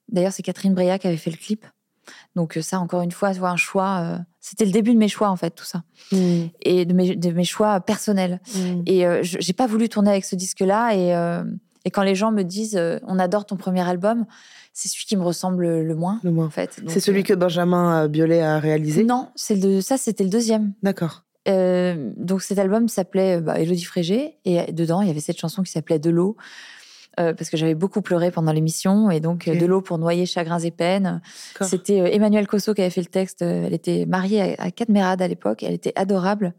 [0.10, 1.66] D'ailleurs, c'est Catherine Breillat qui avait fait le clip.
[2.36, 4.20] Donc ça, encore une fois, un choix.
[4.40, 6.18] C'était le début de mes choix en fait, tout ça, mmh.
[6.64, 8.42] et de mes, de mes, choix personnels.
[8.56, 8.82] Mmh.
[8.88, 11.14] Et j'ai pas voulu tourner avec ce disque-là et
[11.86, 14.26] et quand les gens me disent euh, on adore ton premier album,
[14.74, 16.20] c'est celui qui me ressemble le moins.
[16.24, 16.46] Le moins.
[16.46, 16.82] En fait.
[16.88, 19.04] C'est celui euh, que Benjamin Biolay a réalisé?
[19.04, 20.74] Non, c'est ça c'était le deuxième.
[20.84, 21.24] D'accord.
[21.48, 25.64] Euh, donc cet album s'appelait bah, Élodie Frégé et dedans il y avait cette chanson
[25.64, 26.38] qui s'appelait De l'eau.
[27.18, 30.72] parce que j'avais beaucoup pleuré pendant l'émission et donc de l'eau pour noyer chagrins et
[30.72, 31.22] peines.
[31.62, 33.42] C'était Emmanuel Cosso qui avait fait le texte.
[33.42, 35.64] Elle était mariée à, à à l'époque.
[35.64, 36.54] Elle était adorable.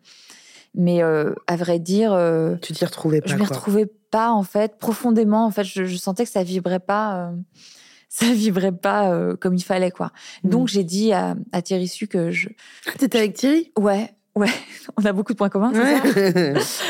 [0.74, 3.30] Mais euh, à vrai dire, euh, tu t'y retrouvais pas.
[3.30, 5.44] Je m'y retrouvais pas en fait profondément.
[5.44, 7.30] En fait, je, sentais que ça vibrait pas, euh,
[8.08, 10.12] ça vibrait pas comme il fallait quoi.
[10.44, 10.50] Hmm.
[10.50, 12.48] Donc j'ai dit à, Thierry Su que je.
[12.86, 13.70] Ah, t'étais avec Thierry?
[13.78, 14.50] Ouais, ouais.
[14.96, 15.72] On a beaucoup de points communs.
[15.74, 16.84] c'est Ça?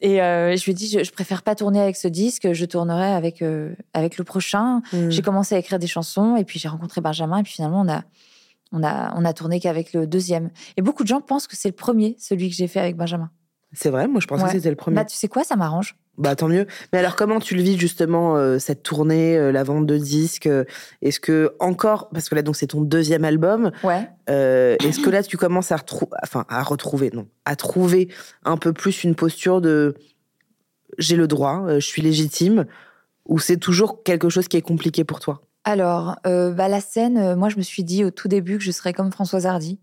[0.00, 3.42] Et je lui ai dit, je, préfère pas tourner avec ce disque, je tournerai avec
[3.92, 4.80] avec le prochain.
[4.92, 5.10] Hmm.
[5.10, 7.88] J'ai commencé à écrire des chansons et puis j'ai rencontré Benjamin et puis finalement on
[7.88, 8.04] a
[8.72, 10.50] on a, on a tourné qu'avec le deuxième.
[10.76, 13.30] Et beaucoup de gens pensent que c'est le premier, celui que j'ai fait avec Benjamin.
[13.72, 14.96] C'est vrai, moi je pensais que c'était le premier.
[14.96, 15.96] Bah, tu sais quoi, ça m'arrange.
[16.16, 16.66] Bah tant mieux.
[16.92, 20.46] Mais alors comment tu le vis justement euh, cette tournée, euh, la vente de disques
[20.46, 20.64] euh,
[21.02, 23.70] Est-ce que encore, parce que là donc c'est ton deuxième album.
[23.84, 24.08] Ouais.
[24.26, 28.08] Est-ce que là tu commences à retrouver, enfin à retrouver, non, à trouver
[28.44, 29.94] un peu plus une posture de
[30.96, 32.64] j'ai le droit, je suis légitime,
[33.26, 35.42] ou c'est toujours quelque chose qui est compliqué pour toi?
[35.64, 38.64] Alors, euh, bah, la scène, euh, moi, je me suis dit au tout début que
[38.64, 39.78] je serais comme Françoise Hardy,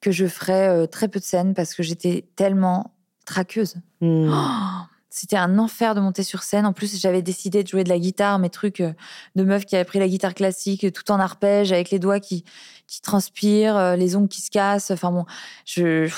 [0.00, 2.92] que je ferais euh, très peu de scènes parce que j'étais tellement
[3.24, 3.76] traqueuse.
[4.00, 4.30] Hmm.
[4.30, 6.66] Oh, c'était un enfer de monter sur scène.
[6.66, 9.86] En plus, j'avais décidé de jouer de la guitare, mes trucs de meuf qui avait
[9.86, 12.44] pris la guitare classique tout en arpège, avec les doigts qui,
[12.86, 14.90] qui transpirent, les ongles qui se cassent.
[14.90, 15.24] Enfin bon,
[15.64, 16.10] j'ai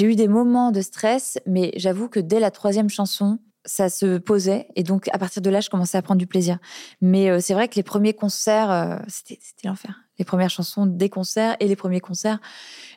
[0.00, 4.68] eu des moments de stress, mais j'avoue que dès la troisième chanson, ça se posait.
[4.76, 6.58] Et donc, à partir de là, je commençais à prendre du plaisir.
[7.00, 10.00] Mais euh, c'est vrai que les premiers concerts, euh, c'était l'enfer.
[10.18, 12.38] Les premières chansons des concerts et les premiers concerts,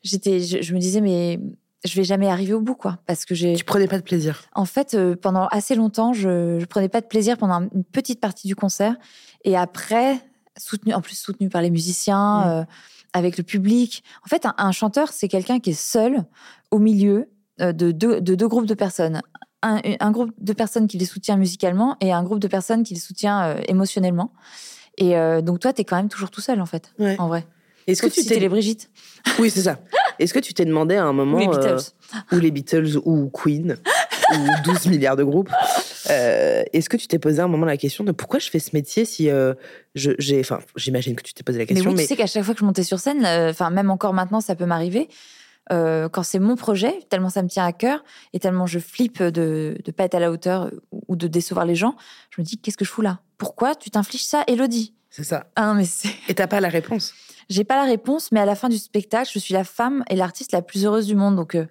[0.03, 1.39] j'étais, je, je me disais, mais
[1.85, 2.99] je vais jamais arriver au bout, quoi.
[3.05, 3.53] Parce que j'ai.
[3.55, 4.43] Tu prenais pas de plaisir.
[4.53, 8.19] En fait, euh, pendant assez longtemps, je, je prenais pas de plaisir pendant une petite
[8.19, 8.95] partie du concert.
[9.45, 10.19] Et après,
[10.57, 12.49] soutenu, en plus soutenu par les musiciens, Mm.
[12.49, 12.63] euh,
[13.13, 14.03] avec le public.
[14.25, 16.25] En fait, un, un chanteur, c'est quelqu'un qui est seul
[16.71, 19.21] au milieu de deux, de deux groupes de personnes.
[19.63, 22.93] Un, un groupe de personnes qui les soutient musicalement et un groupe de personnes qui
[22.93, 24.31] les soutient euh, émotionnellement.
[24.99, 27.15] Et euh, donc, toi, tu es quand même toujours tout seul, en fait, Ouais.
[27.17, 27.43] en vrai.
[27.87, 28.91] Est-ce que tu si t'es les Brigitte
[29.39, 29.79] Oui, c'est ça.
[30.19, 31.91] Est-ce que tu t'es demandé à un moment ou les euh, Beatles.
[32.33, 33.77] ou les Beatles ou Queen
[34.33, 35.49] ou 12 milliards de groupes.
[36.07, 38.71] Est-ce que tu t'es posé à un moment la question de pourquoi je fais ce
[38.73, 39.29] métier si
[39.95, 40.39] j'ai.
[40.39, 42.43] Enfin, j'imagine que tu t'es posé la Mais question, oui, mais, tu sais qu'à chaque
[42.43, 45.09] fois que je montais sur scène, enfin même encore maintenant, ça peut m'arriver.
[45.71, 48.03] Euh, quand c'est mon projet, tellement ça me tient à cœur
[48.33, 50.71] et tellement je flippe de ne pas être à la hauteur
[51.07, 51.95] ou de décevoir les gens,
[52.29, 53.19] je me dis qu'est-ce que je fous là?
[53.37, 55.47] Pourquoi tu t'infliges ça, Elodie c'est ça.
[55.55, 57.13] Ah non mais c'est, Et t'as pas la réponse?
[57.49, 60.15] j'ai pas la réponse, mais à la fin du spectacle, je suis la femme et
[60.15, 61.65] l'artiste la plus heureuse du monde, donc euh,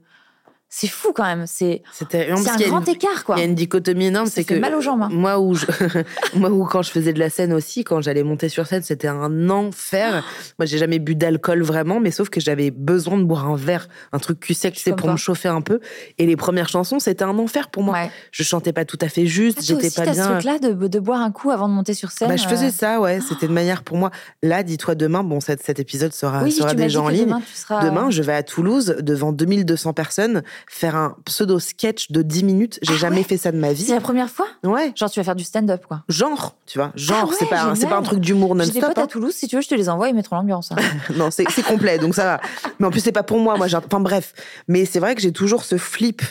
[0.69, 1.45] c'est fou quand même.
[1.47, 2.35] C'est, un
[2.69, 3.37] grand une- écart quoi.
[3.37, 5.09] Il y a une dichotomie énorme, c'est que mal aux jambes, hein.
[5.12, 5.64] moi où je,
[6.35, 9.09] moi où quand je faisais de la scène aussi, quand j'allais monter sur scène, c'était
[9.09, 10.25] un enfer.
[10.59, 13.89] moi, j'ai jamais bu d'alcool vraiment, mais sauf que j'avais besoin de boire un verre,
[14.12, 15.81] un truc cul sec, pour me chauffer un peu.
[16.19, 17.95] Et les premières chansons, c'était un enfer pour moi.
[17.95, 18.11] Ouais.
[18.33, 20.25] Je chantais pas tout à fait juste, Ah, j'étais pas t'as bien.
[20.25, 22.29] ce truc-là de, de boire un coup avant de monter sur scène.
[22.29, 23.21] Bah, je faisais euh, ça, ouais.
[23.29, 24.11] C'était une manière pour moi.
[24.43, 27.27] Là, dis-toi demain, bon, cet, cet épisode sera, Oui, sera déjà en ligne.
[27.27, 27.85] Demain, seras...
[27.85, 32.79] Demain, je vais à Toulouse devant 2200 personnes faire un pseudo sketch de 10 minutes.
[32.83, 33.85] J'ai Ah jamais ouais fait ça de ma vie.
[33.85, 34.47] C'est la première fois?
[34.65, 36.03] Ouais, Genre, tu vas faire du stand-up, quoi.
[36.09, 38.73] genre, tu vois, genre, Ah ouais, c'est pas, un- c'est pas un truc d'humour J'ai
[38.73, 38.89] des non-stop.
[38.89, 39.07] potes à hein.
[39.07, 40.73] Toulouse, si tu veux, je te les envoie, ils mettront l'ambiance.
[40.73, 40.77] hein.
[41.17, 42.41] Non, c'est complet, donc ça va.
[42.79, 43.57] Mais en plus, c'est pas pour moi.
[43.57, 44.35] Moi, enfin bref.
[44.69, 46.23] Mais c'est vrai que j'ai toujours ce flip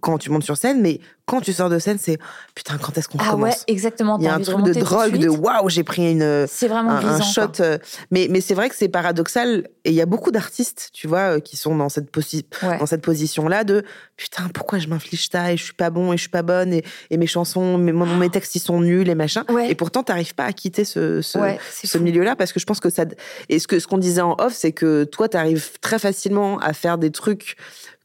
[0.00, 2.18] quand tu montes sur scène, mais quand tu sors de scène, c'est
[2.54, 4.18] putain, quand est-ce qu'on ah ouais, commence exactement.
[4.18, 6.96] Il y a un truc de drogue, de waouh, j'ai pris une, C'est vraiment un,
[6.96, 7.24] un grisant.
[7.24, 7.46] shot.
[7.56, 7.64] quoi.
[7.64, 7.78] euh,
[8.10, 9.68] Mais, mais c'est vrai que c'est paradoxal.
[9.84, 12.78] Et il y a beaucoup d'artistes, tu vois, euh, qui sont dans cette, posi- Ouais.
[12.78, 13.84] dans cette position-là de
[14.16, 16.72] putain, pourquoi je m'inflige ça et je suis pas bon et je suis pas bonne
[16.72, 19.44] et, et mes chansons, mes, mes textes, ils sont nuls et machin.
[19.48, 19.70] Ouais.
[19.70, 21.58] Et pourtant, t'arrives pas à quitter ce, ce, Ouais,
[22.00, 23.04] milieu-là parce que je pense que ça.
[23.48, 26.72] Et ce que ce qu'on disait en off, c'est que toi, t'arrives très facilement à
[26.72, 27.56] faire des trucs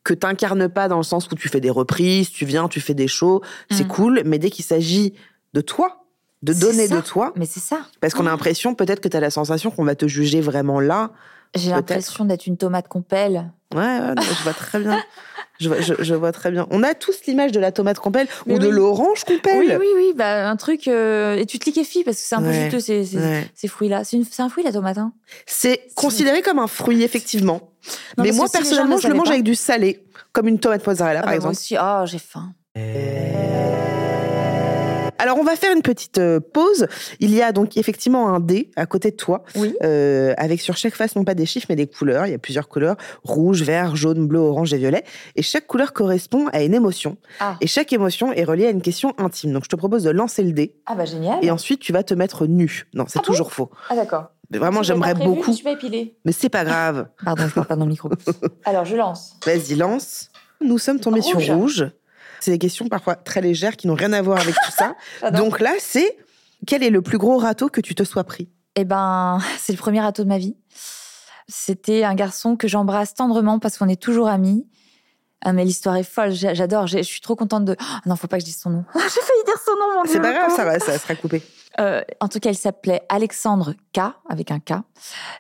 [0.04, 2.94] que t'incarnes pas dans le sens où tu fais des reprises, tu viens, tu fais
[2.96, 3.88] des shows, c'est Mm.
[3.88, 5.14] cool, mais dès qu'il s'agit
[5.54, 6.06] de toi,
[6.42, 6.96] de donner ça.
[6.96, 7.82] de toi, Mais c'est ça.
[8.00, 10.80] parce qu'on a l'impression, peut-être que tu as la sensation qu'on va te juger vraiment
[10.80, 11.12] là.
[11.56, 13.52] J'ai l'impression d'être une tomate qu'on pèle.
[13.74, 15.04] Ouais, ouais, non, je vois très bien.
[15.60, 16.66] Je vois, je, je vois très bien.
[16.72, 19.60] On a tous l'image de la tomate qu'on pèle Mais ou de l'orange qu'on pèle.
[19.60, 20.14] Oui, oui, oui.
[20.16, 20.88] Bah, un truc.
[20.88, 23.48] euh, Et tu te liquéfies parce que c'est un peu juteux, ces, ces, Ouais.
[23.54, 24.04] ces fruits-là.
[24.04, 24.98] C'est une- c'est un fruit, la tomate.
[24.98, 25.14] Hein
[25.46, 27.72] C'est considéré comme un fruit, effectivement.
[28.18, 30.04] Non, mais moi, personnellement, ne je le mange pas- avec du salé,
[30.34, 31.56] comme une tomate mozzarella, Ah par bah, moi exemple.
[31.58, 31.76] aussi.
[31.78, 32.54] Ah, j'ai faim.
[35.22, 36.88] Alors, on va faire une petite euh, pause.
[37.20, 39.76] Il y a donc effectivement un dé à côté de toi, Oui.
[39.84, 42.26] euh, avec sur chaque face non pas des chiffres, mais des couleurs.
[42.26, 45.04] Il y a plusieurs couleurs rouge, vert, jaune, bleu, orange et violet.
[45.36, 47.18] Et chaque couleur correspond à une émotion.
[47.40, 47.56] Ah.
[47.62, 49.54] Et chaque émotion est reliée à une question intime.
[49.54, 50.76] Donc, je te propose de lancer le dé.
[50.88, 51.38] Ah, bah, génial.
[51.46, 52.88] Et ensuite, tu vas te mettre nu.
[52.96, 53.70] Non, c'est Ah bon toujours faux.
[53.90, 54.32] Ah, d'accord.
[54.50, 55.56] Mais Vraiment, j'aimerais beaucoup.
[55.64, 56.16] Pas épilée.
[56.26, 57.08] Mais c'est pas grave.
[57.24, 58.10] Pardon, je parle pas dans le micro.
[58.66, 59.36] Alors, je lance.
[59.46, 60.30] Vas-y, lance.
[60.64, 61.46] Nous sommes tombés Rouge.
[61.46, 61.92] sur rouge.
[62.42, 64.96] C'est des questions parfois très légères qui n'ont rien à voir avec tout ça.
[65.32, 66.18] Donc là, c'est
[66.68, 68.50] quel est le plus gros râteau que tu te sois pris?
[68.76, 70.58] Eh ben, c'est le premier râteau de ma vie.
[71.48, 74.68] C'était un garçon que j'embrasse tendrement parce qu'on est toujours amis.
[75.44, 77.76] Ah, mais l'histoire est folle, j'a- j'adore, je suis trop contente de...
[77.80, 78.86] Ah non, faut pas que je dise son nom.
[78.94, 80.14] J'ai failli dire son nom, mon Dieu.
[80.14, 81.42] C'est pas grave, ça, va, ça sera coupé.
[81.80, 84.74] Euh, en tout cas, il s'appelait Alexandre K, avec un K.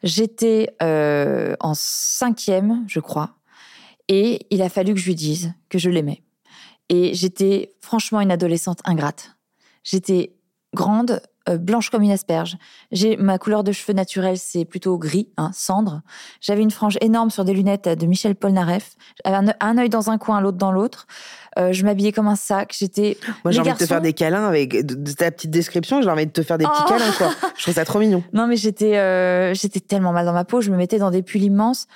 [0.01, 3.35] J'étais euh, en cinquième, je crois,
[4.07, 6.23] et il a fallu que je lui dise que je l'aimais.
[6.93, 9.37] Et j'étais franchement une adolescente ingrate.
[9.83, 10.33] J'étais
[10.75, 12.57] grande, euh, blanche comme une asperge.
[12.91, 16.01] J'ai ma couleur de cheveux naturelle, c'est plutôt gris, hein, cendre.
[16.41, 18.95] J'avais une frange énorme sur des lunettes de Michel Polnareff.
[19.25, 21.07] J'avais un, un œil dans un coin, l'autre dans l'autre.
[21.57, 22.75] Euh, je m'habillais comme un sac.
[22.77, 26.01] J'étais Moi, j'ai envie de te faire des câlins avec de, de ta petite description.
[26.01, 26.89] J'ai envie de te faire des petits Oh.
[26.89, 27.29] câlins, quoi.
[27.57, 28.21] Je trouve ça trop mignon.
[28.33, 30.59] Non, mais j'étais, euh, j'étais tellement mal dans ma peau.
[30.59, 31.87] Je me mettais dans des pulls immenses.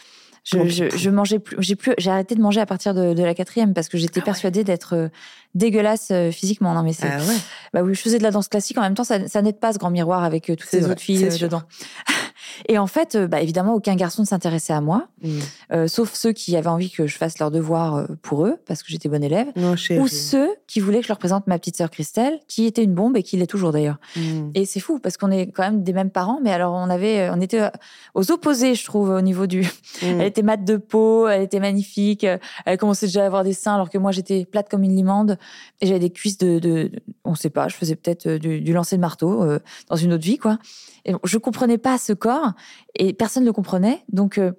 [0.45, 1.57] Je, je, je mangeais plus.
[1.59, 1.93] J'ai plus.
[1.97, 4.63] J'ai arrêté de manger à partir de, de la quatrième parce que Ah j'étais persuadée
[4.63, 5.09] d'être euh,
[5.55, 6.73] dégueulasse euh, physiquement.
[6.75, 7.07] Non, mais c'est.
[7.07, 7.35] Ah ouais.
[7.73, 8.77] Bah oui, je faisais de la danse classique.
[8.77, 10.91] En même temps, ça, ça n'aide pas ce grand miroir avec euh, toutes ces vrai,
[10.91, 11.63] autres filles dedans.
[12.67, 15.39] Et en fait, euh, bah, évidemment, aucun garçon ne s'intéressait à moi, Mm.
[15.73, 18.83] euh, sauf ceux qui avaient envie que je fasse leurs devoirs euh, pour eux, parce
[18.83, 21.77] que j'étais bonne élève, Non, ou ceux qui voulaient que je leur présente ma petite
[21.77, 23.97] sœur Christelle, qui était une bombe et qui l'est toujours d'ailleurs.
[24.15, 24.49] Mm.
[24.53, 27.29] Et c'est fou parce qu'on est quand même des mêmes parents, mais alors on avait,
[27.31, 27.69] on était
[28.13, 29.61] aux opposés, je trouve, au niveau du.
[29.61, 29.65] Mm.
[30.19, 32.25] Elle était mate de peau, elle était magnifique,
[32.65, 35.37] elle commençait déjà à avoir des seins alors que moi j'étais plate comme une limande
[35.81, 36.91] et j'avais des cuisses de, de,
[37.23, 40.23] on sait pas, je faisais peut-être du, du lancer de marteau euh, dans une autre
[40.23, 40.57] vie quoi.
[41.05, 42.53] Et bon, je comprenais pas ce corps
[42.95, 44.03] et personne ne le comprenait.
[44.11, 44.51] Donc euh,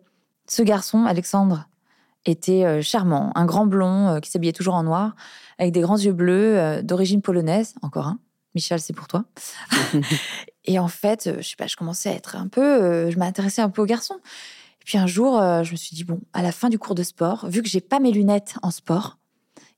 [0.49, 1.69] ce garçon, Alexandre,
[2.25, 5.15] était euh, charmant, un grand blond euh, qui s'habillait toujours en noir,
[5.59, 8.19] avec des grands yeux bleus, d'origine polonaise, encore un.
[8.55, 9.25] Michel, c'est pour toi.
[10.65, 13.71] et en fait, je sais pas, je commençais à être un peu, je m'intéressais un
[13.71, 14.19] peu aux garçons.
[14.81, 17.03] Et puis un jour, je me suis dit bon, à la fin du cours de
[17.03, 19.19] sport, vu que j'ai pas mes lunettes en sport,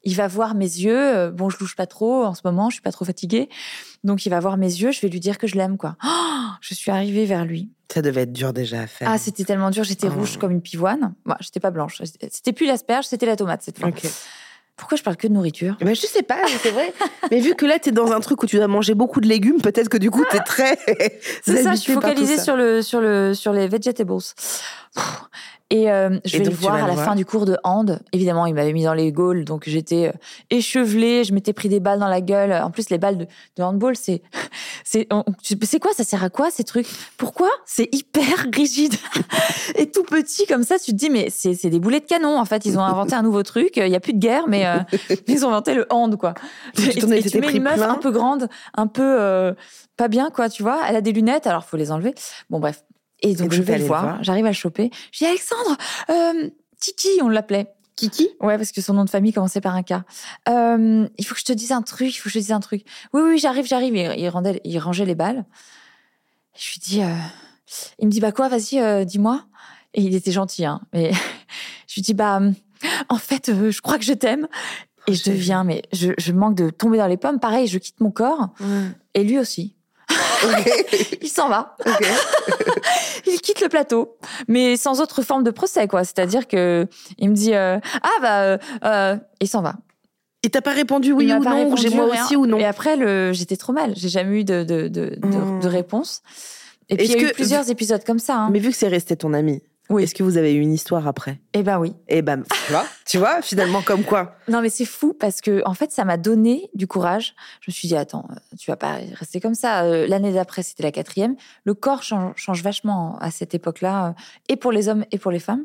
[0.08, 0.96] il va voir mes yeux.
[0.98, 3.48] euh, bon, je louche pas trop en ce moment, je suis pas trop fatiguée,
[4.04, 4.90] donc il va voir mes yeux.
[4.90, 5.96] Je vais lui dire que je l'aime, quoi.
[6.04, 6.08] Oh,
[6.60, 7.68] je suis arrivée vers lui.
[7.92, 9.08] Ça devait être dur déjà à faire.
[9.10, 9.84] Ah, c'était tellement dur.
[9.84, 10.14] J'étais Oh.
[10.18, 11.14] rouge comme une pivoine.
[11.24, 12.02] Moi, j'étais pas blanche.
[12.30, 13.90] C'était plus l'asperge, c'était la tomate cette fois.
[14.76, 15.76] Pourquoi je parle que de nourriture?
[15.80, 16.92] Ben, je sais pas, c'est vrai.
[17.32, 19.60] Mais vu que là, t'es dans un truc où tu dois manger beaucoup de légumes,
[19.60, 20.78] peut-être que du coup, t'es très.
[21.42, 24.12] C'est ça, je suis focalisée sur, le, sur, le, sur les vegetables.
[25.70, 27.04] Et euh, je Et vais le donc, tu voir à le la voir.
[27.04, 28.00] fin du cours de hand.
[28.12, 30.12] Évidemment, il m'avait mis dans les gaules, donc j'étais euh,
[30.48, 32.52] échevelée, je m'étais pris des balles dans la gueule.
[32.54, 33.26] En plus, les balles de,
[33.58, 34.22] de handball, c'est,
[34.84, 35.06] c'est,
[35.78, 35.92] quoi?
[35.94, 36.86] Ça sert à quoi ces trucs?
[37.18, 37.50] Pourquoi?
[37.66, 38.94] C'est hyper rigide
[39.74, 40.78] et tout petit comme ça.
[40.78, 42.38] Tu te dis, mais c'est, c'est des boulets de canon.
[42.38, 43.76] En fait, ils ont inventé un nouveau truc.
[43.76, 44.78] Il y a plus de guerre, mais euh,
[45.26, 46.32] ils ont inventé le hand, quoi.
[46.76, 47.90] Tu Et, et tu mets une meuf plein.
[47.90, 49.52] un peu grande, un peu euh,
[49.98, 50.80] pas bien, quoi, tu vois.
[50.88, 52.14] Elle a des lunettes, alors faut les enlever.
[52.48, 52.82] Bon, bref.
[53.22, 54.02] Et donc, je vais le voir.
[54.02, 54.24] voir.
[54.24, 54.90] J'arrive à le choper.
[55.12, 55.76] Je dis Alexandre,
[56.10, 56.50] euh,
[56.80, 57.72] Tiki, on l'appelait.
[57.96, 58.28] Kiki?
[58.40, 59.94] Ouais, parce que son nom de famille commençait par un K.
[60.48, 62.52] Euh, il faut que je te dise un truc, il faut que je te dise
[62.52, 62.84] un truc.
[63.12, 63.96] Oui, oui, j'arrive, j'arrive.
[63.96, 65.44] Il, il, rendait- il rangeait les balles.
[66.56, 67.12] Je lui dis, euh,
[67.98, 69.44] il me dit, bah quoi, vas-y, euh, dis-moi.
[69.94, 70.80] Et il était gentil, hein.
[70.92, 71.10] Mais
[71.88, 72.54] je lui dis, bah, hum,
[73.08, 74.46] en fait, euh, je crois que je t'aime.
[75.08, 75.36] Et je chérie.
[75.38, 77.40] deviens, mais je, je manque de tomber dans les pommes.
[77.40, 78.50] Pareil, je quitte mon corps.
[79.14, 79.74] Et lui aussi.
[81.22, 81.76] Il s'en va.
[83.26, 84.16] Il quitte le plateau,
[84.46, 86.04] mais sans autre forme de procès, quoi.
[86.04, 86.86] C'est-à-dire que
[87.18, 89.74] il me dit euh, ah bah euh, euh, il s'en va.
[90.44, 92.24] Et t'as pas répondu oui ou non répondu J'ai moi rien.
[92.24, 93.92] aussi ou non Et après le j'étais trop mal.
[93.96, 95.60] J'ai jamais eu de de, de, de- Hmm.
[95.60, 96.22] de réponse.
[96.88, 98.36] Et puis il y a eu que- plusieurs épisodes comme ça.
[98.36, 98.48] hein.
[98.50, 100.02] Mais vu que c'est resté ton ami, Oui.
[100.02, 101.38] est-ce que vous avez eu une histoire après?
[101.54, 101.94] Eh ben oui.
[102.08, 104.34] Eh ben, tu vois, tu vois, finalement, comme quoi?
[104.48, 107.34] Non mais c'est fou parce que en fait ça m'a donné du courage.
[107.60, 108.28] Je me suis dit attends
[108.58, 109.84] tu vas pas rester comme ça.
[109.84, 111.36] Euh, L'année d'après c'était la quatrième.
[111.64, 114.12] Le corps change, change vachement à cette époque-là euh,
[114.48, 115.64] et pour les hommes et pour les femmes.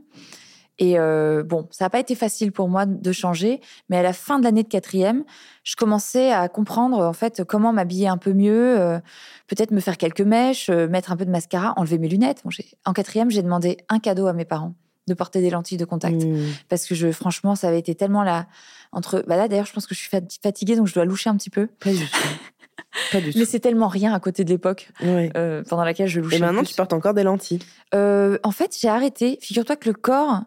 [0.79, 4.11] Et euh, bon, ça n'a pas été facile pour moi de changer, mais à la
[4.13, 5.23] fin de l'année de quatrième,
[5.63, 8.99] je commençais à comprendre en fait comment m'habiller un peu mieux, euh,
[9.47, 12.41] peut-être me faire quelques mèches, euh, mettre un peu de mascara, enlever mes lunettes.
[12.43, 12.49] Bon,
[12.85, 14.73] en quatrième, j'ai demandé un cadeau à mes parents
[15.07, 16.47] de porter des lentilles de contact Hmm.
[16.69, 18.47] parce que je, franchement, ça avait été tellement là
[18.93, 19.23] entre.
[19.27, 21.35] Bah là, d'ailleurs, je pense que je suis fat- fatiguée, donc je dois loucher un
[21.35, 21.67] petit peu.
[21.67, 22.17] Pas du tout.
[23.11, 23.39] Pas du tout.
[23.39, 26.37] Mais c'est tellement rien à côté de l'époque euh, pendant laquelle je louchais.
[26.37, 27.59] Et maintenant, tu portes encore des lentilles.
[27.93, 29.37] Euh, en fait, j'ai arrêté.
[29.41, 30.41] Figure-toi que le corps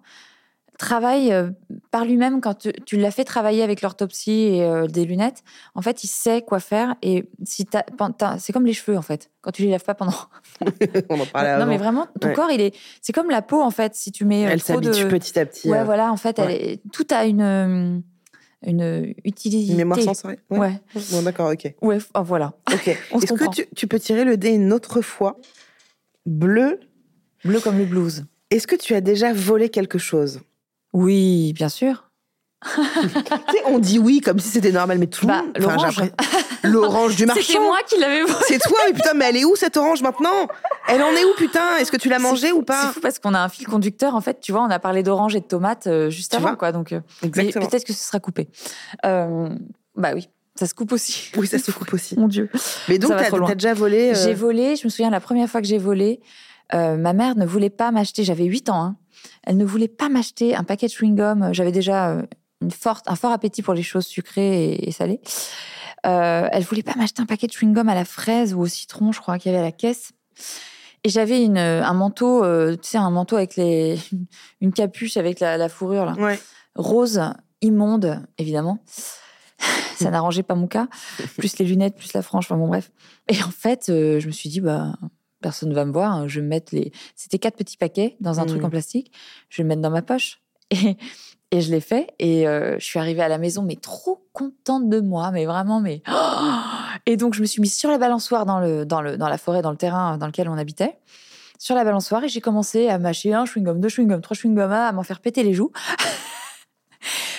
[0.79, 1.49] travaille euh,
[1.91, 5.43] par lui-même quand tu, tu l'as fait travailler avec l'orthopsie et euh, des lunettes.
[5.75, 6.97] En fait, il sait quoi faire.
[7.03, 7.67] Et si
[8.39, 9.31] c'est comme les cheveux en fait.
[9.41, 10.13] Quand tu les laves pas pendant.
[11.09, 11.67] On en parlait non, avant.
[11.67, 12.35] mais vraiment, ton Ouais.
[12.35, 12.77] corps, il est.
[13.01, 13.95] C'est comme la peau en fait.
[13.95, 14.93] Si tu mets Elle trop de.
[14.93, 15.71] s'habitue petit à petit.
[15.71, 16.13] Ouais, euh, voilà.
[16.13, 16.73] En fait, elle ouais.
[16.75, 16.83] est...
[16.93, 18.03] tout a une
[18.67, 19.71] une utilité.
[19.71, 20.41] Une mémoire sensorielle.
[20.51, 20.81] Ouais.
[21.13, 21.75] Bon, d'accord, ok.
[21.81, 21.99] Ouais.
[22.15, 22.53] oh, voilà.
[22.73, 22.89] Ok.
[22.89, 25.39] Est-ce que tu peux tirer le dé une autre fois?
[26.27, 26.81] Bleu.
[27.45, 28.27] Bleu comme le blues.
[28.51, 30.41] Est-ce que tu as déjà volé quelque chose?
[30.93, 32.06] Oui, bien sûr.
[33.67, 36.11] On dit oui comme si c'était normal, mais tout le Bah, monde.
[36.65, 37.17] L'orange.
[37.17, 37.43] du marchand.
[37.43, 38.35] C'était moi qui l'avais volé.
[38.49, 40.49] C'est toi, mais putain, mais elle est où cette orange maintenant?
[40.89, 41.77] Elle en est où, putain?
[41.79, 42.83] Est-ce que tu l'as mangée C'est ou pas?
[42.89, 44.15] C'est fou parce qu'on a un fil conducteur.
[44.15, 46.57] En fait, tu vois, on a parlé d'orange et de tomates euh, juste Tu avant,
[46.57, 46.73] quoi.
[46.73, 48.49] Donc, euh, peut-être que ce sera coupé.
[49.05, 49.49] Euh,
[49.95, 50.29] bah oui,
[50.59, 51.31] ça se coupe aussi.
[51.37, 52.19] Oui, ça se coupe aussi.
[52.19, 52.51] Mon Dieu.
[52.89, 54.13] Mais donc, t'as déjà volé.
[54.15, 54.77] euh, J'ai volé.
[54.77, 56.21] Je me souviens la première fois que j'ai volé,
[56.75, 58.25] euh, ma mère ne voulait pas m'acheter.
[58.25, 58.83] J'avais 8 ans.
[58.83, 58.97] hein.
[59.45, 61.53] Elle ne voulait pas m'acheter un paquet de chewing-gum.
[61.53, 62.17] J'avais déjà
[62.63, 65.21] une forte, un fort appétit pour les choses sucrées et, et salées.
[66.07, 69.13] Euh, elle voulait pas m'acheter un paquet de chewing-gum à la fraise ou au citron,
[69.13, 70.13] je crois qu'il y avait à la caisse.
[71.05, 73.99] Et j'avais une, un manteau, euh, tu sais, un manteau avec les,
[74.61, 76.39] une capuche avec la, la fourrure là, Ouais.
[76.75, 77.21] rose,
[77.63, 78.79] immonde, évidemment.
[79.97, 80.89] Ça n'arrangeait pas mon cas.
[81.39, 82.91] Plus les lunettes, plus la frange, enfin bon, bref.
[83.29, 84.93] Et en fait, euh, je me suis dit, bah,
[85.41, 86.13] personne ne va me voir.
[86.13, 86.29] hein.
[86.29, 86.93] Je vais me mettre les.
[87.15, 89.11] C'était quatre petits paquets dans un truc en plastique.
[89.49, 90.41] Je vais le mettre dans ma poche.
[90.71, 90.97] Et,
[91.51, 92.15] et je l'ai fait.
[92.19, 95.81] Et euh, je suis arrivée à la maison, mais trop contente de moi, mais vraiment,
[95.81, 96.03] mais.
[97.07, 99.39] Et donc, je me suis mise sur la balançoire dans, le, dans, le, dans la
[99.39, 100.99] forêt, dans le terrain dans lequel on habitait.
[101.59, 104.91] sur la balançoire et j'ai commencé à mâcher un chewing-gum, deux chewing-gums, trois chewing-gums, à
[104.93, 105.73] m'en faire péter les joues.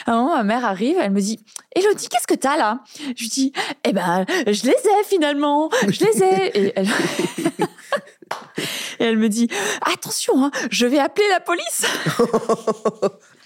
[0.05, 1.37] À un moment, ma mère arrive, elle me dit
[1.75, 2.79] Elodie, qu'est-ce que t'as là?
[3.17, 3.51] Je lui dis
[3.83, 6.57] Eh ben, je les ai finalement, je les ai.
[6.57, 6.87] Et elle,
[8.99, 9.49] et elle me dit
[9.81, 11.85] Attention, hein, je vais appeler la police.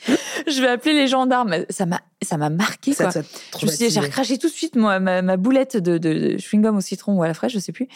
[0.48, 1.66] je vais appeler les gendarmes.
[1.70, 2.94] Ça m'a, ça m'a marqué.
[2.94, 3.22] Ça quoi.
[3.60, 6.14] Je me suis dit, j'ai recraché tout de suite moi, ma, ma boulette de, de,
[6.14, 7.88] de chewing-gum au citron ou à la fraîche, je sais plus.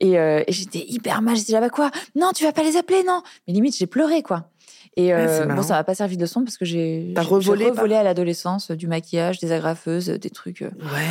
[0.00, 1.36] Et, euh, et j'étais hyper mal.
[1.36, 1.90] J'étais là, bah quoi?
[2.14, 3.22] Non, tu vas pas les appeler, non?
[3.46, 4.50] Mais limite, j'ai pleuré, quoi.
[4.96, 7.74] Et Ouais, euh, bon, ça m'a pas servi de leçon parce que j'ai revolé par-
[7.76, 10.60] revolé à l'adolescence euh, du maquillage, des agrafeuses, euh, des trucs.
[10.62, 10.68] Ouais,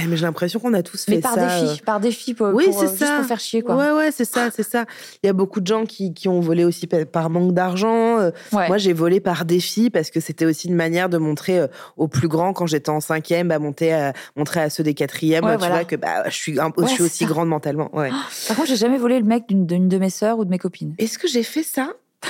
[0.08, 1.46] mais j'ai l'impression qu'on a tous fait Mais par ça.
[1.62, 1.86] défi, euh.
[1.86, 3.16] par défi pour, Oui, pour, c'est juste ça.
[3.18, 3.78] pour faire chier, quoi.
[3.78, 4.86] Ouais, ouais, c'est ça, c'est ça.
[5.24, 8.18] Il y a beaucoup de gens qui, qui ont volé aussi pa- par manque d'argent.
[8.52, 8.68] Ouais.
[8.68, 11.62] Moi, j'ai volé par défi parce que c'était aussi une manière de montrer
[11.96, 15.46] aux plus grands, quand j'étais en cinquième, bah, monter à, montrer à ceux des quatrièmes,
[15.46, 15.76] Ouais, tu voilà.
[15.76, 17.30] vois, que bah, je suis, un- Ouais, je suis c'est aussi ça.
[17.30, 17.90] grande mentalement.
[17.96, 18.10] Ouais.
[18.50, 20.96] Par contre, j'ai jamais volé le mec d'une de mes sœurs ou de mes copines.
[20.98, 21.94] Est-ce que j'ai fait ça?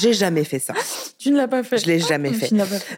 [0.00, 0.74] J'ai jamais fait ça.
[1.18, 1.78] Tu ne l'as pas fait.
[1.78, 2.48] Je l'ai jamais fait.
[2.48, 2.96] Tu ne l'as pas fait.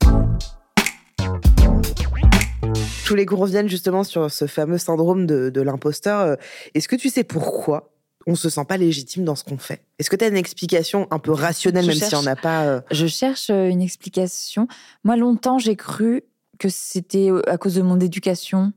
[3.06, 6.20] Tous les cours viennent justement sur ce fameux syndrome de, de l'imposteur.
[6.20, 6.34] Euh,
[6.74, 7.90] Est-ce que tu sais pourquoi
[8.26, 9.82] on se sent pas légitime dans ce qu'on fait?
[9.98, 12.64] Est-ce que tu as une explication un peu rationnelle, Je même si on n'a pas.
[12.66, 14.68] euh, Je cherche euh, une explication.
[15.04, 16.24] Moi, longtemps, j'ai cru
[16.58, 18.72] que c'était à cause de mon éducation.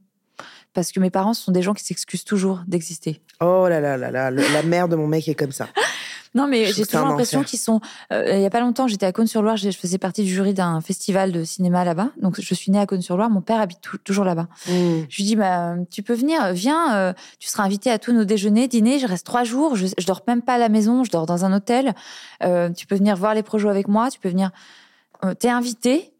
[0.74, 3.22] Parce que mes parents sont des gens qui s'excusent toujours d'exister.
[3.41, 5.67] Oh là là là là, la mère de mon mec est comme ça.
[6.34, 7.82] Non, mais j'ai toujours l'impression qu'ils sont.
[8.13, 10.80] euh, il y a pas longtemps, j'étais à Cône-sur-Loire, je faisais partie du jury d'un
[10.80, 12.11] festival de cinéma là-bas.
[12.22, 13.30] Donc, je suis née à Cône-sur-Loire.
[13.30, 14.47] Mon père habite tou- toujours là-bas.
[14.69, 14.72] Mm.
[15.09, 18.24] Je lui dis, bah, tu peux venir, viens, euh, tu seras invité à tous nos
[18.24, 18.97] déjeuners, dîners.
[18.99, 21.43] Je reste trois jours, je, je dors même pas à la maison, je dors dans
[21.43, 21.93] un hôtel.
[22.45, 24.51] Euh, tu peux venir voir les projets avec moi, tu peux venir.
[25.39, 26.13] T'es invité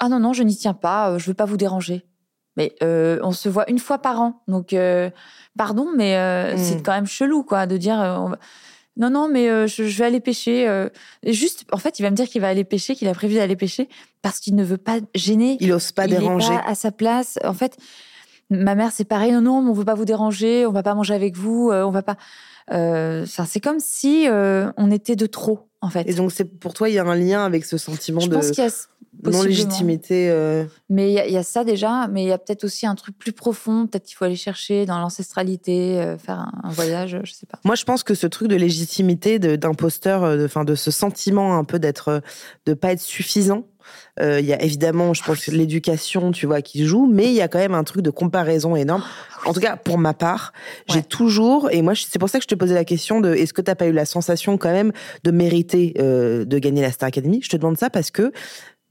[0.00, 2.04] Ah non, non, je n'y tiens pas, je veux pas vous déranger.
[2.56, 5.08] Mais euh, on se voit une fois par an, donc euh,
[5.56, 6.58] pardon, mais euh, Mm.
[6.58, 8.00] c'est quand même chelou, quoi, de dire.
[8.00, 8.38] euh, va-
[8.98, 10.68] Non, non, mais euh, je, je vais aller pêcher.
[10.68, 10.90] euh,
[11.26, 13.56] juste, en fait, il va me dire qu'il va aller pêcher, qu'il a prévu d'aller
[13.56, 13.88] pêcher,
[14.20, 16.48] parce qu'il ne veut pas gêner Il ose pas il est déranger.
[16.48, 17.38] pas à sa place.
[17.42, 17.78] En fait,
[18.50, 19.32] ma mère, c'est pareil.
[19.32, 20.66] Non, non, mais on veut pas vous déranger.
[20.66, 21.70] On va pas manger avec vous.
[21.70, 22.16] euh, on va pas.
[22.70, 26.08] Euh, c'est comme si euh, on était de trop, en fait.
[26.08, 28.34] Et donc, c'est pour toi, il y a un lien avec ce sentiment je de
[28.36, 28.50] pense
[29.34, 30.30] y a non-légitimité.
[30.30, 32.08] euh, Mais il y, a- il y a ça déjà.
[32.08, 33.86] Mais il y a peut-être aussi un truc plus profond.
[33.86, 37.18] Peut-être qu'il faut aller chercher dans l'ancestralité, euh, faire un, un voyage.
[37.24, 37.58] Je sais pas.
[37.64, 41.78] Moi, je pense que ce truc de légitimité, d'imposteur, de, de ce sentiment un peu
[41.78, 42.22] d'être,
[42.66, 43.64] de pas être suffisant.
[44.20, 47.40] Euh, Il y a évidemment, je pense, l'éducation, tu vois, qui joue, mais il y
[47.40, 49.02] a quand même un truc de comparaison énorme.
[49.44, 50.52] En tout cas, pour ma part,
[50.88, 53.52] j'ai toujours, et moi, c'est pour ça que je te posais la question de, est-ce
[53.52, 54.92] que t'as pas eu la sensation quand même
[55.24, 57.40] de mériter euh, de gagner la Star Academy?
[57.42, 58.32] Je te demande ça parce que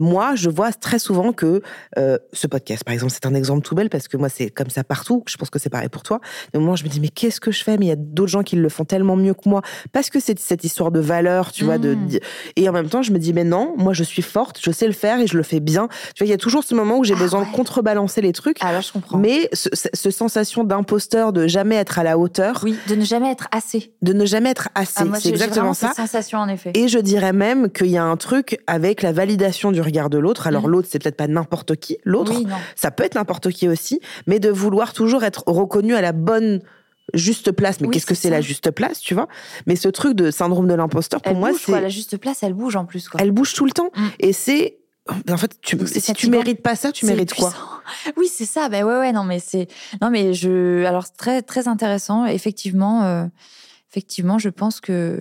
[0.02, 1.62] moi, je vois très souvent que
[1.98, 4.70] euh, ce podcast, par exemple, c'est un exemple tout belle parce que moi, c'est comme
[4.70, 5.24] ça partout.
[5.28, 6.20] Je pense que c'est pareil pour toi.
[6.54, 7.78] Mais au moment, je me dis, mais qu'est-ce que je fais?
[7.78, 9.62] Mais il y a d'autres gens qui le font tellement mieux que moi
[9.94, 11.78] parce que c'est cette histoire de valeur, tu vois.
[11.78, 12.20] De, Mm.
[12.56, 14.88] et en même temps, je me dis, mais non, moi, je suis forte, je sais
[14.88, 15.88] le faire et je le fais bien.
[16.16, 17.52] Tu vois, il y a toujours ce moment où j'ai Ah besoin ouais.
[17.52, 18.58] de contrebalancer les trucs.
[18.64, 19.18] Alors, je comprends.
[19.18, 23.48] Mais ce, sensation d'imposteur, de jamais être à la hauteur, Oui, de ne jamais être
[23.52, 23.94] assez.
[24.02, 25.88] de ne jamais être assez, Ah, moi, c'est exactement ça.
[25.90, 26.72] Cette sensation, en effet.
[26.76, 30.18] Et je dirais même qu'il y a un truc avec la validation du regard de
[30.18, 30.48] l'autre.
[30.48, 30.70] Alors Mhm.
[30.72, 34.40] l'autre, c'est peut-être pas n'importe qui, l'autre, Oui, ça peut être n'importe qui aussi, mais
[34.40, 36.62] de vouloir toujours être reconnu à la bonne
[37.14, 37.80] juste place.
[37.82, 39.28] Mais Oui, qu'est-ce que c'est la juste place, tu vois?
[39.68, 41.72] Mais ce truc de syndrome de l'imposteur, pour Elle moi, c'est.
[41.80, 43.20] La juste place, elle bouge en plus, quoi.
[43.22, 43.90] elle bouge tout le temps.
[43.96, 44.08] Mm.
[44.20, 44.78] Et c'est
[45.30, 46.32] en fait, tu, si tu fatigant.
[46.38, 47.52] mérites pas ça, tu mérites quoi?
[48.18, 48.70] Oui, c'est ça.
[48.70, 49.68] Ben ouais, ouais, non, mais c'est,
[50.02, 52.26] non, mais je, alors très, très intéressant.
[52.26, 53.26] Effectivement, euh,
[53.90, 55.20] effectivement, je pense que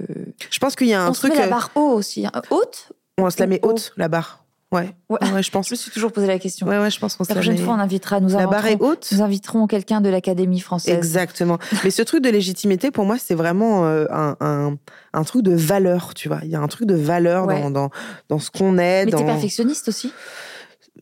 [0.51, 2.27] Je pense qu'il y a un on truc, se met la euh, barre haut aussi,
[2.27, 2.31] hein.
[2.51, 2.93] haute.
[3.18, 3.71] on se la met haut.
[3.71, 4.39] haute, la barre.
[4.73, 5.18] Ouais, Ouais.
[5.33, 5.66] ouais, je pense.
[5.68, 6.66] Je me suis toujours posé la question.
[6.68, 9.09] Ouais, ouais, je pense qu'on la prochaine fois, on invitera, nous La barre est haute.
[9.12, 10.97] nous inviterons quelqu'un de l'Académie française.
[10.97, 11.59] Exactement.
[11.85, 14.77] Mais ce truc de légitimité, pour moi, c'est vraiment euh, un, un,
[15.12, 16.39] un truc de valeur, tu vois.
[16.45, 17.61] Il y a un truc de valeur Ouais.
[17.61, 17.91] dans, dans,
[18.29, 19.07] dans ce qu'on est.
[19.07, 19.18] Mais dans...
[19.18, 20.12] t'es perfectionniste aussi?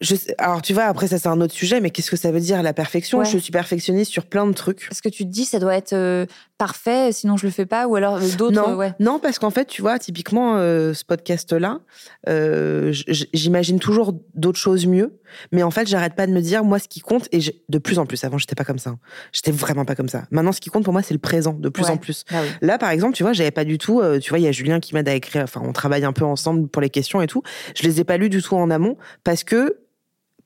[0.01, 2.31] Je sais- Alors, tu vois, après, ça, c'est un autre sujet, mais qu'est-ce que ça
[2.31, 3.19] veut dire, la perfection?
[3.19, 3.25] Ouais.
[3.25, 4.87] Je suis perfectionniste sur plein de trucs.
[4.89, 6.25] Parce que tu te dis, ça doit être euh,
[6.59, 8.93] parfait, sinon je le fais pas, ou alors euh, d'autres, Non, ouais.
[9.01, 11.81] non, parce qu'en fait, tu vois, typiquement, euh, ce podcast-là,
[12.29, 12.93] euh,
[13.33, 15.19] j'imagine toujours d'autres choses mieux,
[15.53, 17.39] mais en fait, j'arrête pas de me dire, moi, ce qui compte, et
[17.69, 18.91] de plus en plus, avant, j'étais pas comme ça.
[18.91, 18.99] hein.
[19.33, 20.25] J'étais vraiment pas comme ça.
[20.31, 21.91] Maintenant, ce qui compte pour moi, c'est le présent, de plus Ouais.
[21.91, 22.25] en plus.
[22.33, 22.39] Oui.
[22.61, 24.01] Là, par exemple, tu vois, j'avais pas du tout.
[24.01, 25.43] euh, tu vois, il y a Julien qui m'aide à écrire.
[25.45, 27.43] Enfin, on travaille un peu ensemble pour les questions et tout.
[27.77, 29.79] Je les ai pas lus du tout en amont parce que.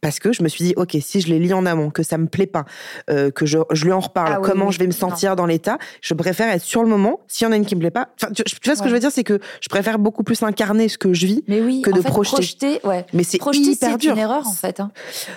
[0.03, 2.18] Parce que je me suis dit, ok, si je les lis en amont, que ça
[2.18, 2.64] me plaît pas,
[3.09, 4.98] euh, que je, je lui en reparle, Ah oui, comment oui, je vais me non.
[4.98, 7.20] sentir dans l'état, je préfère être sur le moment.
[7.28, 8.88] S'il y en a une qui me plaît pas, enfin, tu, tu vois ce que
[8.88, 11.61] je veux dire, c'est que je préfère beaucoup plus incarner ce que je vis, Mais
[11.61, 12.80] oui, que de fait, projeter.
[12.82, 13.07] ouais.
[13.12, 14.12] mais c'est Projeter, c'est dur.
[14.14, 14.90] une erreur en fait, hein.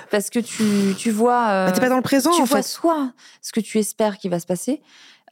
[0.10, 1.48] parce que tu, tu vois.
[1.50, 2.64] euh, Bah, T'es pas dans le présent, tu en vois fait.
[2.68, 3.12] soit
[3.44, 4.82] ce que tu espères qui va se passer,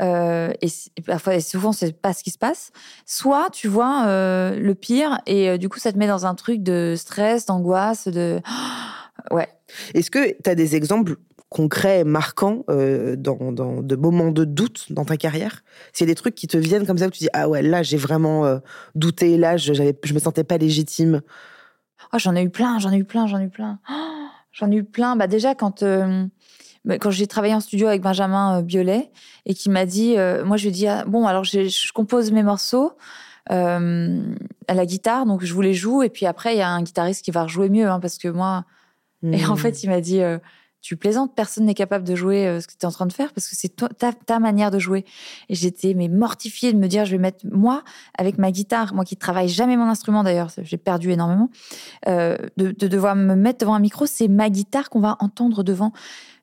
[0.04, 0.68] euh, et,
[1.08, 2.72] parfois, et souvent, c'est pas ce qui se passe.
[3.08, 6.62] Soit tu vois euh, le pire et du coup, ça te met dans un truc
[6.62, 8.40] de stress, d'angoisse, de.
[9.32, 9.48] Ouais.
[9.94, 11.16] Est-ce que tu as des exemples
[11.50, 15.64] concrets, marquants, dans, dans, de moments de doute dans ta carrière?
[15.94, 17.62] S'il y a des trucs qui te viennent comme ça où tu dis Ah ouais,
[17.62, 18.60] là, j'ai vraiment
[18.96, 21.22] douté, là, je, je me sentais pas légitime
[22.12, 23.80] oh, J'en ai eu plein, j'en ai eu plein, j'en ai eu plein.
[24.52, 25.16] j'en ai eu plein.
[25.16, 25.84] Bah, déjà, quand
[26.88, 29.12] quand j'ai travaillé en studio avec Benjamin euh, Biolay
[29.46, 32.32] et qui m'a dit, euh, moi je lui ai dit, ah, bon, alors je, compose
[32.32, 32.94] mes morceaux
[33.52, 34.22] euh,
[34.68, 36.82] à la guitare, donc je vous les joue, et puis après il y a un
[36.82, 38.66] guitariste qui va rejouer mieux, hein, parce que moi.
[39.32, 39.58] Et en hmm.
[39.58, 40.22] fait, il m'a dit,
[40.82, 43.32] tu plaisantes, personne n'est capable de jouer ce que tu es en train de faire
[43.32, 45.06] parce que c'est ta, ta, manière de jouer.
[45.48, 47.84] Et j'étais mais mortifiée de me dire, je vais mettre moi
[48.18, 51.50] avec ma guitare, moi qui travaille jamais mon instrument d'ailleurs, j'ai perdu énormément,
[52.06, 55.94] de, de, devoir me mettre devant un micro, c'est ma guitare qu'on va entendre devant.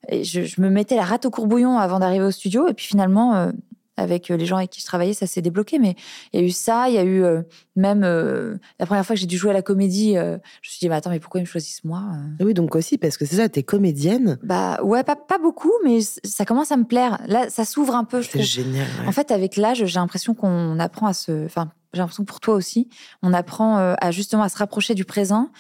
[0.09, 2.69] Et je, me mettais la rate au courbouillon avant d'arriver au studio.
[2.69, 3.53] Et puis finalement, euh,
[4.01, 5.79] avec euh, les gens avec qui je travaillais, ça s'est débloqué.
[5.79, 5.95] Mais
[6.33, 7.43] il y a eu ça, il y a eu euh,
[7.77, 10.89] même la première fois que j'ai dû jouer à la comédie, je me suis dit,
[10.89, 12.03] mais attends, mais pourquoi ils me choisissent moi
[12.41, 14.39] Oui, donc aussi, parce que c'est ça, t'es comédienne.
[14.43, 17.21] Bah ouais, pas, pas beaucoup, mais ça commence à me plaire.
[17.27, 18.87] Là, ça s'ouvre un peu, C'est génial.
[19.07, 21.45] En fait, avec l'âge, j'ai l'impression qu'on apprend à se.
[21.47, 22.89] Enfin, j'ai l'impression que pour toi aussi,
[23.23, 25.51] on apprend à justement à se rapprocher du présent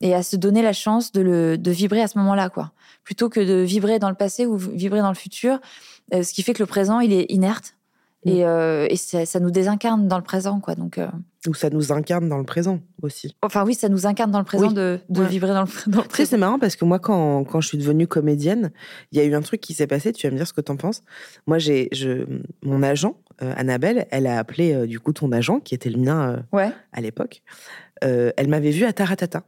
[0.00, 2.72] et à se donner la chance de, le, de vibrer à ce moment-là, quoi.
[3.04, 5.58] Plutôt que de vibrer dans le passé ou vibrer dans le futur,
[6.14, 7.74] euh, ce qui fait que le présent, il est inerte.
[8.24, 8.46] Et, mm.
[8.46, 10.74] euh, et ça, nous désincarne dans le présent, quoi.
[10.74, 11.08] Donc, euh,
[11.48, 13.34] Ou ça nous incarne dans le présent aussi.
[13.42, 16.08] Enfin, oui, ça nous incarne dans le présent de, de vibrer dans le, dans le
[16.08, 16.30] présent.
[16.30, 18.70] c'est marrant parce que moi, quand, quand je suis devenue comédienne,
[19.12, 20.12] il y a eu un truc qui s'est passé.
[20.12, 21.02] Tu vas me dire ce que tu en penses.
[21.46, 22.26] Moi, j'ai je,
[22.62, 26.70] mon agent, Annabelle, elle a appelé du coup ton agent, qui était le mien ouais.
[26.92, 27.42] à l'époque.
[28.02, 29.44] elle m'avait vue à Taratata.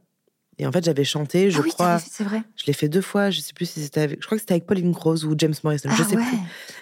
[0.59, 1.99] Et en fait, j'avais chanté, je ah oui, crois.
[1.99, 2.43] C'est vrai.
[2.55, 3.31] Je l'ai fait deux fois.
[3.31, 4.21] Je sais plus si c'était avec.
[4.21, 5.89] Je crois que c'était avec Pauline Rose ou James Morrison.
[5.89, 6.37] je ah sais plus.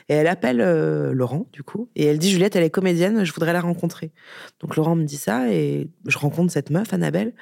[0.09, 3.23] Et elle appelle euh, Laurent, du coup, et elle dit Juliette, elle est comédienne.
[3.23, 4.11] Je voudrais la rencontrer.
[4.59, 7.33] Donc Laurent me dit ça et je rencontre cette meuf, Annabelle.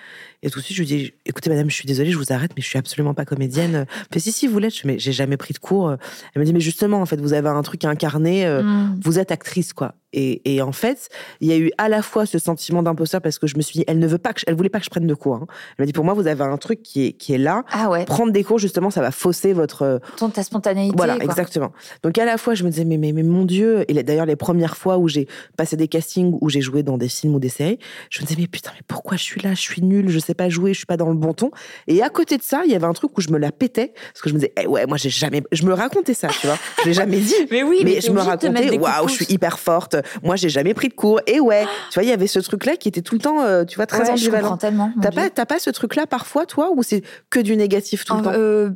[0.44, 2.52] Et tout de suite, je lui dis écoutez, madame, je suis désolée, je vous arrête,
[2.56, 3.86] mais je suis absolument pas comédienne.
[4.14, 4.86] fait si si vous l'êtes.
[4.86, 5.96] Mais j'ai jamais pris de cours.
[6.36, 8.46] Elle me dit mais justement, en fait, vous avez un truc à incarner.
[8.46, 9.00] Euh, mm.
[9.04, 9.96] Vous êtes actrice, quoi.
[10.14, 13.48] Et, en fait, il y a eu à la fois ce sentiment d'imposteur parce que
[13.48, 15.08] je me suis dit, elle ne veut pas que, elle voulait pas que je prenne
[15.08, 15.36] de cours.
[15.36, 15.48] Hein.
[15.78, 17.64] Elle m'a dit, pour moi, vous avez un truc qui est, qui est là.
[17.72, 18.06] Ah ouais.
[18.06, 20.02] Prendre des cours, justement, ça va fausser votre.
[20.18, 20.96] Ton, ta spontanéité.
[20.98, 21.72] Voilà, exactement.
[22.04, 23.86] Donc à la fois, je me disais, mais, mais, mais mon Dieu.
[23.88, 27.10] Et d'ailleurs, les premières fois où j'ai passé des castings, où j'ai joué dans des
[27.10, 27.80] films ou des séries,
[28.10, 29.54] je me disais, mais putain, mais pourquoi je suis là?
[29.54, 31.52] Je suis nulle, je sais pas jouer, je suis pas dans le bon ton.
[31.88, 33.94] Et à côté de ça, il y avait un truc où je me la pétais
[34.14, 35.44] parce que je me disais, eh ouais, moi, j'ai jamais.
[35.52, 36.58] Je me racontais ça, tu vois.
[36.84, 37.34] Je l'ai jamais dit.
[37.52, 39.96] mais oui, mais, je me racontais, waouh, je suis hyper forte.
[40.24, 41.22] Moi, j'ai jamais pris de cours.
[41.28, 43.66] Et ouais, tu vois, il y avait ce truc-là qui était tout le temps, euh,
[43.66, 44.58] tu vois, très ouais, ambivalent.
[44.58, 48.24] T'as pas, t'as pas ce truc-là parfois, toi, ou c'est que du négatif tout le
[48.24, 48.32] temps?
[48.34, 48.72] euh,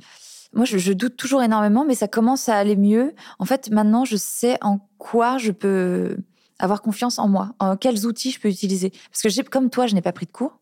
[0.53, 3.13] Moi, je, doute toujours énormément, mais ça commence à aller mieux.
[3.39, 6.17] En fait, maintenant, je sais en quoi je peux
[6.59, 8.91] avoir confiance en moi, en quels outils je peux utiliser.
[9.11, 10.59] Parce que j'ai, comme toi, je n'ai pas pris de cours.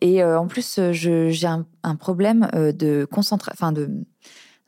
[0.00, 3.88] Et euh, en plus, j'ai un, un, problème de concentration, enfin de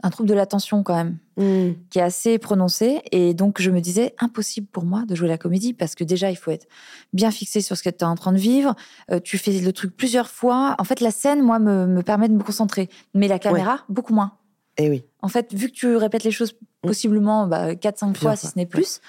[0.03, 1.75] un trouble de l'attention quand même, hmm.
[1.91, 3.01] qui est assez prononcé.
[3.13, 6.31] Et donc, je me disais, impossible pour moi de jouer la comédie, parce que déjà,
[6.31, 6.67] il faut être
[7.13, 8.75] bien fixé sur ce que tu es en train de vivre.
[9.11, 10.75] Euh, tu fais le truc plusieurs fois.
[10.79, 12.89] En fait, la scène, moi, me, permet de me concentrer.
[13.15, 14.33] Mais la caméra, beaucoup moins.
[14.79, 15.05] Et eh oui.
[15.23, 16.89] En fait, vu que tu répètes les choses hmm.
[16.89, 19.01] possiblement bah, 4-5 fois, si ce n'est plus,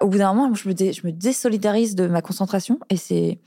[0.00, 2.78] au bout d'un moment, je me, je me désolidarise de ma concentration.
[2.88, 3.40] Et c'est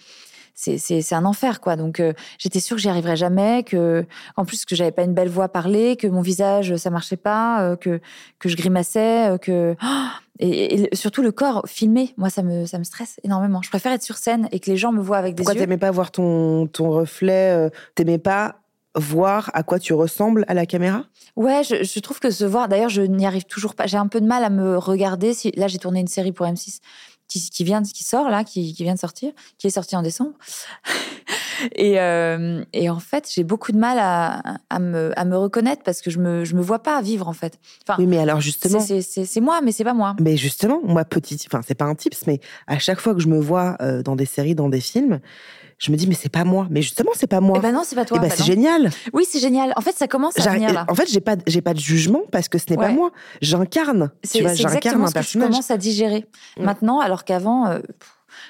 [0.53, 1.75] c'est un enfer quoi.
[1.75, 5.13] Donc euh, j'étais sûre que j'y arriverais jamais, que en plus que j'avais pas une
[5.13, 7.99] belle voix parler, que mon visage ça marchait pas, euh, que
[8.39, 9.75] que je grimaçais, euh, que
[10.39, 13.61] et, surtout le corps filmé, moi ça me ça me stresse énormément.
[13.61, 15.59] Je préfère être sur scène et que les gens me voient avec des Pourquoi yeux.
[15.59, 18.55] Pourquoi t'aimais pas voir ton ton reflet T'aimais pas
[18.95, 21.05] voir à quoi tu ressembles à la caméra?
[21.35, 22.67] Ouais, je, je trouve que se voir.
[22.67, 23.87] D'ailleurs, je n'y arrive toujours pas.
[23.87, 25.33] J'ai un peu de mal à me regarder.
[25.33, 26.79] Si là, j'ai tourné une série pour M6
[27.27, 30.33] qui, vient, qui sort là, qui, vient de sortir, qui est sorti en décembre.
[31.75, 35.83] et, euh, et, en fait, j'ai beaucoup de mal à, à, me, à, me, reconnaître
[35.83, 37.59] parce que je me, je me vois pas vivre en fait.
[37.87, 40.15] Enfin, oui, mais alors justement, c'est moi, mais c'est pas moi.
[40.19, 43.27] Mais justement, moi petite, enfin c'est pas un tips, mais à chaque fois que je
[43.27, 45.19] me vois euh, dans des séries, dans des films,
[45.83, 46.67] je me dis mais c'est pas moi.
[46.69, 47.57] Mais justement c'est pas moi.
[47.57, 48.89] Et eh ben non c'est pas toi et eh ben c'est génial.
[49.11, 49.73] Oui c'est génial.
[49.75, 50.85] En fait ça commence à venir là.
[50.87, 53.11] en fait j'ai pas j'ai pas de jugement parce que ce n'est pas moi.
[53.41, 54.11] J'incarne.
[54.31, 56.25] Tu vois j'incarne un ce que je commence à digérer.
[56.57, 56.63] Mm.
[56.63, 57.79] maintenant alors qu'avant euh,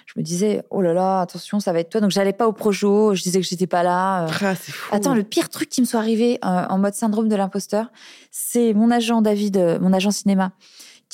[0.05, 2.01] je me disais oh là là attention ça va être toi.
[2.01, 4.29] Donc j'allais pas au projo je disais que j'étais pas là euh.
[4.43, 4.95] ah, fou.
[4.95, 7.88] attends le pire truc qui me soit arrivé euh, en mode syndrome de l'imposteur
[8.29, 10.51] c'est mon agent David mon agent cinéma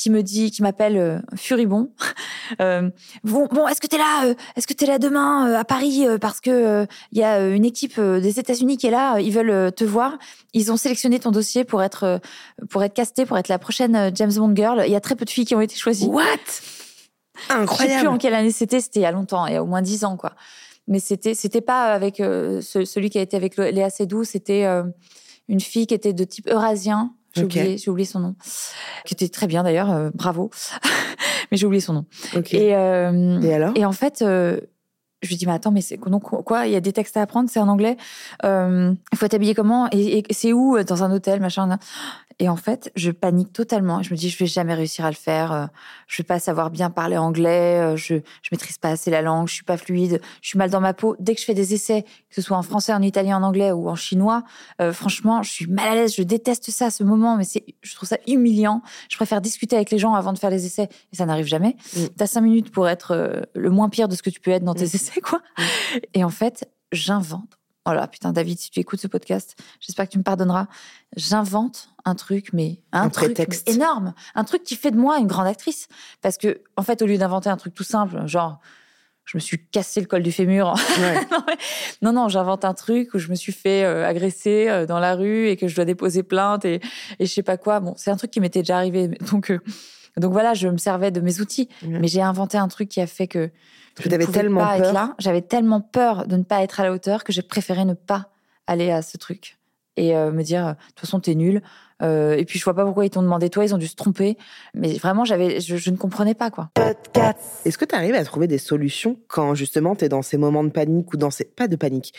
[0.01, 1.91] qui me dit, qui m'appelle euh, furibond.
[2.61, 2.89] Euh,
[3.23, 6.07] bon, bon, est-ce que t'es là euh, Est-ce que t'es là demain euh, à Paris
[6.19, 9.19] parce que il y a une équipe des États-Unis qui est là.
[9.19, 10.17] Ils veulent te voir.
[10.55, 12.19] Ils ont sélectionné ton dossier pour être
[12.71, 14.81] pour être casté, pour être la prochaine James Bond girl.
[14.87, 16.07] Il y a très peu de filles qui ont été choisies.
[16.07, 16.23] What?
[16.47, 17.99] Je sais Incroyable.
[17.99, 18.81] plus en quelle année c'était.
[18.81, 20.31] C'était il y a longtemps, il y a au moins dix ans, quoi.
[20.87, 24.23] Mais c'était c'était pas avec ce- celui qui a été avec Léa Seydoux.
[24.23, 24.65] C'était
[25.47, 27.13] une fille qui était de type eurasien.
[27.35, 27.55] J'ai Ok.
[27.55, 28.35] oublié, oublié son nom.
[29.05, 30.49] Qui était très bien d'ailleurs, euh, bravo.
[31.51, 32.05] Mais j'ai oublié son nom.
[32.51, 33.73] Et, Et, euh, alors?
[33.75, 34.59] et en fait, euh,
[35.21, 37.21] je lui dis, mais attends, mais c'est donc quoi Il y a des textes à
[37.21, 37.97] apprendre, c'est en anglais?
[38.45, 39.87] Euh, Il faut t'habiller comment?
[39.91, 40.77] Et, et c'est où?
[40.77, 41.77] Euh, Dans un hôtel, machin.
[42.41, 44.01] Et en fait, je panique totalement.
[44.01, 45.51] Je me dis, je vais jamais réussir à le faire.
[45.51, 45.65] euh,
[46.07, 47.79] Je vais pas savoir bien parler anglais.
[47.81, 49.49] euh, Je je maîtrise pas assez la langue.
[49.49, 50.21] Je suis pas fluide.
[50.41, 51.17] Je suis mal dans ma peau.
[51.19, 53.73] Dès que je fais des essais, que ce soit en français, en italien, en anglais
[53.73, 54.43] ou en chinois,
[54.81, 56.15] euh, franchement, je suis mal à l'aise.
[56.15, 57.35] Je déteste ça, ce moment.
[57.35, 58.81] Mais c'est, je trouve ça humiliant.
[59.09, 60.87] Je préfère discuter avec les gens avant de faire les essais.
[61.11, 61.75] Et ça n'arrive jamais.
[61.97, 62.05] Mm.
[62.17, 64.75] T'as cinq minutes pour être le moins pire de ce que tu peux être dans
[64.75, 64.89] tes Mm.
[64.95, 65.41] essais, quoi.
[66.13, 67.58] Et en fait, j'invente.
[67.85, 70.67] Oh là, putain, David, si tu écoutes ce podcast, j'espère que tu me pardonneras.
[71.15, 73.67] J'invente un truc, mais un, Un truc prétexte.
[73.67, 74.13] mais énorme.
[74.35, 75.87] Un truc qui fait de moi une grande actrice.
[76.21, 78.59] Parce que, en fait, au lieu d'inventer un truc tout simple, genre,
[79.25, 80.73] je me suis cassé le col du fémur.
[80.99, 81.25] Ouais.
[81.31, 81.57] non, mais-
[82.01, 85.15] non, non, j'invente un truc où je me suis fait euh, agresser euh, dans la
[85.15, 86.81] rue et que je dois déposer plainte et,
[87.19, 87.79] et je sais pas quoi.
[87.79, 89.07] Bon, c'est un truc qui m'était déjà arrivé.
[89.31, 89.59] Donc, euh,
[90.19, 91.69] donc voilà, je me servais de mes outils.
[91.85, 93.49] Mais j'ai inventé un truc qui a fait que
[93.99, 94.93] je ne pouvais tellement pas être peur.
[94.93, 95.15] là.
[95.19, 98.29] J'avais tellement peur de ne pas être à la hauteur que j'ai préféré ne pas
[98.67, 99.57] aller à ce truc
[99.97, 101.61] et euh, me dire de toute façon t'es nul.
[102.01, 103.95] Euh, et puis je vois pas pourquoi ils t'ont demandé toi, ils ont dû se
[103.95, 104.37] tromper.
[104.73, 106.69] Mais vraiment, j'avais, je, je ne comprenais pas quoi.
[107.65, 110.63] Est-ce que tu arrives à trouver des solutions quand justement tu es dans ces moments
[110.63, 111.43] de panique ou dans ces.
[111.43, 112.13] Pas de panique.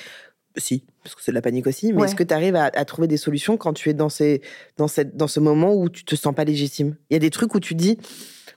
[0.56, 2.06] Si, parce que c'est de la panique aussi, mais Ouais.
[2.06, 4.42] est-ce que tu arrives à, à trouver des solutions quand tu es dans, ces,
[4.78, 6.96] dans, cette, dans ce moment où tu te sens pas légitime?
[7.08, 7.98] Il y a des trucs où tu dis,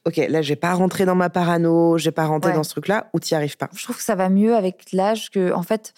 [0.06, 2.56] OK, là, j'ai pas rentré dans ma parano, j'ai pas rentré Ouais.
[2.58, 3.70] dans ce truc-là, ou tu n'y arrives pas?
[3.76, 5.94] Je trouve que ça va mieux avec l'âge que, en fait,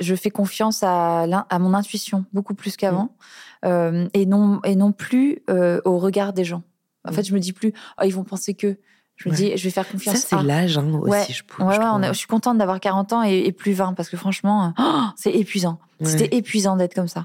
[0.00, 3.14] je fais confiance à, à mon intuition beaucoup plus qu'avant
[3.64, 6.62] Euh, et non et non plus euh, au regard des gens.
[7.08, 7.14] En Mm.
[7.14, 8.76] fait, je me dis plus, oh, ils vont penser que.
[9.16, 9.40] Je me Ouais.
[9.40, 10.42] dis, je vais faire Ça, confiance c'est à.
[10.42, 13.38] l'âge hein, aussi, Ouais, je, je Ouais, on je suis contente d'avoir 40 ans et,
[13.46, 15.78] et plus 20 parce que franchement, euh, oh, c'est épuisant.
[16.02, 17.24] C'était épuisant d'être comme ça.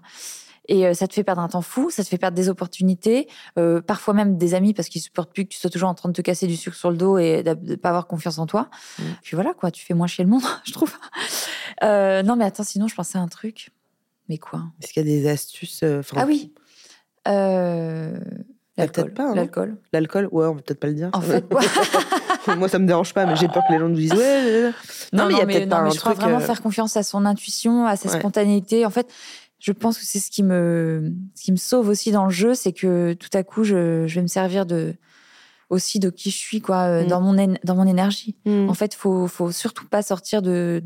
[0.69, 3.27] Et euh, ça te fait perdre un temps fou, ça te fait perdre des opportunités,
[3.59, 6.07] euh, parfois même des amis parce qu'ils supportent plus que tu sois toujours en train
[6.07, 8.45] de te casser du sucre sur le dos et de ne pas avoir confiance en
[8.45, 8.69] toi.
[8.97, 9.03] Mm.
[9.23, 10.93] Puis voilà, quoi, tu fais moins chier le monde, je trouve.
[11.83, 13.71] Euh, non, mais attends, sinon, je pensais à un truc.
[14.29, 14.63] Mais quoi?
[14.81, 15.83] Est-ce qu'il y a des astuces
[16.15, 16.53] Ah oui
[17.27, 18.17] euh.
[18.77, 19.35] Peut-être pas, hein.
[19.35, 19.77] L'alcool.
[19.93, 21.09] L'alcool Ouais, on va peut-être pas le dire.
[21.13, 21.45] En fait,
[22.57, 24.17] Moi, ça me dérange pas, mais j'ai peur que les gens nous disent, ouais.
[24.17, 24.71] ouais.
[25.13, 26.45] Non, mais il y a peut-être non, pas mais un je crois truc, vraiment euh,
[26.45, 28.19] faire confiance à son intuition, à sa Ouais.
[28.19, 28.85] spontanéité.
[28.85, 29.07] En fait,
[29.59, 32.53] je pense que c'est ce qui me, ce qui me sauve aussi dans le jeu,
[32.55, 34.95] c'est que tout à coup, je, je vais me servir de
[35.69, 37.07] aussi de qui je suis quoi euh, Mm.
[37.07, 38.35] dans mon dans mon énergie.
[38.45, 38.67] Hmm.
[38.69, 40.83] En fait, faut faut surtout pas sortir de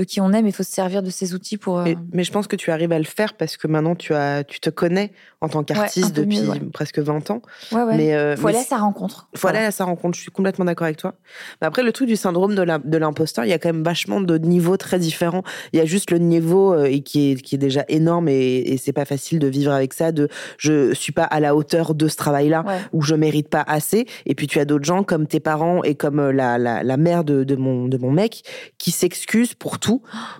[0.00, 1.78] de qui on est, mais il faut se servir de ses outils pour.
[1.80, 4.44] euh, mais je pense que tu arrives à le faire parce que maintenant tu as,
[4.44, 6.60] tu te connais en tant qu'artiste depuis mieux, ouais.
[6.72, 7.42] presque 20 ans.
[7.72, 7.96] ouais, ouais.
[7.96, 9.28] Mais, euh, faut mais aller à sa rencontre.
[9.36, 10.16] faut aller à sa rencontre.
[10.16, 11.14] Je suis complètement d'accord avec toi.
[11.60, 14.38] Mais après, le truc du syndrome de l'imposteur, il y a quand même vachement de
[14.38, 15.42] niveaux très différents.
[15.74, 18.58] Il y a juste le niveau euh, et qui est, qui est déjà énorme et,
[18.58, 20.12] et c'est pas facile de vivre avec ça.
[20.12, 24.06] De je suis pas à la hauteur de ce travail-là ou je mérite pas assez.
[24.24, 27.24] Et puis tu as d'autres gens comme tes parents et comme la, la, la mère
[27.24, 28.42] de, de, mon, de mon mec
[28.78, 29.89] qui s'excusent pour tout,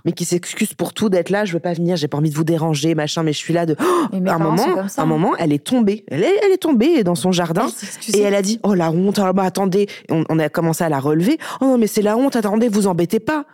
[0.05, 1.44] mais qui s'excusent pour tout d'être là.
[1.44, 3.66] Je veux pas venir, j'ai pas envie de vous déranger, machin, mais je suis là
[3.66, 3.76] de.
[4.12, 6.05] Mais mes un moment, un moment, elle est tombée.
[6.09, 7.66] Elle est, elle est tombée dans son jardin.
[8.09, 8.16] Elle.
[8.16, 10.88] Et elle a dit, oh la honte, oh, bah, attendez, on, on a commencé à
[10.88, 11.38] la relever.
[11.61, 13.44] Oh non, mais c'est la honte, attendez, vous embêtez pas.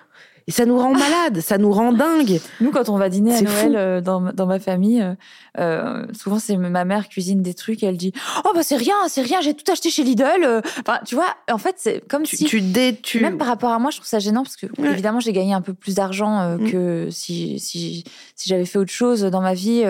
[0.48, 2.40] Et ça nous rend malade, ça nous rend dingue.
[2.60, 5.14] Nous, quand on va dîner à Noël euh, dans, dans ma famille, euh,
[5.58, 8.12] euh, souvent c'est ma mère cuisine des trucs et elle dit
[8.44, 10.62] Oh, bah c'est rien, c'est rien, j'ai tout acheté chez Lidl.
[10.80, 12.44] Enfin, tu vois, en fait, c'est comme Tu, si.
[12.44, 14.90] tu, dé- tu- Même par rapport à moi, je trouve ça gênant parce que, Ouais.
[14.92, 16.70] évidemment, j'ai gagné un peu plus d'argent Mm.
[16.70, 18.04] que si, si,
[18.36, 19.84] si j'avais fait autre chose dans ma vie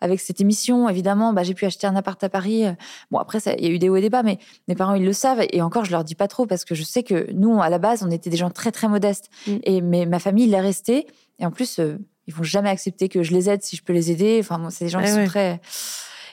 [0.00, 0.88] avec cette émission.
[0.88, 2.64] Évidemment, bah, j'ai pu acheter un appart à Paris.
[3.10, 4.38] Bon, après, il y a eu des hauts et des bas, mais
[4.68, 5.42] mes parents, ils le savent.
[5.52, 7.78] Et encore, je leur dis pas trop parce que je sais que nous, à la
[7.78, 9.30] base, on était des gens très, très modestes.
[9.46, 9.56] Mm.
[9.64, 11.06] Et mais ma famille, il est resté.
[11.38, 13.92] Et en plus, euh, ils vont jamais accepter que je les aide si je peux
[13.92, 14.38] les aider.
[14.40, 15.60] Enfin, c'est des gens qui Ouais, sont très.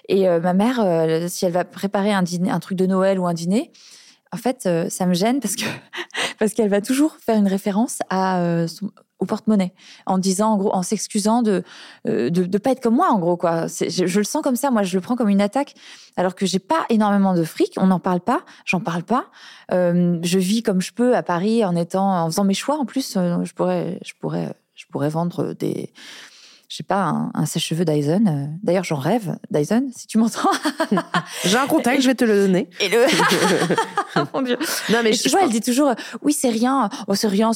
[0.10, 3.20] Et euh, ma mère, euh, si elle va préparer un, dîner, un truc de Noël
[3.20, 3.72] ou un dîner,
[4.32, 5.66] en fait, euh, ça me gêne parce que
[6.40, 8.92] parce qu'elle va toujours faire une référence à son-
[9.24, 9.74] au porte-monnaie
[10.06, 11.64] en disant en gros en s'excusant de,
[12.08, 13.68] euh, de de pas être comme moi en gros quoi.
[13.68, 15.74] Je, je le sens comme ça moi je le prends comme une attaque
[16.16, 19.26] alors que j'ai pas énormément de fric on n'en parle pas j'en parle pas.
[19.72, 22.86] Euh, je vis comme je peux à Paris en étant en faisant mes choix en
[22.86, 25.92] plus euh, je pourrais je pourrais je pourrais vendre des
[26.74, 28.24] je sais pas, un, un sèche-cheveux Dyson.
[28.26, 30.50] euh, D'ailleurs, j'en rêve, Dyson, si tu m'entends.
[31.46, 32.68] J'ai un contact, je vais te le donner.
[32.80, 33.06] Et le.
[34.34, 34.58] Mon Dieu.
[34.90, 35.94] non, mais je, tu je vois, elle dit toujours, euh,
[36.24, 36.90] oui, c'est rien.
[37.08, 37.52] Oh, c'est rien.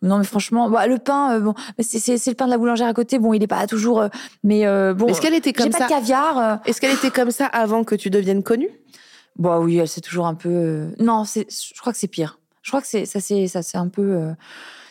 [0.00, 2.94] Non, mais franchement, bah, le pain, euh, bon, c'est le pain de la boulangère à
[2.94, 3.18] côté.
[3.18, 4.00] Bon, il est pas toujours.
[4.00, 4.08] euh,
[4.42, 5.06] mais euh, bon.
[5.08, 6.60] Est-ce qu'elle était J'ai comme pas ça de caviar.
[6.64, 8.70] Est-ce qu'elle était comme ça avant que tu deviennes connue?
[9.38, 10.94] Bah oui, elle c'est toujours un peu.
[10.98, 11.24] Non.
[11.24, 12.38] Je crois que c'est pire.
[12.62, 14.32] Je crois que c'est ça, c'est ça, c'est un peu.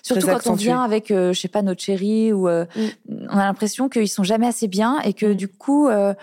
[0.03, 2.65] Surtout quand on vient avec, euh, je sais pas, notre chérie ou euh,
[3.07, 5.35] on a l'impression qu'ils sont jamais assez bien et que Mm.
[5.35, 6.13] du coup, euh,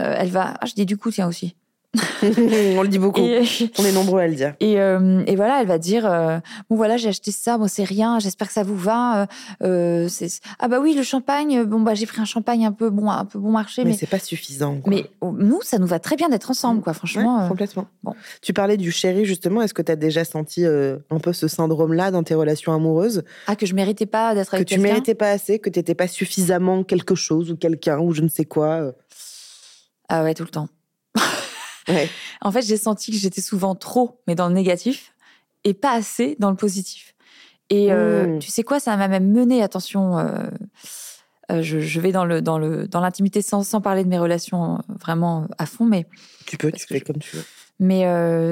[0.00, 0.54] euh, elle va.
[0.60, 1.54] Ah, je dis du coup, tiens aussi.
[2.22, 3.20] On le dit beaucoup.
[3.20, 3.42] Et,
[3.78, 4.54] On est nombreux à le dire.
[4.60, 6.38] Et, euh, et voilà, elle va dire euh,
[6.70, 9.22] bon voilà, j'ai acheté ça, bon c'est rien, j'espère que ça vous va.
[9.22, 9.26] euh,
[9.62, 10.08] euh,
[10.58, 13.24] ah bah oui, le champagne, bon bah j'ai pris un champagne un peu bon, un
[13.26, 14.80] peu bon marché, Mais, mais c'est pas suffisant.
[14.80, 14.90] quoi.
[14.92, 16.92] mais oh, nous ça nous va très bien d'être ensemble, quoi.
[16.92, 17.86] Ouais, Franchement, complètement.
[18.02, 18.14] bon.
[18.40, 19.60] Tu parlais du chéri, justement.
[19.60, 23.22] Est-ce que tu as déjà senti un peu ce syndrome-là dans tes relations amoureuses?
[23.46, 24.88] Ah que je méritais pas d'être Que avec tu quelqu'un?
[24.92, 28.28] méritais pas assez, que tu n'étais pas suffisamment quelque chose ou quelqu'un ou je ne
[28.28, 28.92] sais quoi.
[30.08, 30.68] Ah ouais, tout le temps.
[31.88, 32.08] Ouais.
[32.40, 35.14] En fait, j'ai senti que j'étais souvent trop, mais dans le négatif,
[35.64, 37.14] et pas assez dans le positif.
[37.70, 38.38] Et euh, Mm.
[38.38, 40.48] tu sais quoi, ça m'a même mené, attention, euh,
[41.50, 44.18] euh, je, je vais dans le dans le dans l'intimité sans, sans parler de mes
[44.18, 46.06] relations vraiment à fond, mais
[46.46, 47.44] Tu peux, tu fais je- comme tu veux.
[47.78, 48.04] mais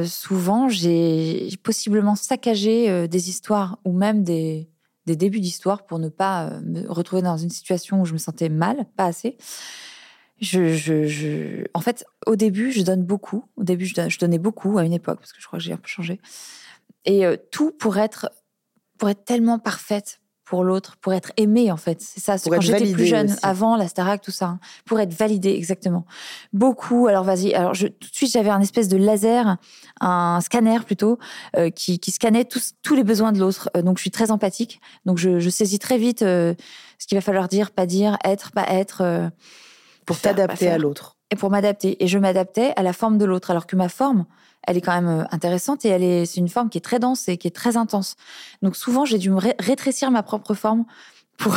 [0.06, 4.68] souvent j'ai possiblement saccagé des histoires ou même des
[5.06, 8.48] des débuts d'histoire pour ne pas me retrouver dans une situation où je me sentais
[8.48, 9.36] mal, pas assez.
[10.40, 13.44] Je, je, je- En fait, au début, je donne beaucoup.
[13.56, 15.76] Au début, je, donnais beaucoup à une époque, parce que je crois que j'ai un
[15.76, 16.20] peu changé.
[17.04, 18.30] Et euh, tout pour être,
[18.98, 22.00] pour être tellement parfaite pour l'autre, pour être aimée, en fait.
[22.00, 23.38] C'est ça, Pour quand j'étais plus jeune, aussi.
[23.44, 24.46] avant la Starac, tout ça.
[24.46, 24.60] hein.
[24.84, 26.04] pour être validée, exactement.
[26.52, 27.06] Beaucoup.
[27.06, 27.54] Alors, vas-y.
[27.54, 29.58] Alors, je, tout de suite, j'avais un espèce de laser,
[30.00, 31.18] un scanner plutôt,
[31.56, 33.70] euh, qui, qui scannait tous, tous les besoins de l'autre.
[33.76, 34.80] Euh, donc, je suis très empathique.
[35.04, 36.54] Donc, je, je saisis très vite euh,
[36.98, 39.30] ce qu'il va falloir dire, pas dire, être, pas être.
[40.14, 41.16] Pour t'adapter à l'autre.
[41.30, 42.02] et pour m'adapter.
[42.02, 44.26] Et je m'adaptais à la forme de l'autre, alors que ma forme,
[44.66, 46.98] elle est quand même euh, intéressante et elle est, c'est une forme qui est très
[46.98, 48.16] dense et qui est très intense.
[48.62, 50.84] Donc souvent, j'ai dû me ré- rétrécir ma propre forme
[51.40, 51.56] pour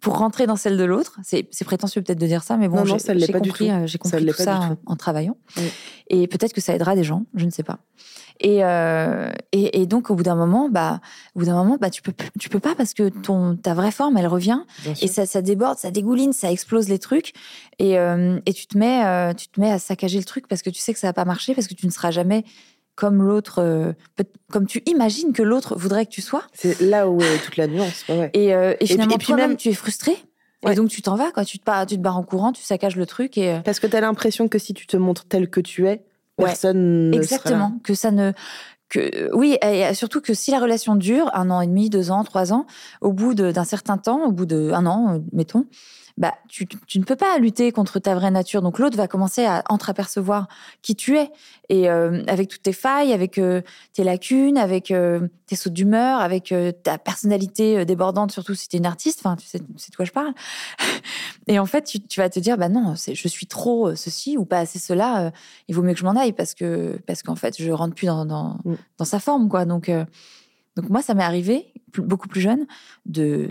[0.00, 1.18] pour rentrer dans celle de l'autre.
[1.24, 4.68] C'est, prétentieux peut-être de dire ça, mais bon, j'ai, compris, Ça compris tout ça en,
[4.68, 4.80] tout.
[4.86, 5.36] en travaillant.
[5.56, 5.64] Oui.
[6.08, 7.78] Et peut-être que ça aidera des gens, je ne sais pas.
[8.38, 11.00] Et, euh, et, et donc au bout d'un moment, bah,
[11.34, 13.90] au bout d'un moment, bah, tu peux tu peux pas parce que ton ta vraie
[13.90, 14.60] forme, elle revient
[15.00, 17.32] et ça, ça déborde, ça dégouline, ça explose les trucs.
[17.78, 20.62] Et, euh, et tu, te mets, euh, tu te mets à saccager le truc parce
[20.62, 22.44] que tu sais que ça va pas marcher, parce que tu ne seras jamais
[22.96, 23.92] comme l'autre, euh,
[24.50, 26.42] comme tu imagines que l'autre voudrait que tu sois.
[26.52, 28.04] C'est là où est toute la nuance.
[28.08, 28.30] ouais.
[28.34, 30.16] Et, euh, et finalement, toi-même, même- tu es frustré.
[30.64, 30.72] Ouais.
[30.72, 31.44] Et donc, tu t'en vas, quoi.
[31.44, 33.36] Tu te, pars, tu te barres en courant, tu saccages le truc.
[33.38, 35.86] Et, euh, Parce que tu as l'impression que si tu te montres tel que tu
[35.86, 36.02] es,
[36.38, 36.46] Ouais.
[36.46, 37.78] personne ne Exactement.
[37.84, 38.32] Que ça ne.
[38.88, 42.22] Que, oui, et surtout que si la relation dure un an et demi, deux ans,
[42.24, 42.66] trois ans,
[43.00, 45.64] au bout d'un certain temps, au bout d'un an, euh, mettons,
[46.18, 48.62] bah, tu, tu ne peux pas lutter contre ta vraie nature.
[48.62, 50.48] Donc l'autre va commencer à entreapercevoir
[50.82, 51.30] qui tu es.
[51.68, 53.60] Et euh, avec toutes tes failles, avec euh,
[53.92, 58.78] tes lacunes, avec euh, tes sautes d'humeur, avec ta personnalité débordante, surtout si tu es
[58.78, 60.32] une artiste, enfin, tu sais, tu sais de quoi je parle.
[61.46, 64.44] Et en fait, tu, tu vas te dire, bah non, je suis trop ceci ou
[64.44, 65.32] pas assez cela.
[65.68, 68.06] il vaut mieux que je m'en aille parce que parce qu'en fait, je rentre plus
[68.06, 68.74] dans dans, Mm.
[68.98, 69.64] dans sa forme, quoi.
[69.64, 69.90] Donc
[70.76, 72.66] donc moi, ça m'est arrivé beaucoup plus jeune
[73.06, 73.50] de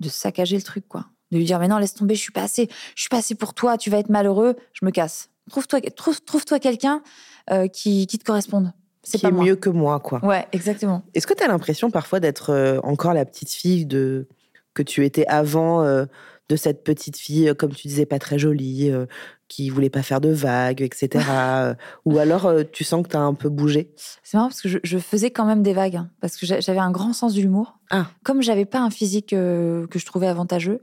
[0.00, 1.06] de saccager le truc, quoi.
[1.32, 3.34] De lui dire, mais non, laisse tomber, je suis pas assez, je suis pas assez
[3.34, 5.30] pour toi, tu vas être malheureux, je me casse.
[5.50, 7.02] Trouve-toi trouve, trouve-toi quelqu'un
[7.50, 8.72] euh, qui qui te corresponde.
[9.02, 9.44] C'est qui pas est moi.
[9.44, 10.24] mieux que moi, quoi.
[10.24, 11.02] Ouais, exactement.
[11.14, 14.28] Est-ce que tu as l'impression parfois d'être euh, encore la petite fille de
[14.74, 16.04] que tu étais avant euh,
[16.48, 19.06] de cette petite fille, comme tu disais, pas très jolie, euh,
[19.48, 21.24] qui voulait pas faire de vagues, etc.
[22.04, 23.92] Ou alors tu sens que tu as un peu bougé?
[24.22, 26.60] C'est marrant parce que je, je faisais quand même des vagues, hein, parce que j'a-
[26.60, 27.78] j'avais un grand sens de l'humour.
[27.90, 28.06] Ah.
[28.24, 30.80] Comme j'avais pas un physique euh, que je trouvais avantageux,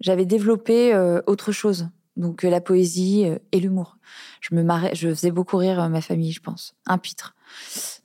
[0.00, 1.88] j'avais développé euh, autre chose.
[2.16, 3.96] Donc euh, la poésie euh, et l'humour.
[4.40, 6.74] Je me marrais, je faisais beaucoup rire euh, ma famille, je pense.
[6.86, 7.34] Un pitre.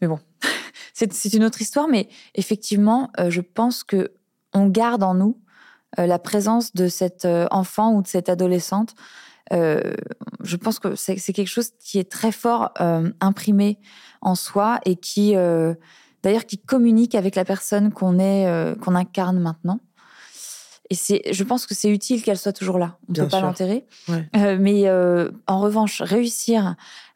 [0.02, 0.20] Mais bon,
[0.94, 1.88] c'est une autre histoire.
[1.88, 4.14] Mais effectivement, je pense que
[4.54, 5.38] on garde en nous
[5.98, 8.96] la présence de cet enfant ou de cette adolescente.
[9.54, 9.94] Euh,
[10.44, 13.80] je pense que c'est quelque chose qui est très fort euh, imprimé
[14.22, 15.76] en soi et qui, euh,
[16.24, 19.80] d'ailleurs, qui communique avec la personne qu'on est, qu'on incarne maintenant.
[20.90, 22.98] Et c'est, je pense que c'est utile qu'elle soit toujours là.
[23.10, 23.86] On ne peut pas l'enterrer.
[24.08, 24.30] Ouais.
[24.36, 26.76] Euh, mais euh, en revanche, réussir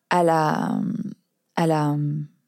[0.10, 0.80] à la,
[1.56, 1.96] à la,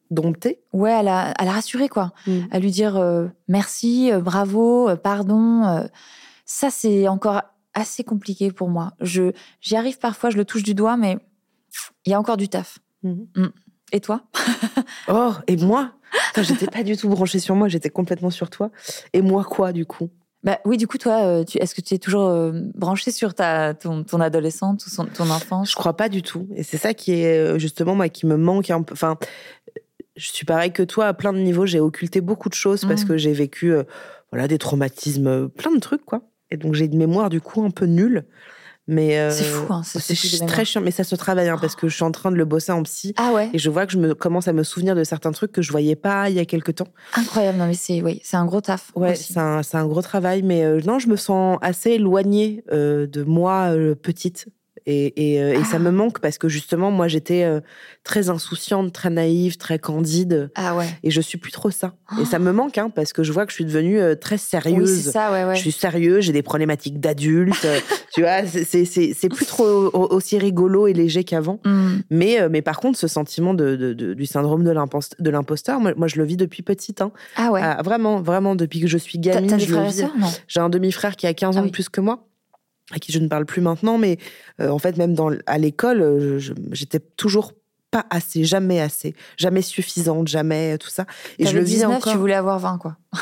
[0.09, 2.39] Dompté ouais, à la, à la rassurer quoi, Mm.
[2.51, 5.87] à lui dire euh, merci, bravo, pardon.
[6.45, 7.41] ça, c'est encore
[7.73, 8.91] assez compliqué pour moi.
[8.99, 11.17] Je, j'y arrive parfois, je le touche du doigt, mais
[12.05, 12.79] il y a encore du taf.
[13.03, 13.27] Mhm.
[13.37, 13.47] Mm.
[13.93, 14.23] Et toi
[15.07, 15.91] Oh, et moi?
[16.37, 18.69] J'étais pas du tout branchée sur moi, j'étais complètement sur toi.
[19.13, 20.09] Et moi quoi, du coup?
[20.43, 23.35] Bah oui, du coup, toi, euh, tu, est-ce que tu es toujours euh, branché sur
[23.35, 25.69] ta, ton, ton adolescente ou son- ton enfance?
[25.71, 26.47] Je crois pas du tout.
[26.55, 28.93] Et c'est ça qui est euh, justement moi qui me manque un peu.
[28.93, 29.17] Enfin,
[30.15, 31.65] je suis pareil que toi à plein de niveaux.
[31.67, 33.07] J'ai occulté beaucoup de choses parce Mhm.
[33.09, 33.83] que j'ai vécu euh,
[34.31, 36.21] voilà des traumatismes, plein de trucs quoi.
[36.49, 38.25] Et donc j'ai une mémoire du coup un peu nulle.
[38.91, 40.81] Mais euh, C'est fou, hein, ce c'est très chiant.
[40.81, 42.83] Mais ça se travaille hein, parce que je suis en train de le bosser en
[42.83, 43.13] psy.
[43.15, 45.53] Ah ouais, Et je vois que je me commence à me souvenir de certains trucs
[45.53, 46.89] que je voyais pas il y a quelques temps.
[47.15, 47.57] incroyable.
[47.57, 48.91] Non mais c'est oui, c'est un gros taf.
[48.95, 53.07] Ouais, c'est un, un gros travail, mais euh, non, je me sens assez éloignée euh,
[53.07, 54.47] de moi petite.
[54.85, 55.79] Et, et, euh, et ça Ah.
[55.79, 57.59] me manque parce que justement, moi, j'étais euh,
[58.03, 60.49] très insouciante, très naïve, très candide.
[60.55, 60.87] Ah ouais.
[61.03, 61.93] Et je suis plus trop ça.
[62.19, 64.35] Et ça me manque, hein, parce que je vois que je suis devenue euh, très
[64.35, 65.01] Oui, sérieuse.
[65.03, 65.55] c'est ça, ouais, ouais.
[65.55, 67.65] Je suis sérieuse, j'ai des problématiques d'adulte.
[68.13, 71.59] tu vois, c'est- plus trop au- aussi rigolo et léger qu'avant.
[71.63, 71.99] Hmm.
[72.09, 75.79] Mais, mais par contre, ce sentiment de, de- de- du syndrome de l'impost- de l'imposteur,
[75.79, 77.01] moi, moi, je le vis depuis petite.
[77.01, 77.11] Hein.
[77.35, 77.61] Ah ouais.
[77.63, 79.57] Ah, vraiment, vraiment, depuis que je suis gamine.
[80.47, 81.71] J'ai un demi-frère qui a 15 ans Ah de oui.
[81.71, 82.25] plus que moi,
[82.93, 84.17] à qui je ne parle plus maintenant, mais
[84.59, 86.39] euh, en fait, même dans, à l'école, euh,
[86.71, 87.53] j'étais toujours
[87.91, 91.05] pas assez, jamais assez, jamais suffisante, jamais euh, tout ça.
[91.37, 92.13] Et je le vis 19, encore.
[92.13, 92.95] tu voulais avoir 20 quoi.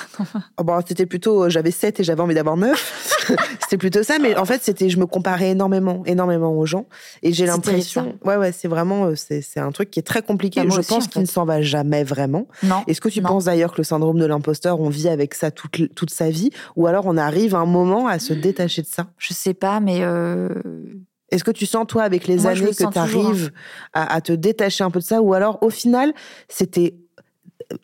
[0.60, 3.36] Oh, bon, c'était plutôt, euh, j'avais 7 et j'avais envie d'avoir 9.
[3.62, 6.86] c'était plutôt ça, mais en fait, c'était, je me comparais énormément, énormément aux gens.
[7.24, 10.60] Et j'ai l'impression, ouais, ouais, c'est vraiment, euh, c'est, un truc qui est très compliqué.
[10.62, 12.48] Bah, moi je aussi, pense en qu'il ne s'en va jamais vraiment.
[12.64, 12.84] Non.
[12.88, 13.30] Est-ce que tu Non.
[13.30, 16.52] penses d'ailleurs que le syndrome de l'imposteur, on vit avec ça toute, toute sa vie?
[16.76, 19.08] Ou alors on arrive à un moment à se détacher de ça?
[19.18, 20.50] Je sais pas, mais euh,
[21.32, 22.92] Est-ce que tu sens, toi, avec les Moi, années, que tu hein.
[22.96, 23.52] arrives
[23.94, 26.14] à, à te détacher un peu de ça Ou alors, au final,
[26.48, 26.96] c'était.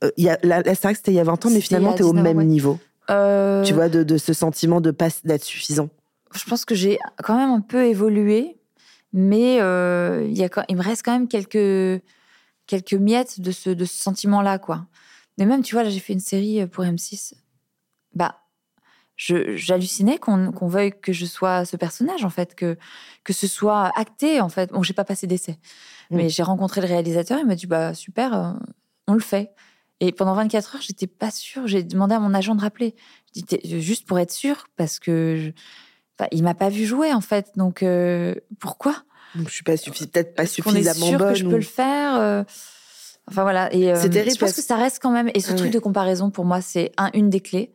[0.04, 2.12] euh, y a- que c'était il y a 20 ans, mais finalement, tu es au
[2.12, 2.46] 19 ans, même ouais.
[2.46, 2.80] niveau.
[3.10, 5.90] euh, Tu vois, de, de ce sentiment de pas d'être suffisant.
[6.34, 8.58] je pense que j'ai quand même un peu évolué,
[9.14, 12.02] mais euh, il y a il me reste quand même quelques,
[12.68, 14.88] quelques miettes de ce, de ce sentiment-là, quoi.
[15.38, 17.34] Mais même, tu vois, là, j'ai fait une série euh, pour M6.
[18.16, 18.38] Bah,
[19.18, 22.78] j'hallucinais qu'on qu'on veuille que je sois ce personnage, en fait, que,
[23.24, 24.72] que ce soit acté, en fait.
[24.72, 25.58] Bon, j'ai pas passé d'essai,
[26.12, 28.52] mais j'ai rencontré le réalisateur, il m'a dit, bah, super, euh,
[29.08, 29.52] on le fait.
[30.02, 31.68] Et pendant 24 heures, j'étais pas sûre.
[31.68, 32.96] J'ai demandé à mon agent de rappeler.
[33.28, 35.52] Je dis, T'es- juste pour être sûre, parce que je...
[36.20, 37.52] enfin, il m'a pas vu jouer, en fait.
[37.56, 38.96] Donc, euh, pourquoi?
[39.36, 41.30] Donc, je suis pas suffi- peut-être pas Est-ce qu'on est suffisamment sûr bonne.
[41.34, 42.44] que je ou- peux le faire euh,
[43.28, 43.74] Enfin, voilà.
[43.74, 45.32] Et, euh, C'est terrible Je pense parce- que ça reste quand même...
[45.34, 47.74] Et ce truc de comparaison, pour moi, c'est un, une des clés.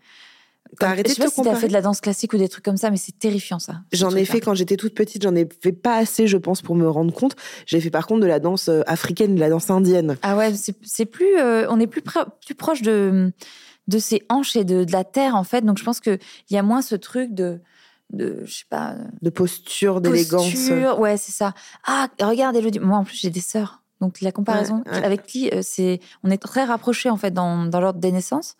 [0.78, 2.36] T'as arrêté je de sais pas te si t'as fait de la danse classique ou
[2.38, 3.80] des trucs comme ça, mais c'est terrifiant, ça.
[3.92, 6.74] J'en ai fait quand j'étais toute petite, j'en ai fait pas assez, je pense, pour
[6.76, 7.34] me rendre compte.
[7.66, 10.16] J'ai fait par contre de la danse euh, africaine, de la danse indienne.
[10.22, 10.52] Ah ouais,
[10.82, 13.32] c'est plus, euh, on est plus, pro- plus proche de,
[13.88, 15.62] de ses hanches et de, de la terre en fait.
[15.64, 16.18] Donc je pense que
[16.48, 17.60] il y a moins ce truc de,
[18.12, 20.50] de je sais pas, de posture, d'élégance.
[20.50, 20.98] posture.
[21.00, 21.52] Ouais, c'est ça.
[21.86, 22.78] Ah, regarde Elodie.
[22.80, 23.82] Moi en plus j'ai des sœurs.
[24.00, 25.04] Donc la comparaison Ouais, ouais.
[25.04, 28.56] avec qui euh, c'est, on est très rapprochés en fait dans, dans l'ordre des naissances.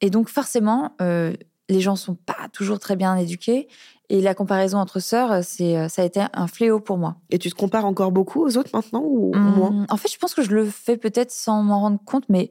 [0.00, 1.32] Et donc forcément, euh,
[1.68, 3.68] les gens sont pas toujours très bien éduqués.
[4.08, 7.16] Et la comparaison entre sœurs, c'est, euh, ça a été un fléau pour moi.
[7.30, 9.68] Et tu te compares encore beaucoup aux autres maintenant ou moins?
[9.70, 12.50] Hum, En fait, je pense que je le fais peut-être sans m'en rendre compte, mais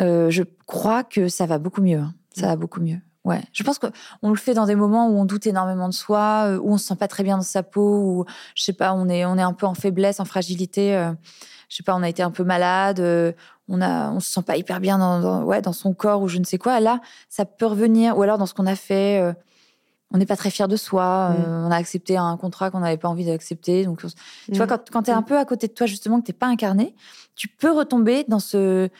[0.00, 1.98] euh, je crois que ça va beaucoup mieux.
[1.98, 2.14] hein.
[2.34, 2.98] Ça va beaucoup mieux.
[3.24, 3.42] Ouais.
[3.52, 6.58] Je pense qu'on le fait dans des moments où on doute énormément de soi, euh,
[6.58, 8.24] où on se sent pas très bien dans sa peau, où
[8.54, 10.94] je sais pas, on est on est un peu en faiblesse, en fragilité.
[10.96, 11.12] euh,
[11.70, 13.32] je sais pas, on a été un peu malade, euh,
[13.68, 16.28] on a on se sent pas hyper bien dans, dans- ouais dans son corps ou
[16.28, 16.80] je ne sais quoi.
[16.80, 19.20] Là, ça peut revenir, ou alors dans ce qu'on a fait.
[19.22, 19.32] euh,
[20.10, 21.34] on n'est pas très fier de soi, Mm.
[21.34, 23.84] euh, on a accepté un contrat qu'on n'avait pas envie d'accepter.
[23.84, 24.68] Donc, tu vois, Mm.
[24.68, 26.94] quand, quand tu es un peu à côté de toi, justement, que tu pas incarné,
[27.34, 28.90] tu peux retomber dans, ce,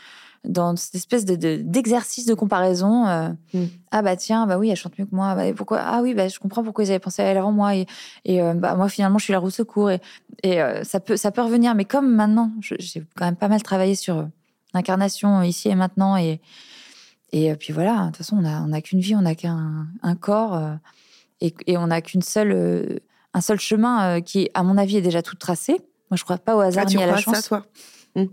[0.44, 3.06] dans cette espèce de- de- d'exercice de, comparaison.
[3.06, 3.64] euh, Mm.
[3.92, 5.36] Ah bah tiens, bah oui, elle chante mieux que moi.
[5.36, 5.78] Bah, pourquoi?
[5.82, 7.76] Ah oui, bah, je comprends pourquoi ils avaient pensé à elle avant moi.
[7.76, 7.86] Et,
[8.24, 9.90] et euh, bah, moi, finalement, je suis la roue secours.
[9.92, 10.00] Et,
[10.42, 11.76] et euh, ça, peut, ça peut revenir.
[11.76, 14.26] Mais comme maintenant, j'ai quand même pas mal travaillé sur
[14.75, 16.16] l'incarnation euh, ici et maintenant.
[16.16, 16.41] Et,
[17.33, 19.35] et euh, puis voilà, de toute façon, on n'a on a qu'une vie, on n'a
[19.35, 20.55] qu'un un corps.
[20.55, 20.75] euh,
[21.41, 22.99] et, et on n'a qu'une seule, euh,
[23.35, 25.72] un seul chemin euh, qui, à mon avis, est déjà tout tracé.
[26.11, 27.37] Moi, je crois pas au hasard Ah, ni à la chance.
[27.37, 27.66] ça, toi?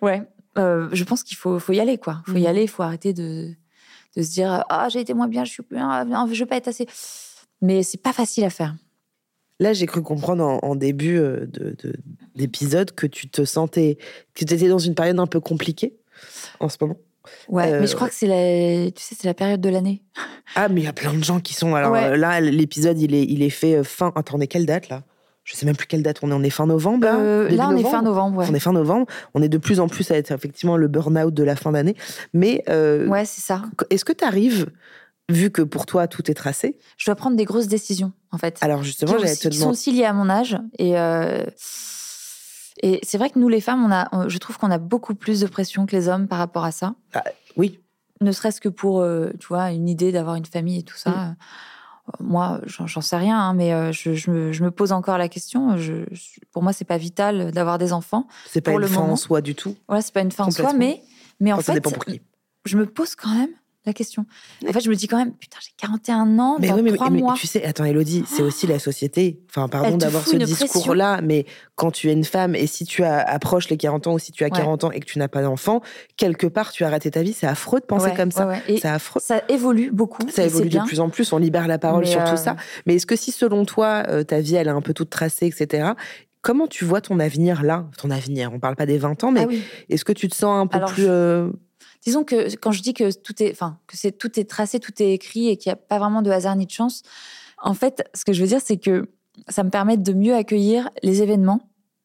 [0.00, 0.22] Ouais.
[0.56, 2.22] Je pense qu'il faut, faut y aller, quoi.
[2.26, 2.46] faut y Mhm.
[2.46, 3.54] aller, il faut arrêter de,
[4.16, 6.46] de se dire Ah, j'ai été moins bien, je suis plus bien, non, je vais
[6.46, 6.86] pas être assez.
[7.60, 8.74] Mais c'est pas facile à faire.
[9.60, 11.94] Là, j'ai cru comprendre en, en début euh, de, de-
[12.34, 13.98] d'épisode que tu te sentais,
[14.34, 15.94] que tu étais dans une période un peu compliquée
[16.60, 16.96] en ce moment.
[17.48, 20.02] Ouais, Euh, mais je crois que c'est la, tu sais, c'est la période de l'année.
[20.54, 21.74] Ah, mais il y a plein de gens qui sont.
[21.74, 22.04] Alors Ouais.
[22.04, 24.12] euh, là, l'épisode, il est, il est fait euh, fin.
[24.16, 25.02] Attends, on est quelle date là?
[25.44, 26.34] Je sais même plus quelle date on est.
[26.34, 28.46] On est fin novembre là Euh, Début là, on est fin novembre, ouais.
[28.50, 29.06] On est fin novembre.
[29.32, 31.96] On est de plus en plus à être effectivement le burn-out de la fin d'année.
[32.34, 33.62] Mais euh, Ouais, c'est ça.
[33.88, 34.66] est-ce que tu arrives,
[35.30, 38.58] vu que pour toi tout est tracé, Je dois prendre des grosses décisions, en fait.
[38.60, 40.58] alors justement, j'allais aussi- te qui sont aussi liées à mon âge.
[40.78, 41.44] Et, euh,
[42.82, 45.40] et c'est vrai que nous, les femmes, on a, je trouve qu'on a beaucoup plus
[45.40, 46.94] de pression que les hommes par rapport à ça.
[47.56, 47.78] Oui.
[48.20, 51.10] ne serait-ce que pour, euh, tu vois, une idée d'avoir une famille et tout ça.
[51.10, 51.36] Mm.
[52.08, 55.28] Euh, Moi, j'en sais rien, hein, mais je, je me, je me pose encore la
[55.28, 55.76] question.
[55.76, 56.04] Je,
[56.52, 58.26] pour moi, c'est pas vital d'avoir des enfants.
[58.48, 59.76] C'est pas Pour une le fin en soi du tout.
[59.88, 61.02] Voilà, c'est pas une fin en soi, mais,
[61.40, 62.20] mais en Enfin, ça fait, dépend pour qui.
[62.64, 63.50] je me pose quand même
[63.84, 64.24] la question.
[64.68, 66.92] En fait, je me dis quand même, putain, j'ai 41 ans, Mais dans oui, mais,
[66.92, 67.34] trois mais mois.
[67.34, 69.40] tu sais, attends, Elodie, c'est aussi la société.
[69.50, 73.18] Enfin, pardon d'avoir ce discours-là, mais quand tu es une femme et si tu as-
[73.20, 74.50] approches les 40 ans ou si tu as Ouais.
[74.56, 75.80] 40 ans et que tu n'as pas d'enfant,
[76.16, 77.32] quelque part, tu as raté ta vie.
[77.32, 78.46] C'est affreux de penser Ouais, comme ça.
[78.46, 79.20] ouais, C'est affreux.
[79.24, 80.28] ça évolue beaucoup.
[80.30, 82.56] Ça évolue de plus en plus, on libère la parole sur tout euh, ça.
[82.86, 85.46] Mais est-ce que si, selon toi, euh, ta vie, elle est un peu toute tracée,
[85.46, 85.90] etc.,
[86.40, 87.86] comment tu vois ton avenir là?
[87.98, 89.62] Ton avenir, on parle pas des 20 ans, mais Ah oui.
[89.88, 91.04] est-ce que tu te sens un peu Alors, plus...
[91.06, 91.48] euh,
[92.02, 95.02] Disons que quand je dis que tout est, enfin, que c'est tout est tracé, tout
[95.02, 97.02] est écrit et qu'il n'y a pas vraiment de hasard ni de chance,
[97.62, 99.08] en fait, ce que je veux dire, c'est que
[99.48, 101.60] ça me permet de mieux accueillir les événements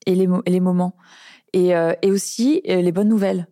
[0.06, 0.96] et les, moments.
[1.54, 3.48] Et, euh, aussi euh, les bonnes nouvelles.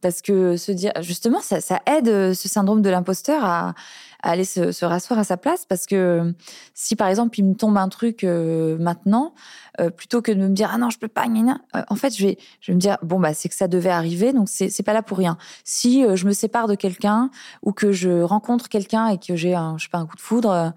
[0.00, 3.74] Parce que se dire, justement, ça, ça aide euh, ce syndrome de l'imposteur à,
[4.22, 5.64] à aller se, se rasseoir à sa place.
[5.66, 6.34] Parce que
[6.74, 9.34] si, par exemple, il me tombe un truc euh, maintenant,
[9.80, 11.94] euh, plutôt que de me dire, ah non, je peux pas, gna, gna, euh, en
[11.94, 14.48] fait, je vais, je vais me dire, bon, bah, c'est que ça devait arriver, donc
[14.48, 15.38] c'est c'est pas là pour rien.
[15.62, 17.30] Si euh, je me sépare de quelqu'un
[17.62, 20.20] ou que je rencontre quelqu'un et que j'ai un, je sais pas, un coup de
[20.20, 20.70] foudre, euh,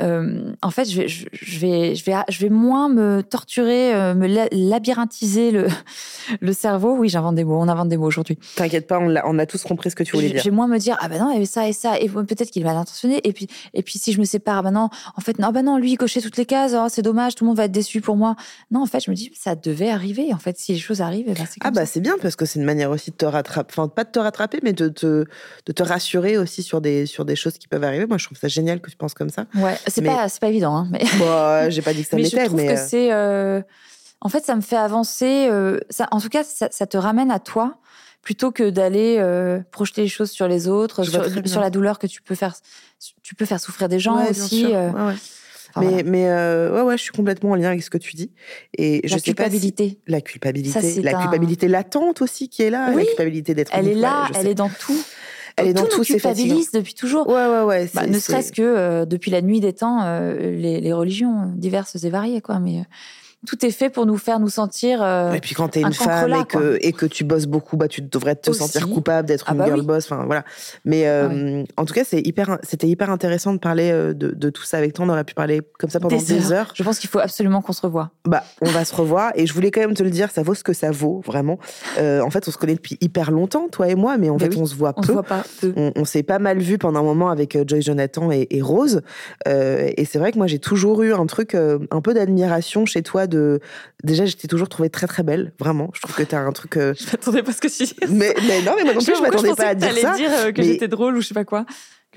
[0.00, 3.94] euh, en fait, je vais, je, je vais, je vais, je vais moins me torturer,
[3.94, 5.66] euh, me la- labyrinthiser le,
[6.40, 6.96] le cerveau.
[6.96, 8.38] Oui, j'invente des mots, on invente des mots aujourd'hui.
[8.54, 10.42] T'inquiète pas, on, a tous compris ce que tu voulais Je dire.
[10.42, 12.08] je vais moins me dire, ah ben non, il y avait ça et ça, et
[12.08, 13.20] peut-être qu'il est mal intentionné.
[13.24, 15.78] Et puis, et puis si je me sépare, ben non, en fait, non, ben non,
[15.78, 18.00] lui, il cochait toutes les cases, oh, c'est dommage, tout le monde va être déçu
[18.00, 18.36] pour moi.
[18.70, 20.32] Non, en fait, je me dis, ça devait arriver.
[20.34, 21.92] En fait, si les choses arrivent, eh ben, c'est Ah bah ça.
[21.92, 24.18] c'est bien parce que c'est une manière aussi de te rattraper, enfin pas de te
[24.18, 25.24] rattraper, mais de te,
[25.66, 28.06] de te rassurer aussi sur des, sur des choses qui peuvent arriver.
[28.06, 29.46] Moi je trouve ça génial que tu penses comme ça.
[29.54, 31.04] Ouais, c'est Mais- pas, c'est pas évident, hein, mais.
[31.18, 33.12] Bon, j'ai pas dit que ça mais je trouve mais que euh, c'est.
[33.12, 33.62] euh,
[34.20, 35.46] En fait, ça me fait avancer.
[35.50, 37.78] euh, Ça, en tout cas, ça, ça te ramène à toi
[38.22, 42.22] plutôt que d'aller euh, projeter les choses sur les autres, sur, la douleur que tu
[42.22, 42.54] peux faire.
[43.22, 44.60] Tu peux faire souffrir des gens ouais, bien aussi.
[44.60, 45.14] sûr, euh, ouais, ouais.
[45.68, 46.02] enfin, mais voilà.
[46.04, 48.32] mais euh, ouais ouais, je suis complètement en lien avec ce que tu dis
[48.76, 52.48] et je la sais pas si- culpabilité, la culpabilité, Ça, la un- culpabilité latente aussi
[52.48, 53.70] qui est là, la culpabilité d'être.
[53.74, 54.98] elle est là, elle est dans tout.
[55.58, 55.96] Elle est dans tout.
[55.98, 57.28] tout, c'est culpabilise depuis toujours.
[57.28, 57.90] Ouais ouais ouais.
[57.94, 62.02] Bah, ne serait-ce que euh, depuis la nuit des temps, euh, les, les religions diverses
[62.02, 62.58] et variées, quoi.
[62.58, 62.82] Mais
[63.46, 65.02] tout est fait pour nous faire nous sentir.
[65.02, 67.76] euh, Et puis quand t'es un une femme et que, et que tu bosses beaucoup,
[67.78, 68.58] bah, tu devrais te Aussi.
[68.60, 69.86] sentir coupable d'être Ah une bah girl oui.
[69.86, 70.04] boss.
[70.10, 70.44] Enfin voilà.
[70.84, 74.50] Mais euh, en tout cas, c'est hyper, c'était hyper intéressant de parler euh, de, de
[74.50, 75.06] tout ça avec toi.
[75.06, 76.72] On aurait pu parler comme ça pendant des, heures.
[76.74, 78.10] Je pense qu'il faut absolument qu'on se revoie.
[78.26, 79.32] Bah, on va se revoir.
[79.36, 81.58] Et je voulais quand même te le dire, ça vaut ce que ça vaut, vraiment.
[81.98, 84.40] Euh, en fait, on se connaît depuis hyper longtemps, toi et moi, mais en Mais
[84.40, 85.06] fait, oui, on se voit On peu.
[85.08, 85.72] se voit pas peu.
[85.76, 89.02] On, on s'est pas mal vu pendant un moment avec Joyce Jonathan et, et Rose.
[89.46, 93.26] Et c'est vrai que moi, j'ai toujours eu un truc, un peu d'admiration chez toi.
[93.26, 93.35] De
[94.04, 95.90] Déjà, j'étais toujours trouvée très très belle, vraiment.
[95.94, 96.76] Je trouve que t'as un truc.
[96.76, 97.94] euh, Je m'attendais pas à ce que tu dises.
[98.08, 100.14] Mais, mais non, mais moi non plus, je m'attendais pas à dire ça.
[100.16, 101.64] dire euh, que mais- j'étais drôle ou je sais pas quoi.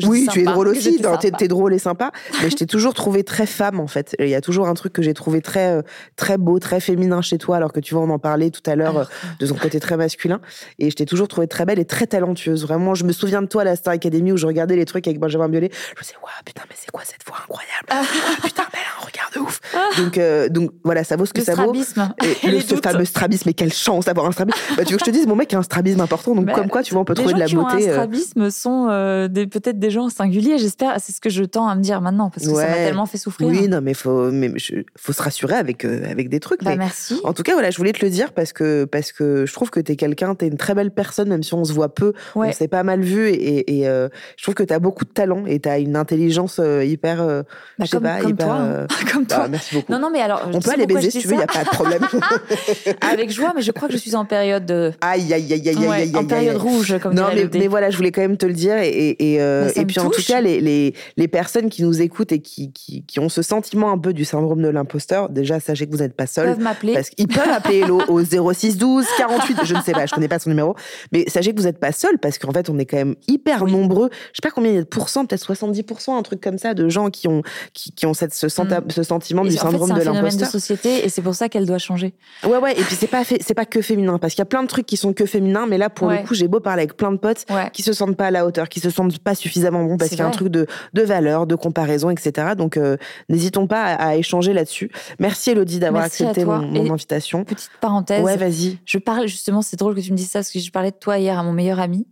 [0.02, 1.02] Que Oui, tu es drôle aussi,
[1.38, 2.12] t'es drôle et sympa,
[2.42, 4.16] mais je t'ai toujours trouvé très femme en fait.
[4.20, 5.82] Il y a toujours un truc que j'ai trouvé très euh,
[6.16, 8.76] très beau, très féminin chez toi, alors que tu vas en en parler tout à
[8.76, 9.04] l'heure euh,
[9.40, 10.40] de ton côté très masculin.
[10.80, 12.64] Et je t'ai toujours trouvé très belle et très talentueuse.
[12.66, 15.08] Vraiment, je me souviens de toi à la Star Academy où je regardais les trucs
[15.08, 15.70] avec Benjamin Biolay.
[15.72, 17.88] Je me disais, waouh, putain, mais c'est quoi cette voix incroyable?
[17.92, 18.04] Ah,
[18.44, 19.60] Putain, mais elle a un regard de ouf.
[19.98, 21.64] Donc, euh, donc voilà, ça vaut ce que le ça vaut.
[21.64, 22.14] strabisme.
[22.24, 22.84] Et Et le, les ce doutes.
[22.84, 24.58] fameux strabisme, mais quelle chance d'avoir un strabisme.
[24.78, 26.54] Bah, tu veux que je te dise, mon mec a un strabisme important, donc Bah,
[26.54, 27.90] comme quoi, tu vois, on peut les trouver gens de la qui ont un beauté.
[27.90, 30.96] euh, strabisme sont euh, peut-être des gens singuliers, j'espère.
[31.00, 33.18] C'est ce que je tends à me dire maintenant, parce que ça m'a tellement fait
[33.18, 33.48] souffrir.
[33.48, 36.64] Oui, non, mais faut, mais je- faut se rassurer avec, euh, avec des trucs.
[36.64, 37.20] Bah, mais merci.
[37.24, 39.70] en tout cas, voilà, je voulais te le dire parce que, parce que je trouve
[39.70, 42.48] que t'es quelqu'un, t'es une très belle personne, même si on se voit peu, Ouais.
[42.50, 43.30] on s'est pas mal vu.
[43.30, 46.84] Et, et, euh, je trouve que t'as beaucoup de talent et t'as une intelligence euh,
[46.84, 47.22] hyper.
[47.22, 47.44] euh,
[47.78, 48.46] Bah, je sais comme, pas, comme hyper.
[48.48, 48.56] toi.
[48.56, 48.88] hein.
[49.14, 49.48] comme bah, toi.
[49.48, 49.92] merci beaucoup.
[49.92, 50.42] Non, non, mais alors.
[50.48, 52.02] on peut sais aller baiser si tu veux, il n'y a pas de problème.
[53.02, 54.92] Avec joie, mais je crois que je suis en période de.
[55.02, 56.62] aïe, aïe, aïe, aïe, aïe, aïe, en aïe, période aïe.
[56.62, 58.78] rouge, comme Non, mais, voilà, je voulais quand même te le dire.
[58.78, 62.02] Et, et, euh, et me puis, en tout cas, les, les, les personnes qui nous
[62.02, 65.60] écoutent et qui, qui, qui ont ce sentiment un peu du syndrome de l'imposteur, déjà,
[65.60, 66.48] sachez que vous n'êtes pas seul.
[66.48, 66.94] peuvent m'appeler.
[66.94, 70.28] Parce qu'ils peuvent appeler Hello au 06 12 48, je ne sais pas, je connais
[70.28, 70.76] pas son numéro.
[71.12, 73.66] Mais sachez que vous n'êtes pas seul parce qu'en fait, on est quand même hyper
[73.66, 74.10] nombreux.
[74.34, 76.74] Je sais pas combien il y a de pourcents, peut-être 70%, un truc comme ça,
[76.74, 77.42] de gens qui ont,
[77.74, 80.22] qui, qui ont cette, ce, senta- ce sentiment Et du en fait, syndrome de phénomène
[80.22, 80.50] de l'imposteur.
[80.50, 82.14] société et c'est pour ça qu'elle doit changer.
[82.44, 84.64] Ouais, ouais, et puis c'est pas, c'est pas que féminin parce qu'il y a plein
[84.64, 86.22] de trucs qui sont que féminins, mais là, pour Ouais.
[86.22, 87.70] le coup, j'ai beau parler avec plein de potes Ouais.
[87.74, 90.22] qui se sentent pas à la hauteur, qui se sentent pas suffisamment parce qu'il y
[90.22, 92.50] a un truc de, de valeur, de comparaison, etc.
[92.58, 92.98] Donc, euh,
[93.30, 94.92] n'hésitons pas à, à échanger là-dessus.
[95.20, 97.44] Merci Elodie d'avoir accepté mon, invitation.
[97.44, 98.24] Petite parenthèse.
[98.24, 98.78] Ouais, vas-y.
[98.86, 100.96] Je parle justement, c'est drôle que tu me dises ça parce que je parlais de
[100.98, 102.08] toi hier à mon meilleur ami.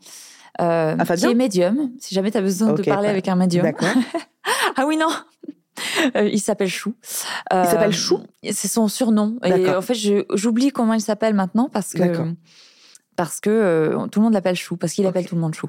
[0.62, 3.64] euh, Ah, qui est médium, si jamais tu as besoin de parler avec un médium.
[3.64, 3.90] D'accord.
[4.78, 5.08] Ah oui, non
[6.16, 6.96] Euh, Il s'appelle Chou.
[7.54, 8.20] Euh, Il s'appelle Chou?
[8.52, 9.38] C'est son surnom.
[9.44, 9.94] Et en fait,
[10.34, 12.02] j'oublie comment il s'appelle maintenant parce que.
[13.18, 15.68] Parce que euh, tout le monde l'appelle Chou, parce qu'il appelle tout le monde Chou.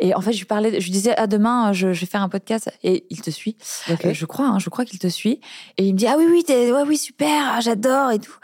[0.00, 2.22] Et en fait, je lui parlais, je lui disais, ah demain, je, je vais faire
[2.22, 3.56] un podcast et il te suit.
[3.88, 5.40] Euh, je crois, hein, je crois qu'il te suit.
[5.76, 8.34] Et il me dit, ah oui, oui, t'es, ouais, oui, super, ah, j'adore et tout.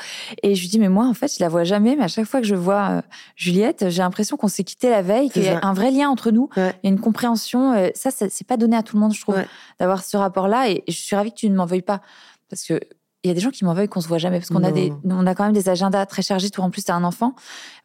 [0.44, 2.26] Et je lui dis, mais moi, en fait, je la vois jamais, mais à chaque
[2.26, 3.02] fois que je vois euh,
[3.34, 6.30] Juliette, j'ai l'impression qu'on s'est quitté la veille, qu'il y a un vrai lien entre
[6.30, 6.48] nous,
[6.84, 7.90] une compréhension.
[7.96, 9.42] ça, ça c'est pas donné à tout le monde, je trouve,
[9.80, 10.70] d'avoir ce rapport-là.
[10.70, 12.02] Et, et je suis ravie que tu ne m'en veuilles pas,
[12.48, 12.78] parce que
[13.24, 14.70] il y a des gens qui m'en veulent qu'on se voit jamais parce qu'on a
[14.70, 16.50] des, on a quand même des agendas très chargés.
[16.50, 17.34] Toi, en plus, t'as un enfant,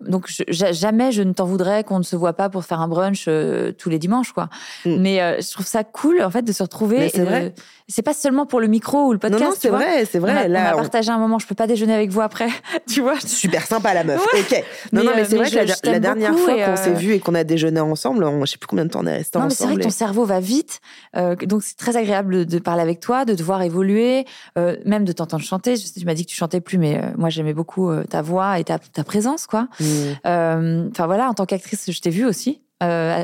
[0.02, 3.26] donc jamais je ne t'en voudrais qu'on ne se voit pas pour faire un brunch
[3.30, 4.50] euh, tous les dimanches, quoi.
[4.86, 4.98] Mm.
[5.00, 7.08] Mais euh, je trouve ça cool, en fait, de se retrouver.
[7.08, 7.54] C'est vrai.
[7.88, 9.44] C'est pas seulement pour le micro ou le podcast.
[9.44, 10.48] Non, c'est vrai, c'est vrai.
[10.48, 11.40] On a, partagé un moment.
[11.40, 12.50] Je peux pas déjeuner avec vous après,
[12.88, 13.20] tu vois.
[13.20, 14.26] Super sympa la meuf.
[14.40, 14.64] Ok.
[14.94, 17.36] Non, non, mais c'est vrai que la, dernière fois qu'on s'est euh, vu et qu'on
[17.36, 19.44] a déjeuné ensemble, on, je sais plus combien de temps on est resté ensemble.
[19.44, 20.82] Non, mais c'est vrai que ton cerveau va vite,
[21.16, 24.26] donc c'est très agréable de parler avec toi, de te voir évoluer,
[24.56, 25.76] même de t'entendre chanter.
[25.76, 28.60] Je, m'as dit que tu chantais plus, mais euh, moi j'aimais beaucoup euh, ta voix
[28.60, 29.68] et ta, présence, quoi.
[29.80, 29.86] Mm.
[30.26, 32.62] Euh, enfin voilà, en tant qu'actrice, je t'ai vue aussi.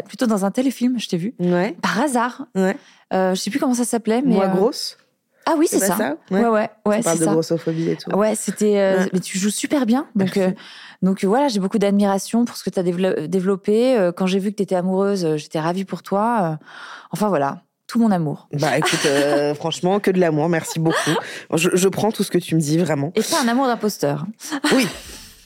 [0.07, 1.33] plutôt dans un téléfilm, je t'ai vue.
[1.39, 1.75] Ouais.
[1.81, 2.47] Par hasard.
[2.55, 2.77] Ouais.
[3.11, 4.35] je sais plus comment ça s'appelait, mais.
[4.35, 4.97] Moi grosse.
[5.47, 6.17] Ah oui, c'est ça.
[6.31, 7.01] ouais, ouais, ouais.
[7.03, 8.09] parle de grossophobie et tout.
[8.11, 9.07] Ouais, c'était.
[9.13, 10.39] Mais tu joues super bien, donc.
[11.01, 14.11] donc voilà, j'ai beaucoup d'admiration pour ce que tu as développé.
[14.15, 16.59] Quand j'ai vu que tu étais amoureuse, j'étais ravie pour toi.
[17.11, 18.47] Enfin voilà, tout mon amour.
[18.53, 21.11] Bah écoute, euh, franchement, que de l'amour, merci beaucoup.
[21.53, 23.11] Je, je, prends tout ce que tu me dis, vraiment.
[23.15, 24.25] Et pas un amour d'imposteur.
[24.73, 24.87] Oui,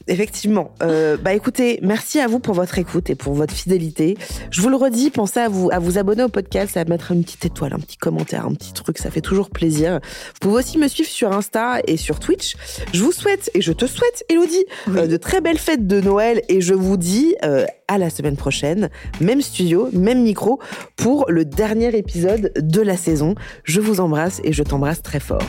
[0.07, 0.73] effectivement.
[0.81, 4.17] Euh, bah écoutez, merci à vous pour votre écoute et pour votre fidélité.
[4.51, 7.23] Je vous le redis, pensez à vous à vous abonner au podcast, à mettre une
[7.23, 9.99] petite étoile, un petit commentaire, un petit truc, ça fait toujours plaisir.
[10.33, 12.55] Vous pouvez aussi me suivre sur Insta et sur Twitch.
[12.93, 16.41] Je vous souhaite et je te souhaite, Elodie, euh, de très belles fêtes de Noël
[16.49, 18.89] et je vous dis euh, à la semaine prochaine,
[19.21, 20.59] même studio, même micro
[20.95, 23.35] pour le dernier épisode de la saison.
[23.63, 25.45] Je vous embrasse et je t'embrasse très fort.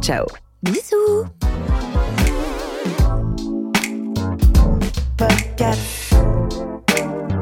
[0.00, 0.26] Ciao.
[0.62, 1.85] Bisous.
[5.56, 6.12] Podcast.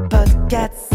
[0.08, 0.93] Podcast.